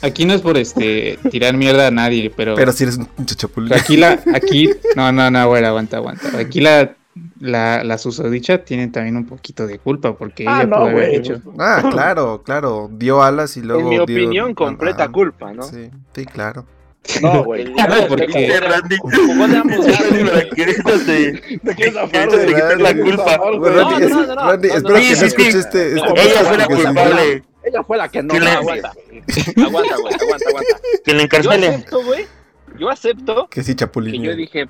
aquí 0.03 0.25
no 0.25 0.35
es 0.35 0.41
por 0.41 0.57
este 0.57 1.19
tirar 1.31 1.57
mierda 1.57 1.87
a 1.87 1.91
nadie, 1.91 2.33
pero, 2.37 2.55
Pero 2.55 2.73
si 2.73 2.85
eres 2.85 2.99
un 2.99 3.27
Chapulín. 3.27 3.73
aquí 3.75 3.97
la, 3.97 4.21
aquí, 4.35 4.71
no, 4.97 5.13
no, 5.13 5.31
no, 5.31 5.49
bueno, 5.49 5.69
aguanta, 5.69 5.97
aguanta. 5.99 6.37
Aquí 6.39 6.61
la, 6.61 6.95
la, 7.41 7.85
la 7.85 7.99
susodicha 7.99 8.65
tiene 8.65 8.89
también 8.89 9.17
un 9.17 9.27
poquito 9.27 9.67
de 9.67 9.79
culpa 9.79 10.15
porque 10.17 10.45
Ah, 10.47 10.59
ella 10.63 10.67
no, 10.67 10.77
pudo 10.77 10.87
haber 10.89 11.15
hecho. 11.15 11.41
Ah, 11.59 11.83
claro, 11.91 12.43
claro. 12.45 12.89
Dio 12.93 13.23
alas 13.23 13.57
y 13.57 13.63
luego. 13.63 13.83
En 13.83 13.89
mi 13.89 13.95
dio- 13.97 14.03
opinión, 14.05 14.55
completa 14.55 15.05
Ajá. 15.05 15.13
culpa, 15.13 15.53
¿no? 15.53 15.63
Sí, 15.63 15.91
sí, 16.15 16.25
claro. 16.27 16.65
No, 17.21 17.43
güey. 17.43 17.65
Diablo 17.75 18.07
porque- 18.07 18.27
No, 18.29 18.33
no, 23.91 23.99
es- 23.99 24.11
no, 24.11 24.27
no, 24.27 24.35
Randy, 24.51 24.69
no, 24.69 24.75
espero 24.75 24.95
no, 24.95 25.01
que 25.01 25.11
no 25.11 25.17
sí, 25.17 25.25
escuche 25.25 25.53
sí. 25.53 25.59
este, 25.59 25.87
este 25.95 25.95
No, 25.97 26.15
Ella 26.17 26.45
fue 26.45 26.59
la 26.59 26.67
no- 26.67 26.77
culpable. 26.77 27.43
Ella 27.73 27.83
fue 27.85 27.97
la 27.97 28.09
que 28.09 28.23
no. 28.23 28.35
Que 28.35 28.41
le- 28.41 28.51
Aguanta, 28.51 28.93
aguanta, 28.93 29.97
güey, 29.97 30.15
aguanta, 30.15 30.49
aguanta. 30.49 30.77
Que 31.05 31.13
le 31.13 31.19
Yo 31.19 31.25
encarcele. 31.25 31.69
acepto, 31.69 32.05
güey. 32.05 32.27
Yo 32.79 32.89
acepto 32.91 33.49
Que 33.49 33.63
sí, 33.63 33.73
que 33.73 33.77
Chapulín. 33.77 34.23
yo 34.23 34.35
dije, 34.37 34.67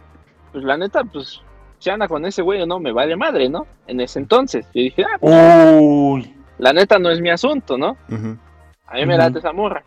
pues 0.53 0.65
la 0.65 0.77
neta, 0.77 1.05
pues 1.05 1.41
si 1.79 1.91
anda 1.91 2.09
con 2.09 2.25
ese 2.27 2.43
güey 2.43 2.63
o 2.63 2.67
no, 2.67 2.79
me 2.81 2.93
vale 2.93 3.17
madre, 3.17 3.49
¿no? 3.49 3.67
En 3.87 4.01
ese 4.01 4.19
entonces. 4.21 4.65
Yo 4.75 4.83
dije, 4.83 5.05
ah, 5.05 5.19
pues, 5.21 5.35
Uy. 5.81 6.35
la 6.59 6.73
neta 6.73 6.99
no 6.99 7.11
es 7.11 7.21
mi 7.21 7.31
asunto, 7.31 7.77
¿no? 7.79 7.97
A 8.09 8.95
mí 8.95 9.07
me 9.07 9.15
Ujú. 9.15 9.23
late 9.23 9.39
esa 9.39 9.53
morra. 9.53 9.85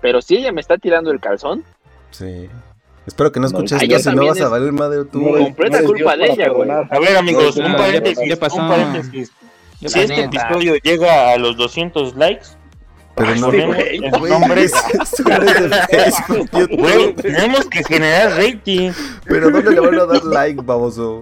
Pero 0.00 0.20
si 0.20 0.36
ella 0.36 0.52
me 0.52 0.60
está 0.60 0.78
tirando 0.78 1.10
el 1.10 1.20
calzón, 1.20 1.64
Sí. 2.10 2.48
Espero 3.06 3.32
que 3.32 3.40
no 3.40 3.48
No, 3.48 3.48
escuches 3.48 3.82
esto, 3.82 4.10
si 4.10 4.16
no 4.16 4.26
vas 4.26 4.40
a 4.40 4.48
valer 4.48 4.70
madre 4.70 5.04
tú. 5.06 5.20
No 5.20 5.38
completa 5.44 5.80
no 5.80 5.86
culpa 5.88 6.14
Dios 6.14 6.36
de 6.36 6.42
ella, 6.44 6.52
güey. 6.52 6.70
A 6.70 6.98
ver, 7.00 7.16
amigos, 7.16 7.56
un 7.56 7.72
paréntesis. 7.74 8.38
Un 8.52 8.68
paréntesis. 8.68 9.32
Si 9.86 10.00
este 10.00 10.24
episodio 10.24 10.76
llega 10.82 11.32
a 11.32 11.36
los 11.38 11.56
200 11.56 12.14
likes, 12.16 12.46
Pero 13.16 13.34
no, 13.36 13.46
ponemos 13.46 13.76
güey, 13.76 13.96
el 14.04 14.10
güey, 14.18 14.32
nombre. 14.32 14.62
es- 14.64 14.72
eso 14.72 15.22
no 15.24 15.34
es 15.42 15.70
de 15.70 15.76
Facebook, 15.88 16.48
YouTube. 16.52 16.78
Güey, 16.78 17.12
tenemos 17.14 17.64
que 17.66 17.84
generar 17.84 18.36
rating. 18.36 18.90
Pero 19.24 19.50
¿dónde 19.50 19.70
le 19.72 19.80
van 19.80 19.94
a 19.98 20.04
dar 20.06 20.24
like, 20.24 20.60
baboso? 20.62 21.20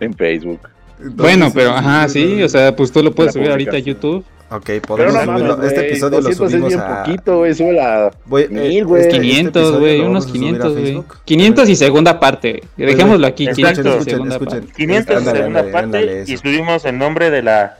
En 0.00 0.14
Facebook. 0.14 0.60
Entonces, 0.98 1.16
Bueno, 1.16 1.50
pero 1.54 1.70
ajá, 1.72 2.08
sí, 2.08 2.42
o 2.42 2.48
sea, 2.48 2.74
pues 2.74 2.92
tú 2.92 3.02
lo 3.02 3.12
puedes 3.12 3.32
subir 3.32 3.50
ahorita 3.50 3.76
a. 3.76 3.80
YouTube. 3.80 4.24
Ok, 4.54 4.70
podemos 4.86 5.14
no 5.14 5.24
subirlo. 5.24 5.56
mames, 5.56 5.72
este 5.72 5.86
episodio 5.88 6.16
lo 6.20 6.28
200 6.28 6.50
subimos 6.50 6.72
es 6.72 6.76
bien 6.78 6.80
a. 6.90 7.02
poquito, 7.04 7.38
güey. 7.38 7.54
Sube 7.54 7.72
la... 7.72 8.10
Voy- 8.26 8.48
Mil, 8.48 8.60
eh, 8.78 8.82
güey. 8.84 9.02
este 9.02 9.20
500, 9.20 9.62
episodio 9.62 9.80
güey, 9.80 9.98
lo 9.98 10.06
unos 10.06 10.24
vamos 10.24 10.24
a 10.24 10.28
subir 10.28 10.42
a 10.42 10.46
500, 10.48 10.72
güey. 10.72 10.84
Facebook. 10.84 11.16
500 11.24 11.68
y 11.68 11.76
segunda 11.76 12.20
parte. 12.20 12.62
Dejémoslo 12.76 13.26
aquí, 13.26 13.44
Exacto. 13.48 13.82
500 13.82 13.84
y 13.84 13.88
Escuchen, 13.98 14.10
segunda 14.14 14.34
escuchen. 14.36 14.58
parte. 14.60 14.72
500 14.76 15.16
Ándale, 15.16 15.38
segunda 15.38 15.58
ándale, 15.60 15.72
parte 15.72 15.84
ándale, 15.98 16.24
y 16.26 16.36
subimos 16.36 16.84
el 16.84 16.98
nombre 16.98 17.30
de 17.30 17.42
la 17.42 17.78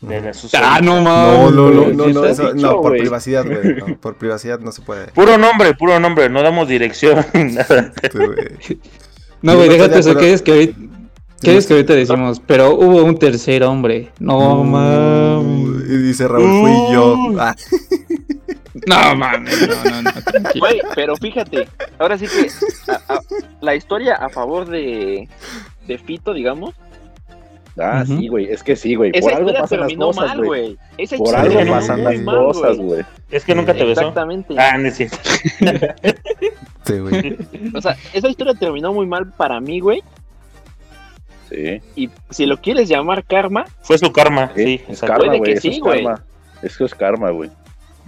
de 0.00 0.20
la. 0.20 0.32
Ah, 0.62 0.80
no 0.82 0.96
No, 0.96 1.02
mames. 1.02 1.52
no, 1.54 1.70
no, 1.70 1.70
no, 1.92 2.04
¿sí 2.06 2.12
no, 2.12 2.24
eso- 2.26 2.52
dicho, 2.52 2.66
no, 2.66 2.72
por 2.82 2.90
güey. 2.90 3.00
privacidad, 3.00 3.44
güey. 3.46 3.74
no, 3.76 3.96
por 4.00 4.16
privacidad 4.16 4.58
no 4.60 4.70
se 4.72 4.82
puede. 4.82 5.06
Puro 5.08 5.38
nombre, 5.38 5.74
puro 5.74 5.98
nombre, 5.98 6.28
no 6.28 6.42
damos 6.42 6.68
dirección 6.68 7.24
nada. 7.34 7.92
Este. 8.02 8.78
No, 9.42 9.54
güey, 9.56 9.68
déjate 9.68 9.94
de 9.94 10.00
eso. 10.00 10.16
¿Qué 10.16 10.32
es 10.32 10.42
que 10.42 10.52
ahorita, 10.52 10.78
qué 11.42 11.56
es 11.56 11.66
que 11.66 11.74
ahorita 11.74 11.94
decimos? 11.94 12.40
Pero 12.46 12.74
hubo 12.74 13.04
un 13.04 13.18
tercer 13.18 13.62
hombre. 13.64 14.10
No 14.18 14.64
mames. 14.64 15.84
Y 15.88 15.96
dice 15.98 16.26
Raúl, 16.28 16.60
fui 16.62 16.94
yo. 16.94 17.16
Ah, 17.40 17.54
No 18.86 19.16
mames, 19.16 19.68
no, 19.68 19.90
no, 19.90 20.02
no. 20.02 20.10
güey, 20.60 20.80
pero 20.94 21.16
fíjate, 21.16 21.66
ahora 21.98 22.16
sí 22.18 22.26
que 22.28 22.48
a- 22.92 23.14
a- 23.14 23.20
la 23.60 23.74
historia 23.74 24.14
a 24.14 24.28
favor 24.28 24.68
de, 24.68 25.28
de 25.88 25.98
Fito, 25.98 26.32
digamos, 26.34 26.74
Ah, 27.78 28.04
sí, 28.06 28.28
güey. 28.28 28.46
Es 28.50 28.62
que 28.62 28.74
sí, 28.74 28.94
güey. 28.94 29.12
Por 29.12 29.34
algo 29.34 29.48
pasan 29.52 29.60
las 29.80 29.88
terminó 29.88 30.06
cosas, 30.06 30.28
mal, 30.28 30.44
güey. 30.46 30.78
Por 31.18 31.36
algo 31.36 31.70
pasan 31.70 32.04
las 32.04 32.20
mal, 32.20 32.36
cosas, 32.36 32.76
güey. 32.78 32.88
güey. 32.88 33.04
Es 33.30 33.44
que 33.44 33.54
nunca 33.54 33.74
te 33.74 33.84
besó. 33.84 34.00
Exactamente. 34.00 34.54
Ah, 34.58 34.78
no 34.78 34.88
es 34.88 34.96
cierto. 34.96 35.18
sí, 36.86 36.98
güey. 36.98 37.36
O 37.74 37.80
sea, 37.82 37.94
esa 38.14 38.28
historia 38.28 38.54
terminó 38.54 38.92
muy 38.94 39.06
mal 39.06 39.30
para 39.32 39.60
mí, 39.60 39.80
güey. 39.80 40.02
Sí. 41.56 41.80
Y 41.96 42.10
si 42.28 42.44
lo 42.44 42.58
quieres 42.58 42.86
llamar 42.86 43.24
karma, 43.24 43.64
Fue 43.80 43.96
su 43.96 44.12
karma, 44.12 44.52
Sí, 44.54 44.78
sí, 44.78 44.84
es 44.88 45.00
karma, 45.00 45.16
Puede 45.24 45.38
güey. 45.38 45.54
que 45.54 45.60
sí, 45.60 45.80
es. 45.82 46.62
Eso 46.62 46.84
es 46.84 46.94
karma, 46.94 47.30
güey. 47.30 47.48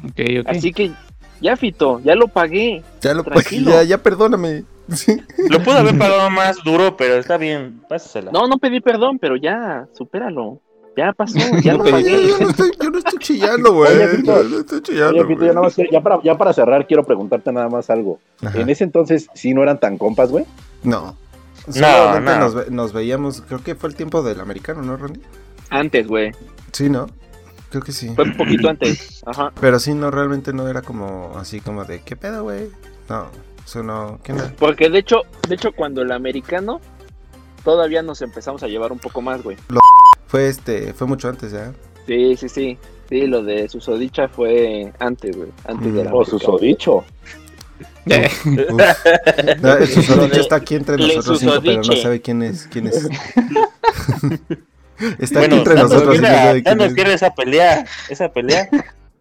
Ok, 0.04 0.20
ok. 0.40 0.48
así 0.48 0.70
que 0.72 0.92
ya 1.40 1.56
Fito, 1.56 2.00
ya 2.04 2.14
lo 2.14 2.28
pagué. 2.28 2.82
Ya 3.00 3.14
lo 3.14 3.24
Tranquilo. 3.24 3.70
ya, 3.70 3.82
ya 3.84 3.98
perdóname. 3.98 4.64
Sí. 4.88 5.18
Lo 5.50 5.62
pudo 5.62 5.76
haber 5.76 5.98
pagado 5.98 6.30
más 6.30 6.64
duro, 6.64 6.96
pero 6.96 7.16
está 7.16 7.36
bien, 7.36 7.82
pásasela. 7.90 8.30
No, 8.32 8.46
no 8.48 8.56
pedí 8.56 8.80
perdón, 8.80 9.18
pero 9.18 9.36
ya, 9.36 9.86
supéralo. 9.92 10.60
Ya 10.96 11.12
pasó, 11.12 11.38
ya 11.62 11.72
No 11.74 11.84
lo 11.84 11.90
pagué. 11.90 12.26
Yo 12.26 12.38
no 12.40 12.48
estoy, 12.48 12.70
yo 12.82 12.90
no 12.90 12.98
estoy 12.98 13.18
chillando, 13.18 13.72
güey. 13.74 13.92
Yo 14.24 14.42
no 14.44 14.58
estoy 14.60 14.80
chillando. 14.80 15.24
Oye, 15.24 15.34
güey. 15.34 15.46
ya, 15.48 15.54
nada 15.54 15.60
más 15.60 15.76
ya, 15.76 16.00
para, 16.00 16.22
ya 16.22 16.38
para 16.38 16.52
cerrar, 16.54 16.86
quiero 16.86 17.04
preguntarte 17.04 17.52
nada 17.52 17.68
más 17.68 17.90
algo. 17.90 18.18
Ajá. 18.42 18.58
En 18.60 18.68
ese 18.70 18.84
entonces, 18.84 19.28
¿sí 19.34 19.52
no 19.52 19.62
eran 19.62 19.78
tan 19.78 19.98
compas, 19.98 20.30
güey? 20.30 20.44
No. 20.82 21.14
Solamente 21.72 22.30
no. 22.32 22.38
Nos, 22.38 22.54
ve- 22.54 22.66
nos 22.70 22.92
veíamos, 22.92 23.40
creo 23.42 23.62
que 23.62 23.74
fue 23.74 23.88
el 23.90 23.96
tiempo 23.96 24.22
del 24.22 24.40
americano, 24.40 24.82
¿no, 24.82 24.96
Randy? 24.96 25.20
Antes, 25.70 26.06
güey. 26.06 26.32
Sí, 26.72 26.88
¿no? 26.88 27.06
Creo 27.70 27.82
que 27.82 27.92
sí. 27.92 28.12
Fue 28.14 28.24
un 28.24 28.36
poquito 28.36 28.68
antes. 28.68 29.22
Ajá. 29.26 29.52
Pero 29.60 29.78
sí, 29.78 29.92
no, 29.94 30.10
realmente 30.10 30.52
no 30.52 30.68
era 30.68 30.82
como 30.82 31.32
así 31.36 31.60
como 31.60 31.84
de, 31.84 32.00
¿qué 32.02 32.16
pedo, 32.16 32.42
güey? 32.44 32.68
No, 33.08 33.26
eso 33.64 33.82
no, 33.82 34.18
¿qué 34.22 34.32
no? 34.32 34.42
Porque 34.58 34.88
de 34.88 34.98
hecho, 35.00 35.22
de 35.48 35.54
hecho, 35.54 35.72
cuando 35.72 36.00
el 36.02 36.10
americano 36.12 36.80
todavía 37.64 38.02
nos 38.02 38.22
empezamos 38.22 38.62
a 38.62 38.68
llevar 38.68 38.92
un 38.92 38.98
poco 38.98 39.20
más, 39.20 39.42
güey. 39.42 39.56
Fue 40.26 40.48
este, 40.48 40.92
fue 40.94 41.06
mucho 41.06 41.28
antes, 41.28 41.52
¿ya? 41.52 41.72
Sí, 42.06 42.36
sí, 42.36 42.48
sí. 42.48 42.78
Sí, 43.10 43.26
lo 43.26 43.42
de 43.42 43.68
susodicha 43.70 44.28
fue 44.28 44.92
antes, 44.98 45.34
güey. 45.36 45.48
Antes 45.66 45.94
de 45.94 46.04
la 46.04 46.14
O 46.14 46.24
susodicho. 46.24 47.04
Eh. 48.10 48.30
No, 49.60 49.72
el 49.74 49.86
susodicho 49.88 50.40
está 50.40 50.56
aquí 50.56 50.74
entre 50.76 50.96
nosotros 50.96 51.38
cinco, 51.40 51.54
pero 51.62 51.82
no 51.82 51.96
sabe 51.96 52.20
quién 52.20 52.42
es, 52.42 52.66
quién 52.70 52.86
es. 52.88 52.96
está 55.18 55.40
bueno, 55.40 55.54
aquí 55.56 55.58
entre 55.58 55.74
nosotros 55.74 56.20
no 56.20 56.26
sabe 56.26 56.62
quién 56.62 56.80
es. 56.80 56.94
quiere 56.94 57.12
esa 57.14 57.34
pelea, 57.34 57.84
esa 58.08 58.32
pelea. 58.32 58.68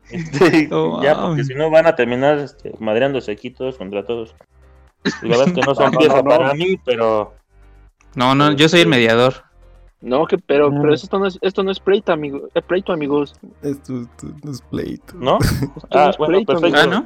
Este, 0.10 0.70
No 0.70 1.04
ya, 1.04 1.20
porque 1.20 1.44
si 1.44 1.54
no 1.54 1.70
van 1.70 1.86
a 1.86 1.94
terminar 1.98 2.38
este, 2.40 2.72
madreándose 2.80 3.30
aquí 3.30 3.52
todos 3.52 3.78
contra 3.78 4.06
todos. 4.06 4.34
La 5.22 5.28
verdad 5.30 5.48
es 5.50 5.54
que 5.54 5.60
no 5.62 5.76
son 5.76 5.86
No, 5.92 5.92
no, 5.92 5.98
pieza 6.00 6.16
no. 6.22 6.24
para 6.24 6.54
mí, 6.54 6.78
pero 6.86 7.34
No, 8.16 8.34
no, 8.34 8.54
yo 8.54 8.70
soy 8.70 8.80
el 8.80 8.88
mediador. 8.88 9.44
No, 10.00 10.26
que, 10.26 10.38
pero, 10.38 10.70
pero 10.70 10.94
esto 10.94 11.20
no 11.20 11.26
es, 11.28 11.38
esto 11.42 11.62
no 11.62 11.72
es 11.72 11.82
pleito, 11.82 12.14
amigo, 12.14 12.48
es 12.56 12.64
pleito, 12.64 12.94
amigos. 12.94 13.34
Esto, 13.62 14.02
esto 14.04 14.28
no 14.44 14.52
es 14.52 14.62
pleito. 14.62 15.14
¿no? 15.16 15.40
Esto 15.40 15.88
Ah, 15.92 16.06
no 16.06 16.10
es 16.12 16.18
bueno, 16.18 16.34
pleito, 16.36 16.54
perfecto. 16.54 16.80
Ah. 16.80 16.86
¿no? 16.88 17.06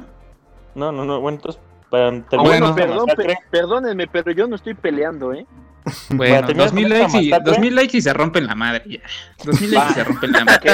No, 0.76 0.92
no, 0.92 1.04
no, 1.04 1.20
bueno, 1.20 1.36
entonces 1.38 1.60
para 1.92 2.08
Ah, 2.08 2.10
terminar 2.30 2.46
bueno, 2.60 2.72
Bueno. 2.72 2.74
perdón, 2.74 3.06
masacre, 3.06 3.38
perdónenme, 3.50 4.06
pero 4.08 4.32
yo 4.32 4.46
no 4.48 4.56
estoy 4.56 4.72
peleando, 4.74 5.32
¿eh? 5.34 5.46
Bueno, 6.10 6.46
terminar 6.46 6.68
2000 6.70 6.88
con 6.88 6.92
esta 6.96 7.18
likes, 7.18 7.22
y. 7.26 7.44
2000 7.44 7.74
likes 7.74 7.96
y 7.98 8.00
se 8.00 8.12
rompen 8.14 8.46
la 8.46 8.54
madre. 8.54 8.82
Ya. 8.86 9.00
2000 9.44 9.70
likes 9.70 9.90
y 9.90 9.94
se 9.94 10.04
rompen 10.04 10.32
la 10.32 10.44
madre. 10.44 10.70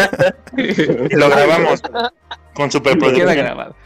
lo 1.16 1.28
grabamos 1.28 1.82
con 1.82 2.00
Queda 2.54 2.70
superproducción. 2.70 3.34
grabado. 3.36 3.76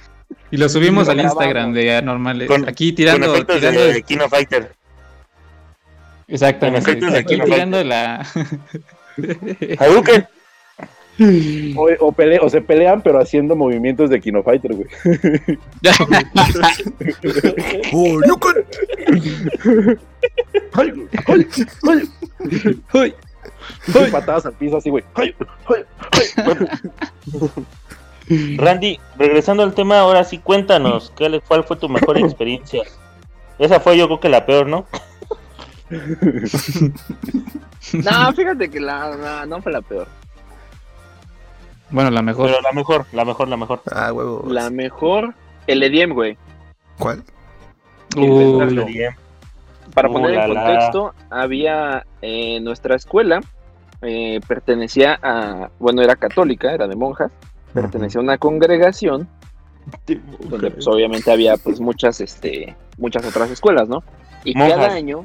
Y 0.50 0.56
lo 0.58 0.68
subimos 0.68 1.06
Lo 1.06 1.12
al 1.12 1.16
grabamos. 1.18 1.42
Instagram 1.42 1.72
de 1.72 1.96
Anormales. 1.96 2.48
Con- 2.48 2.68
Aquí 2.68 2.90
Con 2.90 2.96
tirando, 2.96 3.34
efectos 3.34 3.56
tirando 3.56 3.80
de 3.86 4.02
Kino 4.02 4.28
Fighter. 4.28 4.72
exactamente. 6.28 6.80
con 6.80 6.90
efectos 6.90 7.12
de 7.14 7.24
Kino 7.24 7.44
tirando 7.46 7.82
la. 7.84 8.26
Hadouken. 9.78 10.26
O, 11.76 11.88
o, 12.00 12.12
pele- 12.12 12.38
o 12.40 12.48
se 12.48 12.60
pelean, 12.62 13.02
pero 13.02 13.20
haciendo 13.20 13.54
movimientos 13.54 14.08
de 14.10 14.20
Kino 14.20 14.42
Fighter, 14.42 14.74
güey. 14.74 14.88
¡Oh, 17.92 18.18
Yukan! 18.26 18.54
¡Ay, 20.72 20.92
ay, 21.26 21.46
ay! 21.88 22.08
¡Ay! 22.94 23.14
Y 23.88 24.10
Patadas 24.10 24.46
al 24.46 24.52
piso 24.54 24.78
así, 24.78 24.90
güey. 24.90 25.04
¡Ay, 25.14 25.34
ay, 25.68 25.84
ay! 26.12 26.26
Bueno, 26.44 26.66
Randy, 28.62 28.98
regresando 29.18 29.62
al 29.62 29.74
tema, 29.74 29.98
ahora 30.00 30.24
sí 30.24 30.38
cuéntanos, 30.38 31.12
¿qué 31.16 31.28
le- 31.28 31.40
¿cuál 31.40 31.64
fue 31.64 31.76
tu 31.76 31.88
mejor 31.88 32.16
experiencia? 32.18 32.82
Esa 33.58 33.80
fue 33.80 33.98
yo 33.98 34.06
creo 34.06 34.20
que 34.20 34.28
la 34.28 34.46
peor, 34.46 34.66
¿no? 34.66 34.86
No, 37.92 38.32
fíjate 38.32 38.70
que 38.70 38.80
la, 38.80 39.14
la- 39.16 39.44
no 39.46 39.60
fue 39.60 39.72
la 39.72 39.82
peor. 39.82 40.06
Bueno, 41.92 42.10
la 42.10 42.22
mejor. 42.22 42.46
Pero 42.48 42.60
la 42.62 42.72
mejor, 42.72 43.06
la 43.12 43.24
mejor, 43.24 43.48
la 43.48 43.56
mejor. 43.56 43.82
Ah, 43.92 44.12
huevo. 44.12 44.44
La 44.48 44.70
mejor, 44.70 45.34
el 45.66 45.82
EDM, 45.82 46.14
güey. 46.14 46.36
¿Cuál? 46.98 47.22
Uy, 48.16 49.06
Para 49.94 50.08
Uh, 50.08 50.12
poner 50.12 50.30
la, 50.34 50.44
en 50.46 50.54
la. 50.54 50.64
contexto, 50.64 51.14
había 51.30 52.06
en 52.22 52.64
nuestra 52.64 52.96
escuela, 52.96 53.40
eh, 54.00 54.40
pertenecía 54.48 55.18
a, 55.22 55.70
bueno, 55.78 56.02
era 56.02 56.16
católica, 56.16 56.72
era 56.72 56.88
de 56.88 56.96
monjas, 56.96 57.30
pertenecía 57.74 58.20
a 58.20 58.24
una 58.24 58.38
congregación 58.38 59.28
donde 60.40 60.70
pues 60.70 60.86
obviamente 60.86 61.30
había 61.32 61.56
pues 61.56 61.80
muchas, 61.80 62.20
este, 62.20 62.76
muchas 62.98 63.26
otras 63.26 63.50
escuelas, 63.50 63.88
¿no? 63.88 64.02
Y 64.44 64.54
Monjas. 64.54 64.76
cada 64.78 64.92
año 64.94 65.24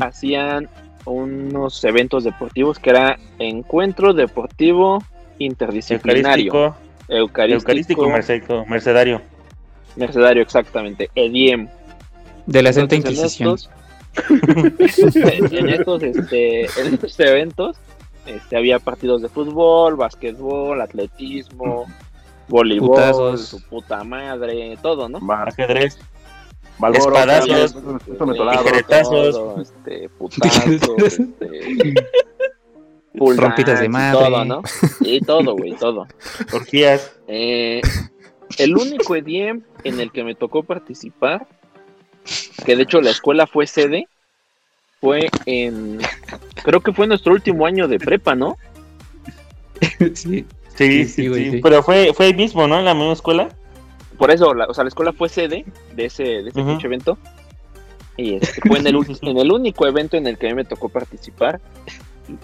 hacían 0.00 0.68
unos 1.06 1.82
eventos 1.84 2.24
deportivos 2.24 2.78
que 2.78 2.90
era 2.90 3.18
encuentro 3.38 4.12
deportivo 4.12 5.02
interdisciplinario. 5.40 6.52
Eucarístico, 6.54 6.76
Eucarístico, 7.08 8.02
Eucarístico 8.04 8.08
mercedario, 8.10 8.64
mercedario. 8.68 9.22
mercedario, 9.96 10.42
exactamente, 10.42 11.10
EDIEM. 11.14 11.68
de 12.46 12.62
la 12.62 12.72
Santa 12.72 12.94
en 12.94 13.00
Inquisición. 13.02 13.56
estos- 13.56 13.70
en 15.52 15.68
estos, 15.68 16.02
este, 16.02 16.60
en 16.64 16.94
estos 16.94 17.20
eventos 17.20 17.76
este, 18.26 18.56
había 18.56 18.78
partidos 18.80 19.22
de 19.22 19.28
fútbol, 19.28 19.96
básquetbol, 19.96 20.80
atletismo, 20.80 21.86
voleibol, 22.48 22.88
Putazos. 22.90 23.40
su 23.48 23.62
puta 23.62 24.02
madre, 24.04 24.76
todo, 24.82 25.08
¿no? 25.08 25.20
Ajedrez, 25.32 25.98
Malboro, 26.78 27.16
Espadazos, 27.16 27.76
este, 29.60 30.08
putazos, 30.10 30.88
este, 31.18 31.94
Trompitas 33.12 33.80
de 33.80 33.88
madre. 33.88 34.18
Todo, 34.18 34.44
¿no? 34.44 34.62
Y 35.00 35.20
todo, 35.20 35.56
güey, 35.56 35.72
todo. 35.72 36.06
orgías. 36.52 37.12
Eh, 37.26 37.80
el 38.58 38.76
único 38.76 39.16
EDIEM 39.16 39.62
en 39.84 40.00
el 40.00 40.12
que 40.12 40.24
me 40.24 40.34
tocó 40.34 40.62
participar, 40.62 41.46
que 42.64 42.76
de 42.76 42.82
hecho 42.82 43.00
la 43.00 43.10
escuela 43.10 43.46
fue 43.46 43.66
sede, 43.66 44.06
fue 45.00 45.28
en, 45.46 45.98
creo 46.62 46.80
que 46.80 46.92
fue 46.92 47.06
nuestro 47.06 47.32
último 47.32 47.66
año 47.66 47.88
de 47.88 47.98
prepa, 47.98 48.34
¿no? 48.34 48.56
sí. 50.14 50.14
Sí, 50.14 50.46
Sí, 50.76 51.04
sí, 51.04 51.08
sí, 51.08 51.28
güey, 51.28 51.44
sí. 51.44 51.50
sí. 51.50 51.60
Pero 51.62 51.82
fue, 51.82 52.12
fue 52.14 52.26
ahí 52.26 52.34
mismo, 52.34 52.66
¿no? 52.66 52.78
En 52.78 52.86
la 52.86 52.94
misma 52.94 53.12
escuela. 53.12 53.48
Por 54.16 54.30
eso, 54.30 54.54
la, 54.54 54.66
o 54.66 54.72
sea, 54.72 54.84
la 54.84 54.88
escuela 54.88 55.12
fue 55.12 55.28
sede 55.28 55.64
de 55.94 56.04
ese, 56.06 56.24
de 56.24 56.48
ese 56.48 56.86
evento. 56.86 57.18
Y 58.16 58.34
este, 58.36 58.60
fue 58.66 58.78
en 58.78 58.86
el, 58.86 58.96
en 59.22 59.38
el 59.38 59.52
único 59.52 59.86
evento 59.86 60.16
en 60.16 60.26
el 60.26 60.38
que 60.38 60.46
a 60.46 60.50
mí 60.50 60.56
me 60.56 60.64
tocó 60.64 60.88
participar. 60.88 61.60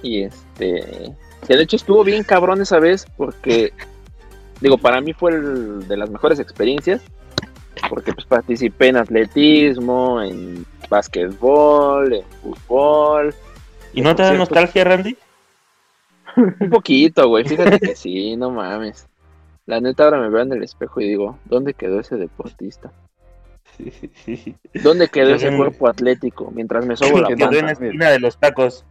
Y 0.02 0.22
este, 0.22 1.14
que 1.46 1.56
de 1.56 1.62
hecho 1.62 1.76
estuvo 1.76 2.04
bien 2.04 2.24
cabrón 2.24 2.60
esa 2.60 2.78
vez 2.78 3.06
porque, 3.16 3.72
digo, 4.60 4.78
para 4.78 5.00
mí 5.00 5.12
fue 5.12 5.32
el 5.32 5.86
de 5.88 5.96
las 5.96 6.10
mejores 6.10 6.38
experiencias. 6.38 7.02
Porque 7.90 8.12
pues 8.12 8.26
participé 8.26 8.88
en 8.88 8.96
atletismo, 8.96 10.22
en 10.22 10.64
básquetbol, 10.88 12.12
en 12.14 12.24
fútbol. 12.42 13.34
¿Y 13.92 14.00
no 14.00 14.16
te 14.16 14.22
da 14.22 14.32
nostalgia, 14.32 14.84
Randy? 14.84 15.16
Un 16.60 16.70
poquito, 16.70 17.28
güey, 17.28 17.44
fíjate 17.44 17.78
que 17.80 17.96
sí, 17.96 18.36
no 18.36 18.50
mames. 18.50 19.06
La 19.66 19.80
neta 19.80 20.04
ahora 20.04 20.20
me 20.20 20.28
veo 20.28 20.42
en 20.42 20.52
el 20.52 20.62
espejo 20.62 21.00
y 21.00 21.08
digo, 21.08 21.38
¿dónde 21.44 21.74
quedó 21.74 22.00
ese 22.00 22.16
deportista? 22.16 22.92
¿Dónde 24.82 25.08
quedó 25.08 25.34
ese 25.34 25.54
cuerpo 25.56 25.88
atlético? 25.88 26.50
Mientras 26.54 26.86
me 26.86 26.96
sobo 26.96 27.18
la 27.18 27.28
Quedó 27.28 27.50
en 27.52 27.66
la 27.66 27.72
esquina 27.72 28.10
de 28.10 28.20
los 28.20 28.38
tacos. 28.38 28.84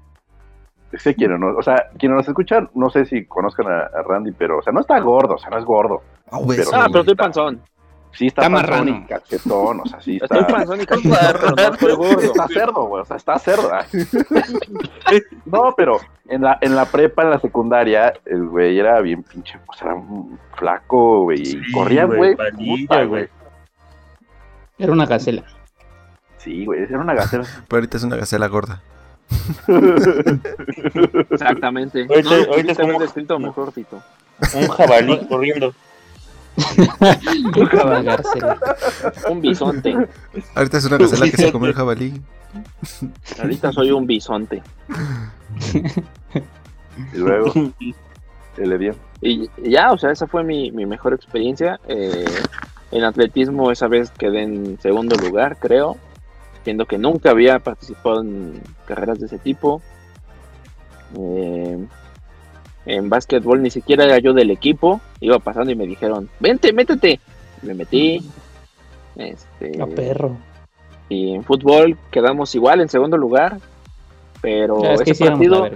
Sé 0.94 1.16
quién 1.16 1.38
no. 1.40 1.58
O 1.58 1.62
sea, 1.62 1.90
quienes 1.98 2.18
nos 2.18 2.28
escuchan, 2.28 2.70
no 2.74 2.90
sé 2.90 3.06
si 3.06 3.26
conozcan 3.26 3.68
a, 3.68 3.80
a 3.80 4.04
Randy, 4.04 4.32
pero, 4.32 4.60
o 4.60 4.62
sea, 4.62 4.72
no 4.72 4.80
está 4.80 5.00
gordo, 5.00 5.36
o 5.36 5.38
sea, 5.38 5.50
no 5.50 5.58
es 5.58 5.66
gordo. 5.66 6.02
Ah, 6.32 6.38
obeso. 6.38 6.72
Ah, 6.74 6.86
pero 6.88 7.02
estoy 7.02 7.16
panzón. 7.16 7.62
Sí 8.14 8.28
está, 8.28 8.44
Está 8.44 8.54
panzón 8.56 8.90
y 8.90 9.06
cachetón, 9.06 9.82
o 9.82 9.86
sea, 9.86 10.00
sí 10.00 10.20
está. 10.22 10.40
Estoy 10.40 10.54
panzón 10.54 10.82
y 10.82 10.86
cachetón, 10.86 11.18
pero 11.42 11.56
no 11.56 11.74
estoy 11.74 11.96
gordo. 11.96 12.22
Está 12.22 12.48
cerdo, 12.48 12.86
güey, 12.86 13.02
o 13.02 13.06
sea, 13.06 13.18
está 13.18 13.40
cerdo. 13.40 13.70
No, 15.46 15.74
pero 15.78 16.00
en 16.28 16.42
la, 16.42 16.58
en 16.62 16.76
la 16.76 16.86
prepa, 16.86 17.24
en 17.24 17.30
la 17.30 17.40
secundaria, 17.40 18.14
el 18.26 18.48
güey 18.48 18.80
era 18.80 19.00
bien 19.02 19.24
pinche, 19.24 19.60
o 19.68 19.74
sea, 19.74 19.88
era 19.88 19.96
un 19.96 20.40
flaco, 20.58 21.24
güey, 21.24 21.42
y 21.42 21.46
Sí, 21.46 21.72
corría, 21.74 22.06
güey, 22.06 22.36
güey. 23.08 23.30
Era 24.78 24.92
una 24.92 25.06
gacela. 25.06 25.44
Sí, 26.38 26.66
güey, 26.66 26.84
era 26.84 27.00
una 27.00 27.14
gacela. 27.14 27.44
Pero 27.68 27.78
ahorita 27.78 27.98
es 27.98 28.04
una 28.04 28.16
gacela 28.16 28.48
gorda. 28.48 28.82
Exactamente. 31.30 32.06
Ahorita- 32.10 32.30
no, 32.30 32.36
ahorita 32.36 32.52
pudiste 32.54 32.72
es 32.72 32.78
como- 32.78 33.00
descrito 33.00 33.40
mejor, 33.40 33.72
Tito. 33.72 34.02
Un 34.54 34.68
jabalí 34.68 35.26
corriendo. 35.30 35.74
Un 39.30 39.42
bisonte. 39.42 39.94
Ahorita 40.56 40.78
es 40.78 40.86
una 40.86 40.98
gacela 40.98 41.30
que 41.30 41.38
se 41.38 41.52
comió 41.52 41.68
el 41.70 41.76
jabalí. 41.76 42.22
Ahorita 43.42 43.72
soy 43.74 43.92
un 43.92 44.08
bisonte. 44.08 44.62
Y 47.14 47.18
luego. 47.18 47.52
Y 47.84 47.94
y 49.22 49.50
ya, 49.70 49.92
o 49.92 49.98
sea, 49.98 50.12
esa 50.12 50.28
fue 50.28 50.46
mi, 50.46 50.72
mi 50.72 50.86
mejor 50.86 51.14
experiencia. 51.14 51.78
Eh, 51.90 52.24
en 52.92 53.04
atletismo 53.04 53.70
esa 53.70 53.90
vez 53.90 54.12
quedé 54.12 54.44
en 54.44 54.80
segundo 54.80 55.18
lugar, 55.18 55.58
creo. 55.60 55.98
Siendo 56.66 56.86
que 56.86 56.98
nunca 56.98 57.30
había 57.30 57.60
participado 57.60 58.22
en 58.22 58.62
carreras 58.86 59.20
de 59.20 59.28
ese 59.28 59.38
tipo. 59.38 59.82
Eh, 61.18 61.78
en 62.88 63.10
básquetbol 63.10 63.62
ni 63.62 63.70
siquiera 63.70 64.04
era 64.04 64.18
yo 64.18 64.34
del 64.34 64.50
equipo. 64.52 65.00
Iba 65.20 65.40
pasando 65.40 65.72
y 65.72 65.76
me 65.76 65.86
dijeron, 65.88 66.28
vente, 66.40 66.74
métete. 66.74 67.20
Me 67.62 67.74
metí. 67.76 68.28
Este, 69.16 69.82
A 69.82 69.86
perro. 69.86 70.36
y 71.08 71.36
en 71.36 71.44
fútbol 71.44 71.98
quedamos 72.12 72.54
igual 72.56 72.82
en 72.82 72.90
segundo 72.90 73.16
lugar. 73.18 73.60
Pero 74.42 74.82
Ya, 74.82 74.94
es 74.94 75.02
que 75.04 75.12
ese 75.12 75.26
partido, 75.26 75.70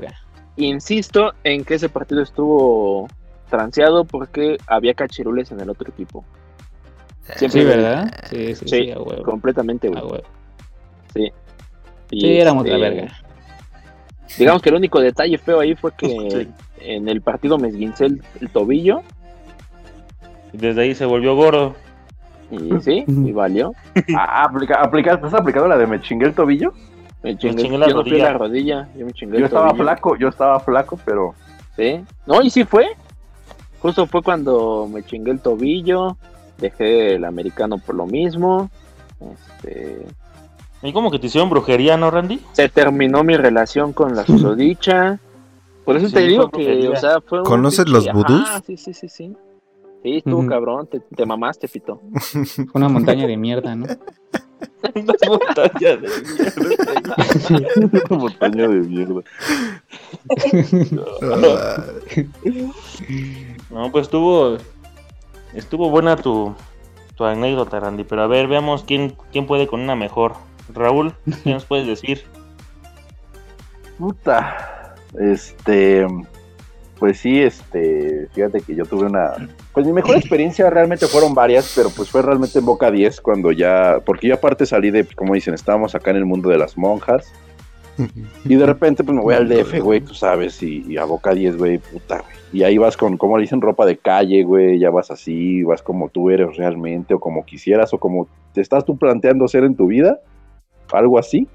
insisto 0.58 1.34
en 1.44 1.64
que 1.66 1.76
ese 1.76 1.90
partido 1.90 2.22
estuvo 2.22 3.08
transeado 3.50 4.06
porque 4.06 4.58
había 4.68 4.94
cachirules 4.96 5.52
en 5.52 5.60
el 5.62 5.70
otro 5.70 5.90
equipo. 5.90 6.26
Siempre 7.36 7.62
Sí, 7.62 7.68
¿verdad? 7.68 8.12
Sí, 8.30 8.56
sí, 8.56 8.68
Sí, 8.68 8.68
sí, 8.86 8.92
a 8.92 9.00
huevo. 9.00 9.24
completamente, 9.24 9.88
A 9.88 9.92
güey. 9.92 10.04
huevo. 10.04 10.24
Sí. 11.14 11.32
Y, 12.12 12.22
Sí, 12.22 12.38
éramos 12.40 12.66
la 12.68 12.76
este, 12.76 12.90
verga. 12.90 13.14
Digamos 14.38 14.62
que 14.62 14.70
el 14.70 14.76
único 14.76 15.00
detalle 15.00 15.38
feo 15.38 15.60
ahí 15.60 15.76
fue 15.76 15.92
que 15.94 16.08
Sí. 16.30 16.48
en 16.82 17.08
el 17.10 17.22
partido 17.22 17.58
me 17.58 17.68
esguincé 17.70 18.06
el, 18.06 18.22
el 18.42 18.50
tobillo 18.50 19.02
Y 20.54 20.58
desde 20.58 20.82
ahí 20.82 20.96
se 20.96 21.06
volvió 21.06 21.36
gordo. 21.36 21.76
y 22.52 22.72
sí, 22.82 23.04
y 23.08 23.32
valió. 23.32 23.74
Ah, 24.16 24.44
aplica, 24.46 24.82
aplica, 24.82 25.14
¿Estás 25.14 25.34
aplicando 25.34 25.68
la 25.68 25.78
de 25.78 25.86
me 25.88 26.02
chingué 26.02 26.28
el 26.28 26.34
tobillo? 26.34 26.74
Me 27.22 27.38
chingué, 27.38 27.64
chingué 27.64 27.78
la 27.78 27.88
yo 27.90 27.96
no 27.96 28.04
rodilla. 28.04 28.24
la 28.32 28.38
rodilla, 28.38 28.90
yo 28.98 29.06
me 29.06 29.14
chingué 29.14 29.34
Yo 29.34 29.40
el 29.40 29.46
estaba 29.46 29.68
tobillo. 29.70 29.84
flaco, 29.84 30.16
yo 30.18 30.28
estaba 30.30 30.60
flaco, 30.60 31.00
pero 31.06 31.36
Sí. 31.76 32.02
No, 32.26 32.42
y 32.42 32.50
sí 32.50 32.64
fue. 32.66 32.88
Justo 33.82 34.06
fue 34.08 34.22
cuando 34.22 34.88
me 34.92 35.04
chingué 35.04 35.32
el 35.32 35.40
tobillo, 35.40 36.18
dejé 36.58 37.16
el 37.16 37.24
americano 37.26 37.78
por 37.78 37.96
lo 37.96 38.06
mismo. 38.06 38.70
Este, 39.22 40.06
Y 40.82 40.94
como 40.94 41.12
que 41.12 41.20
te 41.20 41.28
hicieron 41.28 41.50
brujería, 41.50 41.98
¿no, 41.98 42.10
Randy? 42.12 42.40
se 42.54 42.70
terminó 42.70 43.24
mi 43.24 43.36
relación 43.36 43.92
con 43.94 44.16
la 44.16 44.26
susodicha. 44.26 45.20
Por 45.86 45.98
eso 45.98 46.08
Sí, 46.08 46.14
te 46.14 46.20
digo 46.22 46.50
que, 46.50 46.58
brujería. 46.64 46.92
o 46.92 46.96
sea, 46.96 47.22
fue 47.22 47.40
un 47.40 47.46
¿Conoces 47.46 47.86
pinche- 47.86 47.92
los 47.92 48.14
vudús? 48.14 48.48
sí, 48.66 48.78
sí, 48.78 48.94
sí, 48.94 49.10
sí. 49.10 49.36
Sí, 50.04 50.18
estuvo 50.18 50.46
cabrón, 50.48 50.88
te, 50.88 51.02
te 51.02 51.26
mamaste, 51.26 51.68
Pito. 51.68 52.00
Fue 52.22 52.66
una 52.76 52.88
montaña 52.88 53.28
de 53.28 53.36
mierda, 53.36 53.76
¿no? 53.76 53.86
Una 54.96 55.14
montaña 55.28 55.98
de 55.98 56.08
mierda. 56.08 57.16
montaña 58.10 58.68
de 58.68 58.80
mierda. 58.80 59.22
Ah, 61.24 61.84
No, 63.70 63.92
pues 63.92 64.04
estuvo. 64.04 64.58
Estuvo 65.54 65.90
buena 65.90 66.16
tu, 66.16 66.54
tu 67.16 67.26
anécdota, 67.26 67.80
Randy. 67.80 68.04
Pero 68.04 68.22
a 68.24 68.28
ver, 68.28 68.48
veamos 68.48 68.84
quién, 68.84 69.16
quién 69.32 69.48
puede 69.48 69.68
con 69.68 69.82
una 69.82 69.96
mejor. 69.96 70.34
Raúl, 70.74 71.14
¿qué 71.44 71.52
nos 71.52 71.66
puedes 71.66 71.88
decir? 71.88 72.24
Puta. 73.98 74.96
Este. 75.20 76.06
Pues 77.00 77.18
sí, 77.18 77.42
este, 77.42 78.28
fíjate 78.34 78.60
que 78.60 78.76
yo 78.76 78.86
tuve 78.86 79.06
una, 79.06 79.32
pues 79.74 79.86
mi 79.86 79.94
mejor 79.94 80.18
experiencia 80.18 80.70
realmente 80.70 81.08
fueron 81.08 81.34
varias, 81.34 81.72
pero 81.74 81.90
pues 81.90 82.10
fue 82.10 82.22
realmente 82.22 82.60
en 82.60 82.66
Boca 82.66 82.92
10 82.92 83.22
cuando 83.22 83.54
ya, 83.54 84.02
porque 84.06 84.28
yo 84.28 84.34
aparte 84.34 84.66
salí 84.66 84.92
de, 84.92 85.06
como 85.06 85.34
dicen, 85.34 85.54
estábamos 85.54 85.96
acá 85.96 86.12
en 86.12 86.18
el 86.18 86.26
mundo 86.26 86.50
de 86.50 86.58
las 86.58 86.78
monjas, 86.78 87.32
y 88.44 88.56
de 88.56 88.66
repente 88.66 89.06
pues 89.06 89.16
me 89.16 89.22
voy 89.22 89.34
al 89.34 89.48
DF, 89.48 89.80
güey, 89.80 90.02
tú 90.02 90.14
sabes, 90.14 90.62
y, 90.62 90.98
a 90.98 91.06
Boca 91.06 91.34
10, 91.34 91.56
güey, 91.56 91.78
puta, 91.78 92.20
güey, 92.20 92.36
y 92.52 92.64
ahí 92.64 92.78
vas 92.78 92.98
con, 92.98 93.16
como 93.16 93.38
dicen, 93.38 93.62
ropa 93.62 93.86
de 93.86 93.96
calle, 93.96 94.44
güey, 94.44 94.78
ya 94.78 94.90
vas 94.90 95.10
así, 95.10 95.64
vas 95.64 95.82
como 95.82 96.10
tú 96.10 96.30
eres 96.30 96.58
realmente, 96.58 97.14
o 97.14 97.20
como 97.22 97.46
quisieras, 97.46 97.94
o 97.94 97.98
como 97.98 98.28
te 98.54 98.60
estás 98.60 98.84
tú 98.84 98.98
planteando 98.98 99.48
ser 99.48 99.64
en 99.64 99.76
tu 99.78 99.88
vida, 99.88 100.20
algo 100.94 101.20
así, 101.20 101.48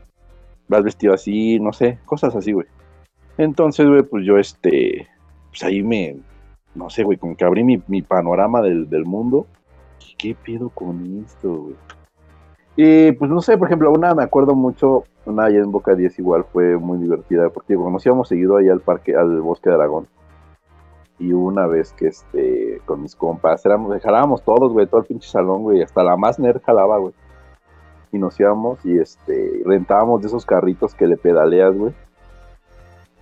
vas 0.68 0.82
vestido 0.82 1.14
así, 1.14 1.59
no 1.61 1.72
sé, 1.72 1.99
cosas 2.05 2.35
así, 2.35 2.53
güey. 2.53 2.66
Entonces, 3.39 3.87
güey, 3.87 4.03
pues 4.03 4.24
yo, 4.24 4.39
este, 4.39 5.09
pues 5.51 5.62
ahí 5.64 5.82
me, 5.82 6.16
no 6.74 6.91
sé, 6.91 7.05
güey, 7.05 7.18
como 7.18 7.37
que 7.37 7.45
abrí 7.45 7.64
mi, 7.64 8.03
panorama 8.03 8.62
del, 8.62 9.05
mundo. 9.05 9.47
¿Qué 10.18 10.35
pedo 10.35 10.68
con 10.70 11.24
esto, 11.24 11.55
güey? 11.55 11.76
Y 12.76 13.12
pues 13.12 13.30
no 13.30 13.41
sé, 13.41 13.57
por 13.57 13.68
ejemplo, 13.68 13.93
una 13.93 14.14
me 14.14 14.24
acuerdo 14.24 14.55
mucho, 14.55 15.05
una 15.26 15.45
allá 15.45 15.59
en 15.59 15.70
Boca 15.70 15.95
10 15.95 16.18
igual 16.18 16.45
fue 16.53 16.76
muy 16.76 16.99
divertida, 16.99 17.49
porque 17.51 17.74
nos 17.76 18.05
íbamos 18.05 18.28
seguido 18.28 18.57
ahí 18.57 18.68
al 18.68 18.80
parque, 18.80 19.14
al 19.14 19.41
bosque 19.41 19.70
de 19.70 19.76
Aragón. 19.76 20.09
Y 21.20 21.32
una 21.32 21.68
vez 21.68 21.93
que 21.93 22.09
este, 22.09 22.80
con 22.85 23.03
mis 23.03 23.14
compas, 23.14 23.64
éramos, 23.64 24.03
jalábamos 24.03 24.43
todos, 24.43 24.72
güey, 24.72 24.87
todo 24.89 25.01
el 25.01 25.07
pinche 25.07 25.28
salón, 25.28 25.62
güey, 25.62 25.82
hasta 25.82 26.03
la 26.03 26.16
más 26.16 26.41
nerd 26.41 26.61
jalaba, 26.62 26.99
güey. 26.99 27.14
Y 28.15 28.19
nos 28.19 28.39
íbamos 28.39 28.79
y 28.85 28.99
este, 28.99 29.61
rentábamos 29.67 30.23
de 30.23 30.29
esos 30.29 30.47
carritos 30.47 30.95
que 30.95 31.07
le 31.07 31.17
pedaleas, 31.17 31.77
güey 31.77 31.93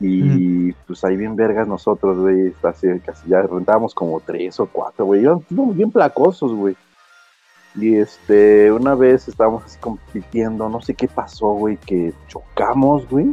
y 0.02 0.72
pues 0.72 1.04
ahí 1.04 1.16
bien 1.16 1.36
vergas 1.36 1.68
nosotros, 1.68 2.18
güey. 2.18 2.52
Casi 2.60 2.88
ya 3.26 3.42
rentábamos 3.42 3.94
como 3.94 4.20
tres 4.20 4.58
o 4.58 4.66
cuatro, 4.66 5.06
güey. 5.06 5.22
Íbamos 5.22 5.76
bien 5.76 5.90
placosos, 5.90 6.52
güey. 6.52 6.76
Y 7.74 7.96
este, 7.96 8.70
una 8.70 8.94
vez 8.94 9.28
estábamos 9.28 9.64
así 9.64 9.78
compitiendo, 9.78 10.68
no 10.68 10.82
sé 10.82 10.94
qué 10.94 11.08
pasó, 11.08 11.52
güey, 11.52 11.78
que 11.78 12.12
chocamos, 12.26 13.08
güey. 13.08 13.30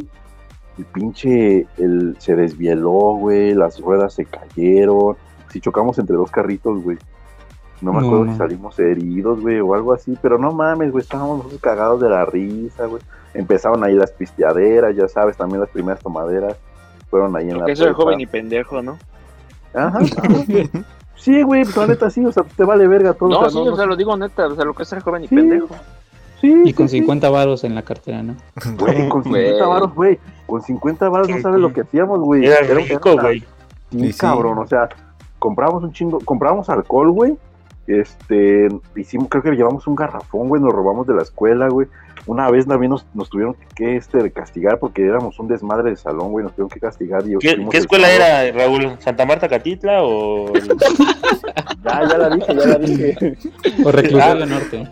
El 0.78 0.84
pinche 0.86 1.66
el, 1.76 2.16
se 2.18 2.36
desvieló, 2.36 3.16
güey, 3.16 3.52
las 3.54 3.80
ruedas 3.80 4.14
se 4.14 4.24
cayeron. 4.24 5.16
Si 5.50 5.60
chocamos 5.60 5.98
entre 5.98 6.16
dos 6.16 6.30
carritos, 6.30 6.82
güey. 6.82 6.96
No 7.80 7.92
me 7.92 7.98
acuerdo 7.98 8.30
si 8.32 8.38
salimos 8.38 8.78
heridos, 8.78 9.40
güey, 9.40 9.60
o 9.60 9.74
algo 9.74 9.92
así, 9.92 10.16
pero 10.20 10.38
no 10.38 10.52
mames, 10.52 10.92
güey, 10.92 11.02
estábamos 11.02 11.46
cagados 11.60 12.00
de 12.00 12.10
la 12.10 12.26
risa, 12.26 12.86
güey. 12.86 13.02
Empezaron 13.32 13.82
ahí 13.84 13.94
las 13.94 14.12
pisteaderas, 14.12 14.94
ya 14.94 15.08
sabes, 15.08 15.36
también 15.36 15.60
las 15.60 15.70
primeras 15.70 16.00
tomaderas 16.00 16.56
fueron 17.08 17.34
ahí 17.36 17.44
en 17.44 17.56
Porque 17.56 17.66
la 17.68 17.72
eso 17.72 17.88
es 17.88 17.96
joven 17.96 18.20
y 18.20 18.26
pendejo, 18.26 18.82
¿no? 18.82 18.98
Ajá. 19.74 19.98
sí, 21.16 21.42
güey, 21.42 21.64
pues 21.64 21.76
la 21.76 21.86
neta 21.86 22.10
sí, 22.10 22.24
o 22.24 22.32
sea, 22.32 22.42
te 22.42 22.64
vale 22.64 22.86
verga 22.86 23.14
todo. 23.14 23.28
No, 23.28 23.50
sí, 23.50 23.58
o 23.58 23.76
sea, 23.76 23.86
lo 23.86 23.96
digo 23.96 24.16
neta, 24.16 24.46
o 24.46 24.54
sea, 24.54 24.64
lo 24.64 24.74
que 24.74 24.82
es 24.82 24.88
ser 24.88 25.00
joven 25.00 25.24
y 25.24 25.28
pendejo. 25.28 25.74
Sí, 26.40 26.62
y 26.64 26.72
con 26.72 26.88
50 26.88 27.28
varos 27.28 27.64
en 27.64 27.74
la 27.74 27.82
cartera, 27.82 28.22
¿no? 28.22 28.34
Güey, 28.78 29.08
con 29.10 29.22
50 29.24 29.66
varos, 29.66 29.94
güey. 29.94 30.18
Con 30.46 30.62
50 30.62 31.08
varos 31.10 31.28
no 31.28 31.40
sabes 31.40 31.60
lo 31.60 31.72
que 31.72 31.82
hacíamos, 31.82 32.18
güey. 32.20 32.46
Era, 32.46 32.60
rico, 32.62 33.16
güey. 33.20 33.44
Sí, 33.90 34.12
cabrón, 34.14 34.58
o 34.58 34.66
sea, 34.66 34.88
compramos 35.38 35.82
un 35.82 35.92
chingo, 35.92 36.18
compramos 36.20 36.70
alcohol, 36.70 37.10
güey. 37.10 37.36
Este, 37.86 38.68
hicimos, 38.94 39.28
creo 39.28 39.42
que 39.42 39.50
llevamos 39.50 39.86
un 39.86 39.96
garrafón, 39.96 40.48
güey, 40.48 40.62
nos 40.62 40.72
robamos 40.72 41.06
de 41.06 41.14
la 41.14 41.22
escuela, 41.22 41.68
güey. 41.68 41.88
Una 42.26 42.50
vez 42.50 42.66
también 42.66 42.90
nos, 42.90 43.06
nos 43.14 43.30
tuvieron 43.30 43.56
que 43.74 43.96
este, 43.96 44.30
castigar 44.30 44.78
porque 44.78 45.04
éramos 45.04 45.38
un 45.40 45.48
desmadre 45.48 45.90
de 45.90 45.96
salón, 45.96 46.30
güey, 46.30 46.44
nos 46.44 46.52
tuvieron 46.52 46.70
que 46.70 46.80
castigar. 46.80 47.26
Y 47.26 47.36
¿Qué, 47.38 47.66
¿qué 47.70 47.78
escuela 47.78 48.10
era, 48.10 48.52
Raúl? 48.52 48.96
¿Santa 49.00 49.24
Marta 49.24 49.48
Catitla 49.48 50.02
o...? 50.02 50.52
ya, 51.84 52.08
ya 52.08 52.18
la 52.18 52.30
dije, 52.30 52.54
ya 52.54 52.66
la 52.66 52.78
dije. 52.78 53.38
O 53.84 53.90
Reclusorio 53.90 54.46
Norte. 54.46 54.88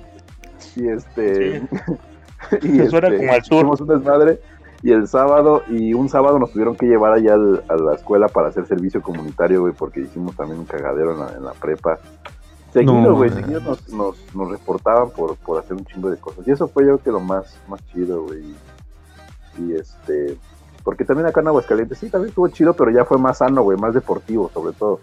Y 0.77 0.89
este... 0.89 1.63
y 2.63 2.81
Eso 2.81 2.99
era 2.99 3.09
este, 3.09 3.19
como 3.19 3.33
al 3.33 3.45
sur. 3.45 3.57
Hicimos 3.59 3.81
un 3.83 3.89
desmadre 3.89 4.41
y 4.83 4.93
el 4.93 5.09
sábado, 5.09 5.63
y 5.69 5.93
un 5.93 6.09
sábado 6.09 6.39
nos 6.39 6.53
tuvieron 6.53 6.77
que 6.77 6.87
llevar 6.87 7.13
allá 7.13 7.35
a 7.35 7.77
la 7.77 7.95
escuela 7.95 8.29
para 8.29 8.49
hacer 8.49 8.67
servicio 8.67 9.03
comunitario, 9.03 9.63
güey, 9.63 9.73
porque 9.73 10.01
hicimos 10.01 10.37
también 10.37 10.61
un 10.61 10.67
cagadero 10.67 11.13
en 11.13 11.19
la, 11.19 11.33
en 11.37 11.45
la 11.45 11.53
prepa. 11.53 11.99
Seguido, 12.73 13.15
güey, 13.15 13.31
seguido 13.31 13.61
nos, 13.61 13.89
nos, 13.89 14.35
nos, 14.35 14.51
reportaban 14.51 15.11
por, 15.11 15.37
por 15.37 15.59
hacer 15.59 15.77
un 15.77 15.87
chingo 15.87 16.11
de 16.11 16.19
cosas. 16.19 16.47
Y 16.47 16.51
eso 16.51 16.69
fue 16.69 16.85
yo 16.85 16.99
creo 16.99 17.03
que 17.03 17.11
lo 17.13 17.21
más, 17.21 17.59
más 17.69 17.81
chido, 17.93 18.25
güey. 18.25 18.55
Y 19.59 19.73
este, 19.73 20.37
porque 20.89 21.05
también 21.05 21.27
acá 21.27 21.43
en 21.43 21.49
Aguascalientes, 21.49 21.99
sí, 21.99 22.09
también 22.09 22.31
estuvo 22.31 22.49
chido, 22.49 22.73
pero 22.73 22.91
ya 22.91 23.05
fue 23.05 23.19
más 23.19 23.37
sano, 23.39 23.63
güey, 23.63 23.77
más 23.77 23.93
deportivo, 23.93 24.51
sobre 24.55 24.73
todo. 24.73 25.01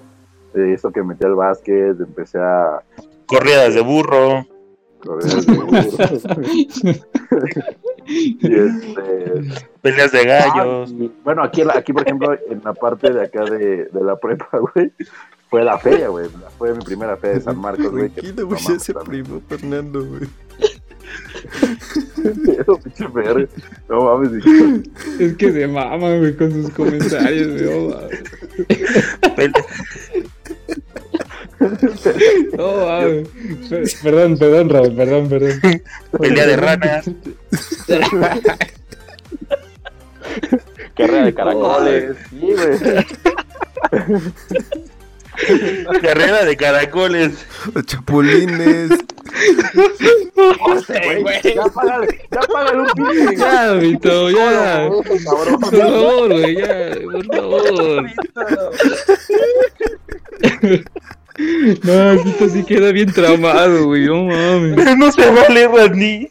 Eh, 0.55 0.73
eso 0.73 0.91
que 0.91 1.03
metí 1.03 1.23
al 1.25 1.35
básquet, 1.35 1.99
empecé 1.99 2.39
a... 2.39 2.81
Corridas 3.27 3.75
de 3.75 3.81
burro. 3.81 4.47
Corridas 5.03 5.45
de 5.45 5.53
burro. 5.53 5.77
y 8.07 8.55
este... 8.55 9.61
Peleas 9.81 10.11
de 10.11 10.25
gallos. 10.25 10.95
bueno, 11.23 11.43
aquí, 11.43 11.61
aquí, 11.71 11.93
por 11.93 12.01
ejemplo, 12.01 12.35
en 12.49 12.63
la 12.63 12.73
parte 12.73 13.13
de 13.13 13.23
acá 13.23 13.43
de, 13.43 13.85
de 13.85 14.03
la 14.03 14.15
prepa, 14.15 14.57
güey, 14.73 14.91
fue 15.55 15.63
la 15.63 15.79
feria, 15.79 16.09
güey. 16.09 16.27
Fue 16.57 16.73
mi 16.73 16.83
primera 16.83 17.15
fe 17.15 17.29
de 17.29 17.39
San 17.39 17.57
Marcos, 17.57 17.89
güey. 17.89 18.09
Tranquilo, 18.09 18.45
güey, 18.45 18.61
ya 18.61 18.77
se 18.77 18.93
primo 18.93 19.41
Fernando, 19.47 20.05
güey. 20.05 20.27
No 23.87 24.01
mames. 24.01 24.31
Es 25.17 25.37
que 25.37 25.53
se 25.53 25.65
mama, 25.67 26.17
güey, 26.17 26.35
con 26.35 26.51
sus 26.51 26.69
comentarios, 26.71 27.53
güey. 27.53 27.71
No 32.57 32.75
mames. 32.75 33.29
Perdón, 34.03 34.37
perdón, 34.37 34.69
Raúl, 34.69 34.93
perdón, 34.93 35.29
perdón. 35.29 35.61
Pelea 36.19 36.47
de 36.47 36.57
ranas. 36.57 37.09
Carrera 40.97 41.25
de 41.25 41.33
caracoles. 41.33 42.17
Sí, 42.29 42.41
güey. 42.41 43.05
Carrera 46.01 46.45
de 46.45 46.57
caracoles. 46.57 47.45
Chapulines. 47.85 48.91
Ya 51.43 51.65
págale, 51.73 52.27
ya 52.31 52.41
págale 52.41 52.79
un 52.81 52.87
pinche. 52.91 53.35
Ya, 53.37 53.73
Vito, 53.73 54.29
ya. 54.31 54.87
Por 54.89 55.71
favor, 55.71 56.33
güey, 56.33 56.55
ya, 56.55 56.95
por 57.11 57.25
favor. 57.25 58.05
No, 61.37 62.23
Vito 62.23 62.47
sí 62.47 62.63
queda 62.63 62.91
bien 62.91 63.11
traumado, 63.11 63.87
güey, 63.87 64.05
no 64.05 64.23
mames. 64.23 64.97
No 64.97 65.11
se 65.11 65.29
vale, 65.29 65.67
Randy. 65.67 66.29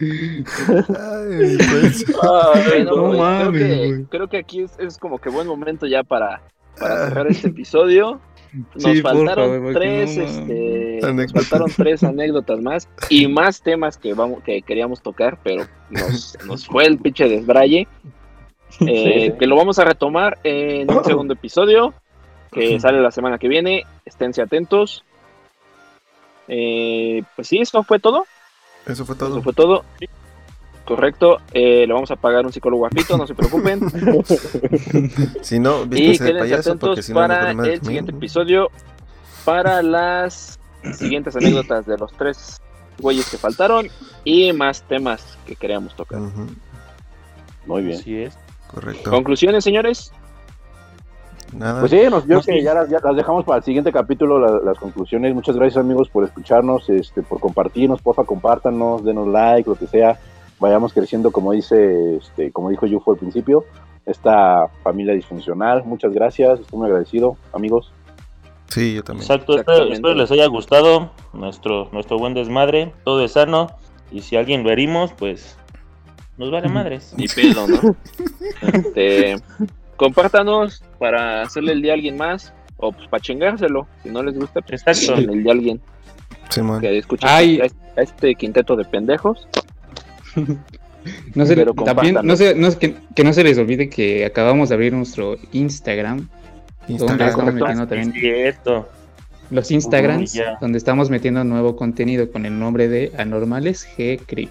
Ay, 0.00 1.58
pues. 1.70 2.04
Ay, 2.22 2.84
no, 2.84 3.12
mames, 3.12 3.52
creo, 3.52 3.52
que, 3.52 4.04
creo, 4.08 4.28
que, 4.28 4.38
aquí 4.38 4.62
es, 4.62 4.72
es, 4.78 4.98
como 4.98 5.18
que 5.18 5.30
buen 5.30 5.46
momento 5.46 5.86
ya 5.86 6.02
para, 6.02 6.42
para 6.78 7.08
cerrar 7.08 7.26
este 7.28 7.48
episodio. 7.48 8.20
Nos 8.74 9.02
faltaron 9.02 9.74
tres, 9.74 10.16
este, 10.16 11.00
nos 11.12 11.32
faltaron 11.32 11.70
tres 11.76 12.02
anécdotas 12.02 12.60
más 12.60 12.88
y 13.08 13.28
más 13.28 13.62
temas 13.62 13.98
que 13.98 14.14
vamos, 14.14 14.42
que 14.42 14.62
queríamos 14.62 15.02
tocar, 15.02 15.38
pero 15.44 15.66
nos, 15.90 16.36
nos 16.46 16.66
fue 16.66 16.86
el 16.86 16.98
pinche 16.98 17.28
desbraye. 17.28 17.86
Eh, 18.86 19.34
que 19.38 19.46
lo 19.46 19.56
vamos 19.56 19.78
a 19.78 19.84
retomar 19.84 20.38
en 20.44 20.92
un 20.92 21.02
segundo 21.04 21.32
episodio 21.32 21.94
que 22.58 22.80
sale 22.80 23.00
la 23.00 23.10
semana 23.10 23.38
que 23.38 23.48
viene. 23.48 23.84
Esténse 24.04 24.42
atentos. 24.42 25.04
Eh, 26.48 27.22
pues 27.36 27.48
sí, 27.48 27.58
eso 27.58 27.82
fue 27.82 27.98
todo. 27.98 28.24
Eso 28.86 29.04
fue 29.04 29.16
todo. 29.16 29.28
Eso 29.30 29.42
fue 29.42 29.52
todo. 29.52 29.84
Correcto. 30.84 31.38
Eh, 31.52 31.84
le 31.86 31.92
vamos 31.92 32.10
a 32.10 32.16
pagar 32.16 32.46
un 32.46 32.52
psicólogo 32.52 32.80
guapito, 32.80 33.18
no 33.18 33.26
se 33.26 33.34
preopen. 33.34 33.80
si 35.42 35.58
no, 35.58 35.84
y 35.84 36.18
quédense 36.18 36.54
atentos 36.54 37.04
si 37.04 37.12
para 37.12 37.50
el 37.50 37.82
siguiente 37.82 38.12
episodio. 38.12 38.70
Para 39.44 39.82
las 39.82 40.58
siguientes 40.94 41.36
anécdotas 41.36 41.86
de 41.86 41.98
los 41.98 42.12
tres 42.12 42.60
güeyes 42.98 43.30
que 43.30 43.38
faltaron 43.38 43.88
y 44.24 44.52
más 44.52 44.82
temas 44.82 45.38
que 45.46 45.56
queríamos 45.56 45.94
tocar. 45.94 46.20
Muy 47.66 47.82
bien. 47.82 48.00
Así 48.00 48.16
es. 48.22 48.38
Correcto. 48.68 49.10
Conclusiones, 49.10 49.64
señores. 49.64 50.12
Pues 51.50 51.90
sí, 51.90 52.00
yo 52.26 52.40
que 52.42 52.62
ya, 52.62 52.74
las 52.74 53.16
dejamos 53.16 53.44
para 53.44 53.58
el 53.58 53.64
siguiente 53.64 53.90
capítulo, 53.92 54.62
las 54.62 54.78
conclusiones. 54.78 55.34
Muchas 55.34 55.56
gracias 55.56 55.78
amigos 55.78 56.08
por 56.08 56.24
escucharnos, 56.24 56.88
este, 56.90 57.22
por 57.22 57.40
compartirnos, 57.40 58.02
porfa, 58.02 58.24
compártanos, 58.24 59.04
denos 59.04 59.28
like, 59.28 59.68
lo 59.68 59.76
que 59.76 59.86
sea. 59.86 60.18
Vayamos 60.60 60.92
creciendo, 60.92 61.30
como 61.30 61.52
dice, 61.52 62.16
este, 62.16 62.50
como 62.52 62.68
dijo 62.70 62.86
Yufo 62.86 63.12
al 63.12 63.18
principio, 63.18 63.64
esta 64.04 64.68
familia 64.82 65.14
disfuncional. 65.14 65.84
Muchas 65.84 66.12
gracias, 66.12 66.60
estoy 66.60 66.78
muy 66.78 66.88
agradecido, 66.88 67.36
amigos. 67.52 67.92
Sí, 68.68 68.94
yo 68.94 69.02
también. 69.02 69.22
Exacto, 69.22 69.58
espero, 69.58 70.14
les 70.14 70.30
haya 70.30 70.46
gustado 70.46 71.12
nuestro, 71.32 71.88
nuestro 71.92 72.18
buen 72.18 72.34
desmadre, 72.34 72.92
todo 73.04 73.24
es 73.24 73.32
sano. 73.32 73.68
Y 74.10 74.22
si 74.22 74.36
alguien 74.36 74.64
lo 74.64 74.70
herimos, 74.70 75.12
pues 75.12 75.56
nos 76.36 76.50
vale 76.50 76.68
madres. 76.70 77.14
Ni 77.16 77.26
pedo, 77.26 77.66
¿no? 77.66 77.96
este, 78.72 79.36
compártanos 79.98 80.82
para 80.98 81.42
hacerle 81.42 81.72
el 81.72 81.82
día 81.82 81.92
a 81.92 81.94
alguien 81.96 82.16
más 82.16 82.54
o 82.78 82.92
pues 82.92 83.06
para 83.08 83.20
chingárselo. 83.20 83.86
Si 84.02 84.08
no 84.08 84.22
les 84.22 84.38
gusta, 84.38 84.62
pues 84.62 84.80
Exacto. 84.86 85.20
el 85.20 85.44
de 85.44 85.50
alguien 85.50 85.80
que 86.80 86.96
escuche 86.98 87.26
Ay. 87.28 87.60
a 87.60 87.66
este- 87.66 87.78
a 87.98 88.02
este 88.02 88.34
quinteto 88.36 88.74
de 88.76 88.84
pendejos. 88.86 89.46
No 91.34 91.46
se, 91.46 91.54
también, 91.54 91.74
compártanlo. 91.76 92.22
no 92.22 92.36
se, 92.36 92.54
no, 92.54 92.78
que, 92.78 92.96
que 93.14 93.24
no 93.24 93.32
se 93.32 93.42
les 93.42 93.56
olvide 93.56 93.88
que 93.88 94.26
acabamos 94.26 94.68
de 94.68 94.74
abrir 94.74 94.92
nuestro 94.92 95.36
Instagram, 95.52 96.28
donde 96.86 97.24
estamos 97.24 97.54
metiendo 97.54 97.86
también 97.86 98.12
los 99.50 99.70
Instagrams, 99.70 100.34
Uy, 100.34 100.40
donde 100.60 100.76
estamos 100.76 101.08
metiendo 101.08 101.44
nuevo 101.44 101.76
contenido 101.76 102.30
con 102.30 102.44
el 102.44 102.58
nombre 102.58 102.88
de 102.88 103.12
Anormales 103.16 103.88
G 103.96 104.20
Crip. 104.26 104.50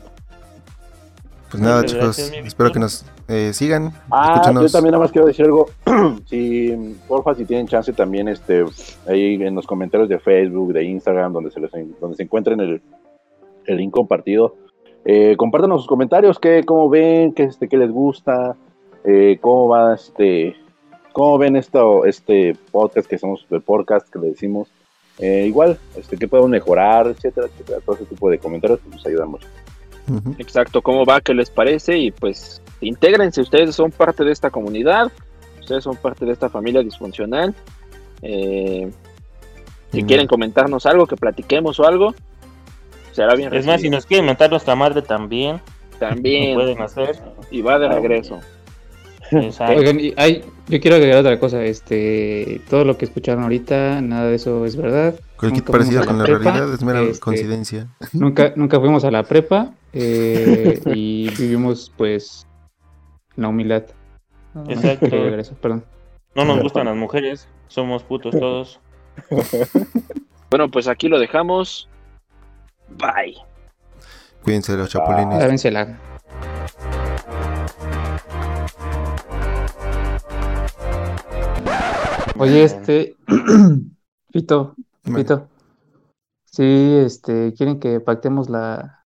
Pues 1.51 1.61
nada, 1.61 1.81
Muchas 1.81 1.91
chicos. 1.91 2.17
gracias, 2.17 2.47
espero 2.47 2.71
que 2.71 2.79
nos 2.79 3.05
eh, 3.27 3.51
sigan. 3.53 3.91
Ah, 4.09 4.33
escúchanos. 4.35 4.63
yo 4.63 4.69
también 4.69 4.91
nada 4.91 5.03
más 5.03 5.11
quiero 5.11 5.27
decir 5.27 5.45
algo. 5.45 5.69
si, 6.25 6.95
porfa, 7.07 7.35
si 7.35 7.45
tienen 7.45 7.67
chance 7.67 7.91
también, 7.93 8.27
este, 8.27 8.63
ahí 9.07 9.35
en 9.35 9.55
los 9.55 9.67
comentarios 9.67 10.09
de 10.09 10.19
Facebook, 10.19 10.73
de 10.73 10.83
Instagram, 10.83 11.33
donde 11.33 11.51
se 11.51 11.59
les, 11.59 11.71
donde 11.99 12.15
se 12.15 12.23
encuentren 12.23 12.59
el, 12.59 12.81
el 13.65 13.77
link 13.77 13.91
compartido, 13.91 14.55
eh, 15.05 15.35
compártanos 15.37 15.81
sus 15.81 15.87
comentarios, 15.87 16.39
qué, 16.39 16.63
cómo 16.65 16.89
ven, 16.89 17.33
qué, 17.33 17.43
este, 17.43 17.67
qué 17.67 17.77
les 17.77 17.91
gusta, 17.91 18.55
eh, 19.03 19.37
cómo 19.39 19.69
va, 19.69 19.93
este, 19.93 20.55
cómo 21.13 21.37
ven 21.37 21.55
esto, 21.55 22.05
este 22.05 22.55
podcast 22.71 23.07
que 23.09 23.17
somos 23.17 23.45
el 23.49 23.61
podcast 23.61 24.09
que 24.09 24.19
le 24.19 24.27
decimos. 24.27 24.69
Eh, 25.19 25.45
igual, 25.47 25.79
este, 25.95 26.17
qué 26.17 26.27
podemos 26.27 26.51
mejorar, 26.51 27.07
etcétera, 27.07 27.47
etcétera. 27.47 27.79
Todo 27.85 27.95
ese 27.95 28.05
tipo 28.05 28.29
de 28.29 28.37
comentarios 28.37 28.79
pues, 28.81 28.95
nos 28.95 29.05
ayudan 29.05 29.29
mucho. 29.29 29.47
Exacto, 30.37 30.81
cómo 30.81 31.05
va, 31.05 31.19
qué 31.19 31.33
les 31.33 31.49
parece 31.49 31.97
y 31.97 32.11
pues 32.11 32.61
intégrense, 32.81 33.41
ustedes 33.41 33.75
son 33.75 33.91
parte 33.91 34.23
de 34.23 34.31
esta 34.31 34.49
comunidad, 34.49 35.11
ustedes 35.59 35.83
son 35.83 35.95
parte 35.95 36.25
de 36.25 36.33
esta 36.33 36.49
familia 36.49 36.81
disfuncional. 36.81 37.53
Eh, 38.21 38.91
si 39.91 39.99
Y 39.99 40.03
quieren 40.03 40.27
comentarnos 40.27 40.85
algo, 40.85 41.07
que 41.07 41.15
platiquemos 41.15 41.79
o 41.79 41.87
algo, 41.87 42.13
será 43.11 43.35
bien 43.35 43.53
Es 43.53 43.65
más, 43.65 43.81
si 43.81 43.89
nos 43.89 44.05
quieren 44.05 44.25
mentar 44.25 44.49
nuestra 44.49 44.75
madre 44.75 45.01
también, 45.01 45.61
lo 45.93 45.97
También, 45.97 46.55
pueden 46.55 46.81
hacer. 46.81 47.19
y 47.51 47.61
va 47.61 47.79
de 47.79 47.87
regreso. 47.87 48.39
Exacto. 49.31 49.79
Oigan, 49.79 49.99
y 49.99 50.13
hay, 50.15 50.43
yo 50.67 50.79
quiero 50.79 50.95
agregar 50.95 51.19
otra 51.19 51.39
cosa, 51.39 51.63
este, 51.63 52.61
todo 52.69 52.85
lo 52.85 52.97
que 52.97 53.05
escucharon 53.05 53.43
ahorita, 53.43 54.01
nada 54.01 54.29
de 54.29 54.35
eso 54.35 54.65
es 54.65 54.75
verdad. 54.75 55.19
Cualquier 55.37 55.65
parecido 55.65 56.05
con 56.05 56.17
la 56.17 56.23
prepa, 56.23 56.51
realidad 56.51 56.73
es 56.73 56.83
mera 56.83 57.01
este, 57.01 57.19
coincidencia. 57.19 57.87
Nunca, 58.13 58.53
nunca 58.55 58.79
fuimos 58.79 59.03
a 59.03 59.11
la 59.11 59.23
prepa 59.23 59.71
eh, 59.93 60.79
y 60.93 61.29
vivimos 61.37 61.91
pues 61.95 62.46
la 63.37 63.47
humildad. 63.47 63.85
Exacto. 64.67 65.07
perdón. 65.61 65.85
No 66.35 66.43
nos 66.43 66.61
gustan 66.61 66.85
las 66.85 66.95
mujeres, 66.95 67.47
somos 67.67 68.03
putos 68.03 68.37
todos. 68.37 68.79
Bueno, 70.49 70.71
pues 70.71 70.87
aquí 70.87 71.09
lo 71.09 71.19
dejamos. 71.19 71.89
Bye. 72.87 73.35
Cuídense 74.43 74.71
de 74.71 74.77
los 74.77 74.89
chapulines. 74.89 75.39
Lávensela. 75.39 75.99
Oye, 82.39 82.63
este, 82.63 83.17
Pito, 84.31 84.75
Pito, 85.03 85.49
sí, 86.45 86.95
este, 87.03 87.53
¿quieren 87.53 87.79
que 87.79 87.99
pactemos 87.99 88.49
la, 88.49 89.05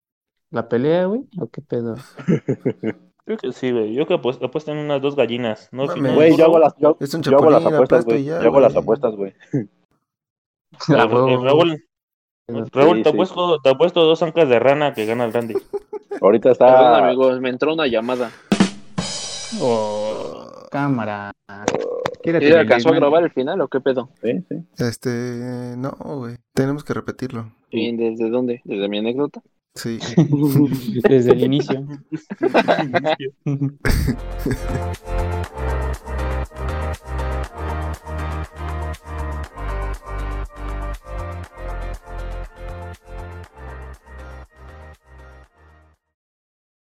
la 0.50 0.68
pelea, 0.68 1.06
güey? 1.06 1.28
¿O 1.38 1.46
qué 1.46 1.62
pedo? 1.62 1.96
Creo 3.38 3.38
que 3.38 3.52
sí, 3.52 3.70
güey. 3.70 3.94
Yo 3.94 4.06
que 4.08 4.14
apuest- 4.14 4.44
apuestan 4.44 4.76
unas 4.78 5.00
dos 5.00 5.14
gallinas. 5.14 5.68
¿no? 5.70 5.86
Si 5.86 6.00
no, 6.00 6.14
Güey, 6.14 6.36
yo 6.36 6.46
hago 6.46 6.58
las, 6.58 6.74
yo, 6.78 6.96
Es 6.98 7.14
un 7.14 7.22
yo 7.22 7.36
hago 7.36 7.48
las 7.50 7.64
apuestas, 7.64 8.04
güey. 8.04 8.24
ya, 8.24 8.40
Yo 8.42 8.48
hago 8.48 8.58
las 8.60 8.74
apuestas, 8.74 9.14
güey. 9.14 9.34
Huevo. 10.88 11.28
eh, 11.28 11.38
Raúl, 11.44 11.82
Raúl, 12.72 12.96
Sí, 12.96 13.02
te, 13.04 13.10
sí. 13.10 13.14
apuesto, 13.14 13.60
te 13.60 13.70
apuesto 13.70 14.04
dos 14.04 14.20
ancas 14.24 14.48
de 14.48 14.58
rana 14.58 14.94
que 14.94 15.06
gana 15.06 15.24
el 15.26 15.32
Randy. 15.32 15.54
Ahorita 16.20 16.52
Perdón, 16.54 16.68
está. 16.68 16.98
amigos, 17.06 17.40
me 17.40 17.50
entró 17.50 17.72
una 17.74 17.86
llamada. 17.86 18.32
Oh, 19.60 20.46
cámara. 20.72 21.32
¿Sí 21.48 22.18
Quédate, 22.22 22.58
alcanzó 22.58 22.88
a 22.90 22.94
grabar 22.96 23.22
el 23.22 23.30
final 23.30 23.60
o 23.60 23.68
qué 23.68 23.80
pedo? 23.80 24.10
Sí, 24.22 24.44
sí. 24.48 24.56
Este, 24.78 25.74
no, 25.76 25.90
güey. 25.92 26.36
Tenemos 26.52 26.82
que 26.84 26.94
repetirlo. 26.94 27.52
¿Y 27.70 27.96
desde 27.96 28.28
dónde? 28.28 28.60
¿Desde 28.64 28.88
mi 28.88 28.98
anécdota? 28.98 29.40
Sí. 29.82 29.98
Desde 31.08 31.32
el 31.32 31.44
inicio. 31.44 31.86